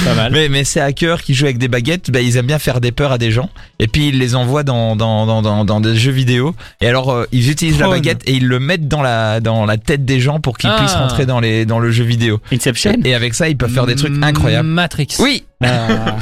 Pas 0.06 0.14
mal. 0.14 0.32
mais 0.32 0.48
mais 0.50 0.64
ces 0.64 0.80
hackers 0.80 1.22
qui 1.24 1.34
jouent 1.34 1.46
avec 1.46 1.58
des 1.58 1.68
baguettes, 1.68 2.10
bah, 2.12 2.22
ils 2.22 2.38
aiment 2.38 2.46
bien 2.48 2.60
faire 2.60 2.80
des 2.80 2.92
peurs 2.94 3.12
à 3.12 3.18
des 3.18 3.32
gens 3.32 3.50
et 3.80 3.88
puis 3.88 4.08
ils 4.10 4.18
les 4.20 4.36
envoient 4.36 4.64
dans 4.64 4.96
dans 4.96 5.26
dans 5.26 5.42
dans, 5.42 5.66
dans 5.66 5.82
des 5.82 5.96
jeux 5.96 6.12
vidéo 6.12 6.56
et 6.80 6.88
alors 6.88 7.12
euh, 7.12 7.26
ils 7.32 7.50
utilisent 7.50 7.80
la 7.80 7.90
baguette 7.90 8.22
et 8.28 8.34
ils 8.34 8.48
le 8.48 8.60
mettent 8.60 8.88
dans 8.88 9.02
la 9.02 9.40
dans 9.42 9.66
la 9.66 9.78
tête 9.78 10.06
des 10.06 10.20
gens 10.20 10.40
pour 10.40 10.58
qu'ils 10.58 10.70
Ah. 10.72 10.78
puissent 10.78 10.94
rentrer 10.94 11.26
dans 11.26 11.40
les 11.40 11.66
dans 11.66 11.80
le 11.80 11.92
jeu 11.92 12.04
vidéo. 12.06 12.40
Inception. 12.54 12.94
Et 13.04 13.14
avec 13.16 13.34
ça, 13.34 13.50
ils 13.50 13.58
peuvent 13.58 13.72
faire 13.74 13.86
des 13.88 13.96
trucs 13.96 14.14
incroyables. 14.24 14.68
Matrix. 14.70 15.08
Oui, 15.20 15.44
Ah. 15.64 16.16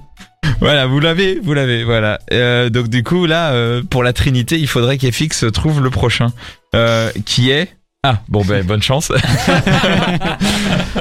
voilà, 0.60 0.86
vous 0.86 0.98
l'avez, 1.00 1.38
vous 1.42 1.54
l'avez, 1.54 1.84
voilà. 1.84 2.18
Euh, 2.32 2.70
donc 2.70 2.88
du 2.88 3.02
coup 3.04 3.26
là, 3.26 3.52
euh, 3.52 3.82
pour 3.88 4.02
la 4.02 4.12
Trinité, 4.12 4.58
il 4.58 4.66
faudrait 4.68 4.98
qu'FX 4.98 5.44
trouve 5.52 5.80
le 5.82 5.90
prochain, 5.90 6.32
euh, 6.74 7.10
qui 7.24 7.50
est 7.50 7.68
ah 8.04 8.20
bon 8.28 8.44
ben 8.44 8.64
bonne 8.64 8.82
chance. 8.82 9.12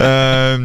Euh, 0.02 0.58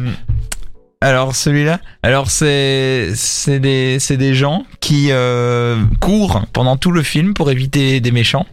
alors 1.03 1.35
celui-là, 1.35 1.79
alors 2.01 2.31
c'est 2.31 3.11
c'est 3.15 3.59
des 3.59 3.99
c'est 3.99 4.17
des 4.17 4.33
gens 4.33 4.65
qui 4.79 5.07
euh, 5.11 5.77
courent 5.99 6.45
pendant 6.53 6.77
tout 6.77 6.91
le 6.91 7.03
film 7.03 7.33
pour 7.33 7.51
éviter 7.51 7.99
des 7.99 8.11
méchants. 8.11 8.45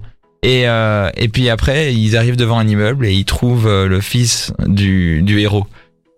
Et, 0.42 0.66
euh, 0.66 1.10
et 1.16 1.28
puis 1.28 1.50
après, 1.50 1.94
ils 1.94 2.16
arrivent 2.16 2.36
devant 2.36 2.58
un 2.58 2.66
immeuble 2.66 3.04
et 3.06 3.12
ils 3.12 3.26
trouvent 3.26 3.66
euh, 3.68 3.86
le 3.86 4.00
fils 4.00 4.52
du, 4.66 5.20
du 5.22 5.38
héros. 5.38 5.66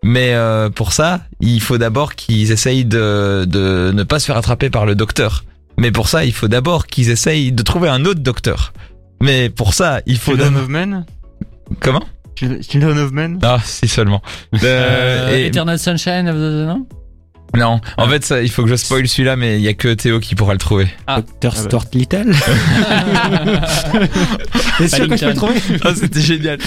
Mais 0.04 0.34
euh, 0.34 0.70
pour 0.70 0.92
ça, 0.92 1.22
il 1.40 1.60
faut 1.60 1.76
d'abord 1.76 2.14
qu'ils 2.14 2.52
essayent 2.52 2.84
de, 2.84 3.44
de 3.44 3.90
ne 3.92 4.02
pas 4.04 4.20
se 4.20 4.26
faire 4.26 4.36
attraper 4.36 4.70
par 4.70 4.86
le 4.86 4.94
docteur. 4.94 5.44
Mais 5.76 5.90
pour 5.90 6.08
ça, 6.08 6.24
il 6.24 6.32
faut 6.32 6.46
d'abord 6.46 6.86
qu'ils 6.86 7.10
essayent 7.10 7.50
de 7.50 7.62
trouver 7.64 7.88
un 7.88 8.04
autre 8.04 8.20
docteur. 8.20 8.72
Mais 9.20 9.50
pour 9.50 9.74
ça, 9.74 10.00
il 10.06 10.18
faut... 10.18 10.32
Children 10.32 10.52
d'abord- 10.54 10.64
of 10.64 10.68
Men 10.70 11.04
Comment? 11.80 12.04
Children 12.36 12.98
of 12.98 13.12
Men 13.12 13.38
Ah, 13.42 13.58
si 13.64 13.88
seulement. 13.88 14.20
Euh, 14.54 14.58
Euh, 14.64 15.36
et- 15.36 15.46
Eternal 15.46 15.78
Sunshine 15.78 16.28
of 16.28 16.36
the... 16.36 16.66
Non? 16.68 16.86
Non, 17.54 17.82
en 17.98 18.08
fait, 18.08 18.24
ça, 18.24 18.40
il 18.40 18.50
faut 18.50 18.62
que 18.62 18.70
je 18.70 18.76
spoil 18.76 19.06
celui-là, 19.06 19.36
mais 19.36 19.56
il 19.58 19.62
y 19.62 19.68
a 19.68 19.74
que 19.74 19.92
Théo 19.92 20.20
qui 20.20 20.34
pourra 20.34 20.54
le 20.54 20.58
trouver. 20.58 20.86
Docteur 21.06 21.52
Ah 21.54 21.58
bah. 21.58 21.62
Stuart 21.68 21.84
Little. 21.92 22.32
T'es 24.78 24.88
sûr 24.88 25.08
que 25.08 25.16
je 25.16 25.24
peux 25.24 25.30
le 25.30 25.34
trouver? 25.34 25.60
Ah, 25.84 25.92
c'était 25.94 26.20
génial. 26.20 26.58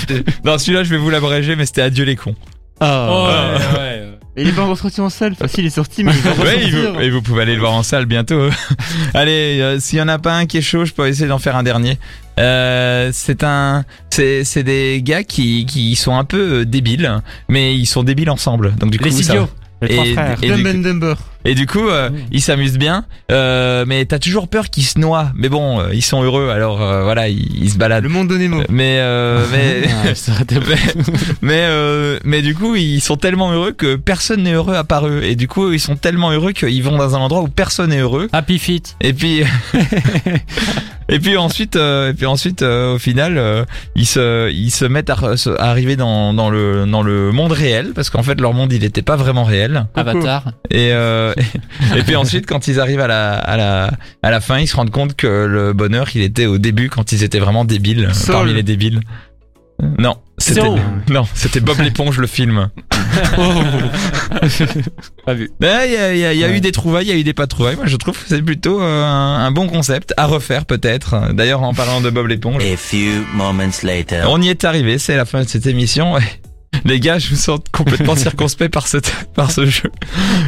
Non, 0.43 0.57
celui-là, 0.57 0.83
je 0.83 0.89
vais 0.91 0.97
vous 0.97 1.09
l'abréger, 1.09 1.55
mais 1.55 1.65
c'était 1.65 1.81
Adieu 1.81 2.05
les 2.05 2.15
cons. 2.15 2.35
Oh. 2.81 2.85
ouais, 2.85 3.79
ouais. 3.79 4.14
Et 4.37 4.41
Il 4.41 4.49
est 4.49 4.51
pas 4.51 4.63
encore 4.63 4.77
sorti 4.77 4.99
en 5.01 5.09
salle. 5.09 5.31
Enfin, 5.33 5.47
si, 5.47 5.61
il 5.61 5.65
est 5.65 5.69
sorti, 5.69 6.03
mais 6.03 6.11
il 6.13 6.19
va 6.21 6.31
Ouais, 6.43 6.63
et 6.67 6.69
vous, 6.71 6.99
et 6.99 7.09
vous 7.09 7.21
pouvez 7.21 7.43
aller 7.43 7.53
le 7.55 7.59
voir 7.61 7.73
en 7.73 7.83
salle 7.83 8.05
bientôt. 8.05 8.49
Allez, 9.13 9.59
euh, 9.61 9.79
s'il 9.79 9.99
y 9.99 10.01
en 10.01 10.07
a 10.09 10.19
pas 10.19 10.35
un 10.35 10.45
qui 10.45 10.57
est 10.57 10.61
chaud, 10.61 10.83
je 10.85 10.91
peux 10.93 11.07
essayer 11.07 11.27
d'en 11.27 11.39
faire 11.39 11.55
un 11.55 11.63
dernier. 11.63 11.97
Euh, 12.37 13.11
c'est 13.13 13.43
un, 13.43 13.85
c'est, 14.09 14.43
c'est 14.43 14.63
des 14.63 15.01
gars 15.01 15.23
qui, 15.23 15.65
qui 15.65 15.95
sont 15.95 16.17
un 16.17 16.25
peu 16.25 16.61
euh, 16.61 16.65
débiles, 16.65 17.21
mais 17.47 17.75
ils 17.77 17.85
sont 17.85 18.03
débiles 18.03 18.29
ensemble. 18.29 18.75
Donc 18.75 18.91
du 18.91 18.97
coup, 18.97 19.05
Les 19.05 19.11
ça- 19.11 19.33
idiots. 19.35 19.49
Les 19.81 19.89
trois 19.89 20.05
Et- 20.05 20.13
frères. 20.13 20.37
et- 20.43 20.47
Dumb 20.49 20.61
du 20.63 20.69
and 20.69 20.81
Dumber. 20.81 21.13
Et 21.45 21.53
du 21.53 21.67
coup, 21.67 21.87
euh, 21.87 22.09
ils 22.31 22.41
s'amusent 22.41 22.77
bien, 22.79 23.05
euh, 23.31 23.85
mais 23.87 24.03
t'as 24.05 24.17
toujours 24.19 24.47
peur 24.47 24.69
qu'ils 24.71 24.83
se 24.85 24.99
noient. 24.99 25.31
Mais 25.35 25.47
bon, 25.47 25.79
euh, 25.79 25.93
ils 25.93 26.01
sont 26.01 26.23
heureux, 26.23 26.49
alors 26.49 26.81
euh, 26.81 27.03
voilà, 27.03 27.29
ils, 27.29 27.63
ils 27.63 27.69
se 27.69 27.77
baladent. 27.77 28.03
Le 28.03 28.09
monde 28.09 28.27
de 28.29 28.37
Nemo. 28.37 28.63
Mais 28.69 28.97
euh, 28.99 29.45
mais 29.51 29.83
Ah, 29.87 30.43
mais 30.49 30.75
mais, 31.41 31.59
euh, 31.61 32.19
mais 32.23 32.41
du 32.41 32.55
coup, 32.55 32.75
ils 32.75 32.99
sont 32.99 33.15
tellement 33.15 33.51
heureux 33.51 33.71
que 33.71 33.95
personne 33.95 34.43
n'est 34.43 34.53
heureux 34.53 34.73
à 34.75 34.83
part 34.83 35.07
eux. 35.07 35.21
Et 35.23 35.35
du 35.35 35.47
coup, 35.47 35.71
ils 35.71 35.79
sont 35.79 35.95
tellement 35.95 36.31
heureux 36.31 36.51
qu'ils 36.51 36.83
vont 36.83 36.97
dans 36.97 37.15
un 37.15 37.19
endroit 37.19 37.41
où 37.41 37.47
personne 37.47 37.91
n'est 37.91 37.99
heureux. 37.99 38.27
Happy 38.33 38.57
Feet. 38.57 38.95
Et 39.01 39.13
puis 39.13 39.43
et 41.09 41.19
puis 41.19 41.37
ensuite 41.37 41.75
euh, 41.75 42.09
et 42.09 42.13
puis 42.13 42.25
ensuite 42.25 42.61
euh, 42.61 42.95
au 42.95 42.97
final 42.97 43.37
euh, 43.37 43.63
ils 43.95 44.05
se 44.05 44.51
ils 44.51 44.71
se 44.71 44.85
mettent 44.85 45.09
à, 45.09 45.17
à 45.59 45.69
arriver 45.69 45.95
dans 45.95 46.33
dans 46.33 46.49
le 46.49 46.85
dans 46.85 47.03
le 47.03 47.31
monde 47.31 47.51
réel 47.51 47.91
parce 47.93 48.09
qu'en 48.09 48.23
fait 48.23 48.39
leur 48.41 48.53
monde 48.53 48.73
il 48.73 48.83
était 48.83 49.01
pas 49.01 49.15
vraiment 49.15 49.43
réel. 49.43 49.85
Avatar. 49.95 50.51
Et, 50.69 50.91
euh, 50.91 51.33
et 51.95 52.03
puis 52.03 52.15
ensuite, 52.15 52.45
quand 52.45 52.67
ils 52.67 52.79
arrivent 52.79 52.99
à 52.99 53.07
la, 53.07 53.33
à 53.33 53.57
la, 53.57 53.91
à 54.23 54.31
la 54.31 54.41
fin, 54.41 54.59
ils 54.59 54.67
se 54.67 54.75
rendent 54.75 54.91
compte 54.91 55.15
que 55.15 55.45
le 55.45 55.73
bonheur, 55.73 56.07
il 56.15 56.21
était 56.21 56.45
au 56.45 56.57
début 56.57 56.89
quand 56.89 57.11
ils 57.11 57.23
étaient 57.23 57.39
vraiment 57.39 57.65
débiles, 57.65 58.09
parmi 58.27 58.53
les 58.53 58.63
débiles. 58.63 59.01
Non, 59.99 60.17
c'était 60.53 60.69
non, 61.09 61.25
c'était 61.33 61.59
Bob 61.59 61.79
l'éponge 61.79 62.19
le 62.19 62.27
film. 62.27 62.69
Pas 65.25 65.33
vu. 65.33 65.49
Mais 65.59 65.87
Il 65.87 65.93
y 65.93 65.97
a, 65.97 66.13
il 66.13 66.19
y 66.19 66.25
a- 66.25 66.33
il 66.33 66.39
y 66.39 66.43
a 66.43 66.49
eu 66.55 66.61
des 66.61 66.71
trouvailles, 66.71 67.05
il 67.05 67.09
y 67.09 67.13
a 67.13 67.17
eu 67.17 67.23
des 67.23 67.33
pas 67.33 67.43
de 67.45 67.49
trouvailles. 67.49 67.75
Moi, 67.75 67.85
je 67.87 67.95
trouve 67.97 68.17
que 68.17 68.23
c'est 68.27 68.41
plutôt 68.41 68.81
euh, 68.81 69.03
un, 69.03 69.45
un 69.45 69.51
bon 69.51 69.67
concept 69.67 70.13
à 70.17 70.25
refaire 70.25 70.65
peut-être. 70.65 71.33
D'ailleurs, 71.33 71.63
en 71.63 71.73
parlant 71.73 72.01
de 72.01 72.09
Bob 72.09 72.27
l'éponge, 72.27 72.63
A 72.63 72.77
few 72.77 73.23
moments 73.33 73.63
later. 73.83 74.25
on 74.27 74.41
y 74.41 74.49
est 74.49 74.63
arrivé. 74.63 74.97
C'est 74.97 75.15
la 75.15 75.25
fin 75.25 75.43
de 75.43 75.47
cette 75.47 75.67
émission. 75.67 76.13
Ouais. 76.13 76.21
Les 76.83 76.99
gars, 76.99 77.19
je 77.19 77.29
vous 77.29 77.35
sens 77.37 77.59
complètement 77.71 78.15
circonspect 78.15 78.73
par 78.73 78.87
ce, 78.87 78.97
par 79.33 79.51
ce 79.51 79.65
jeu. 79.65 79.91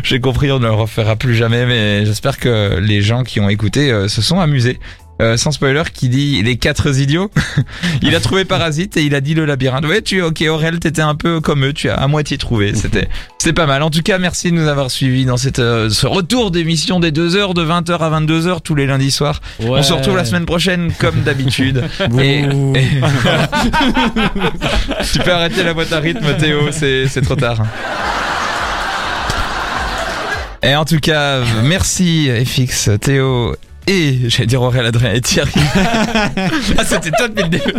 J'ai 0.04 0.20
compris, 0.20 0.52
on 0.52 0.60
ne 0.60 0.66
le 0.68 0.74
refera 0.74 1.16
plus 1.16 1.36
jamais, 1.36 1.66
mais 1.66 2.06
j'espère 2.06 2.38
que 2.38 2.78
les 2.82 3.02
gens 3.02 3.24
qui 3.24 3.40
ont 3.40 3.50
écouté 3.50 3.92
euh, 3.92 4.08
se 4.10 4.22
sont 4.22 4.40
amusés. 4.40 4.80
Euh, 5.20 5.36
sans 5.36 5.52
spoiler, 5.52 5.82
qui 5.92 6.10
dit 6.10 6.44
les 6.44 6.58
quatre 6.58 6.96
idiots. 7.00 7.32
il 8.04 8.14
a 8.16 8.20
trouvé 8.20 8.46
Parasite 8.46 8.98
et 8.98 9.04
il 9.04 9.16
a 9.16 9.22
dit 9.22 9.34
le 9.34 9.46
labyrinthe. 9.46 9.86
Ouais, 9.86 10.04
tu, 10.04 10.22
ok, 10.22 10.44
Aurel, 10.48 10.80
t'étais 10.80 11.02
un 11.02 11.16
peu 11.16 11.42
comme 11.42 11.66
eux, 11.66 11.74
tu 11.74 11.90
as 11.90 11.96
à 11.96 12.08
moitié 12.08 12.38
trouvé. 12.38 12.76
C'était, 12.88 13.10
c'était 13.40 13.54
pas 13.54 13.66
mal. 13.66 13.82
En 13.82 13.90
tout 13.90 14.02
cas, 14.04 14.20
merci 14.20 14.52
de 14.52 14.56
nous 14.58 14.68
avoir 14.68 14.92
suivis 14.92 15.26
dans 15.26 15.38
cette, 15.38 15.58
euh, 15.60 15.90
ce 15.90 16.06
retour 16.06 16.52
d'émission 16.52 17.00
des 17.00 17.12
deux 17.12 17.36
heures 17.36 17.56
de 17.56 17.66
20h 17.66 17.98
à 17.98 18.20
22h 18.22 18.62
tous 18.62 18.76
les 18.76 18.86
lundis 18.86 19.10
soirs. 19.12 19.42
On 19.60 19.82
se 19.82 19.94
retrouve 19.94 20.16
la 20.18 20.26
semaine 20.26 20.46
prochaine 20.46 20.92
comme 21.00 21.22
d'habitude. 21.24 21.84
et, 22.22 22.40
et- 22.42 23.02
tu 25.12 25.20
peux 25.20 25.32
arrêter 25.34 25.64
la 25.64 25.74
boîte 25.74 25.94
à 25.94 26.00
rythme, 26.00 26.36
Théo, 26.38 26.72
c'est, 26.72 27.08
c'est 27.08 27.22
trop 27.22 27.36
tard. 27.36 27.64
Et 30.64 30.76
en 30.76 30.86
tout 30.86 31.00
cas, 31.00 31.42
merci 31.64 32.30
FX, 32.46 32.90
Théo 33.02 33.56
et 33.88 34.30
j'allais 34.30 34.48
dire 34.48 34.62
Aurélien 34.62 34.86
Adrien 34.86 35.14
et 35.14 35.22
Thierry. 35.22 35.52
ah, 35.76 36.86
c'était 36.86 37.12
toi 37.12 37.28
depuis 37.28 37.44
le 37.44 37.50
début. 37.50 37.74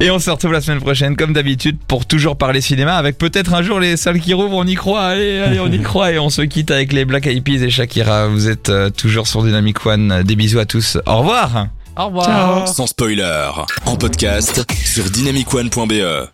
Et 0.00 0.10
on 0.10 0.18
se 0.18 0.30
retrouve 0.30 0.52
la 0.52 0.60
semaine 0.60 0.80
prochaine, 0.80 1.16
comme 1.16 1.32
d'habitude, 1.32 1.78
pour 1.86 2.06
toujours 2.06 2.36
parler 2.36 2.60
cinéma, 2.60 2.96
avec 2.96 3.16
peut-être 3.18 3.54
un 3.54 3.62
jour 3.62 3.80
les 3.80 3.96
salles 3.96 4.20
qui 4.20 4.34
rouvrent, 4.34 4.56
on 4.56 4.66
y 4.66 4.74
croit, 4.74 5.02
allez, 5.02 5.38
allez, 5.38 5.60
on 5.60 5.70
y 5.70 5.80
croit, 5.82 6.12
et 6.12 6.18
on 6.18 6.30
se 6.30 6.42
quitte 6.42 6.70
avec 6.70 6.92
les 6.92 7.04
Black 7.04 7.26
Eyed 7.26 7.42
Peas 7.42 7.62
et 7.62 7.70
Shakira. 7.70 8.26
Vous 8.26 8.48
êtes 8.48 8.68
euh, 8.68 8.90
toujours 8.90 9.26
sur 9.26 9.42
Dynamic 9.42 9.84
One. 9.86 10.22
Des 10.22 10.36
bisous 10.36 10.58
à 10.58 10.66
tous. 10.66 10.98
Au 11.06 11.18
revoir. 11.18 11.68
Au 11.96 12.06
revoir. 12.06 12.66
Sans 12.68 12.86
spoiler, 12.86 13.50
en 13.86 13.96
podcast 13.96 14.64
sur 14.84 15.04
dynamicone.be. 15.10 16.33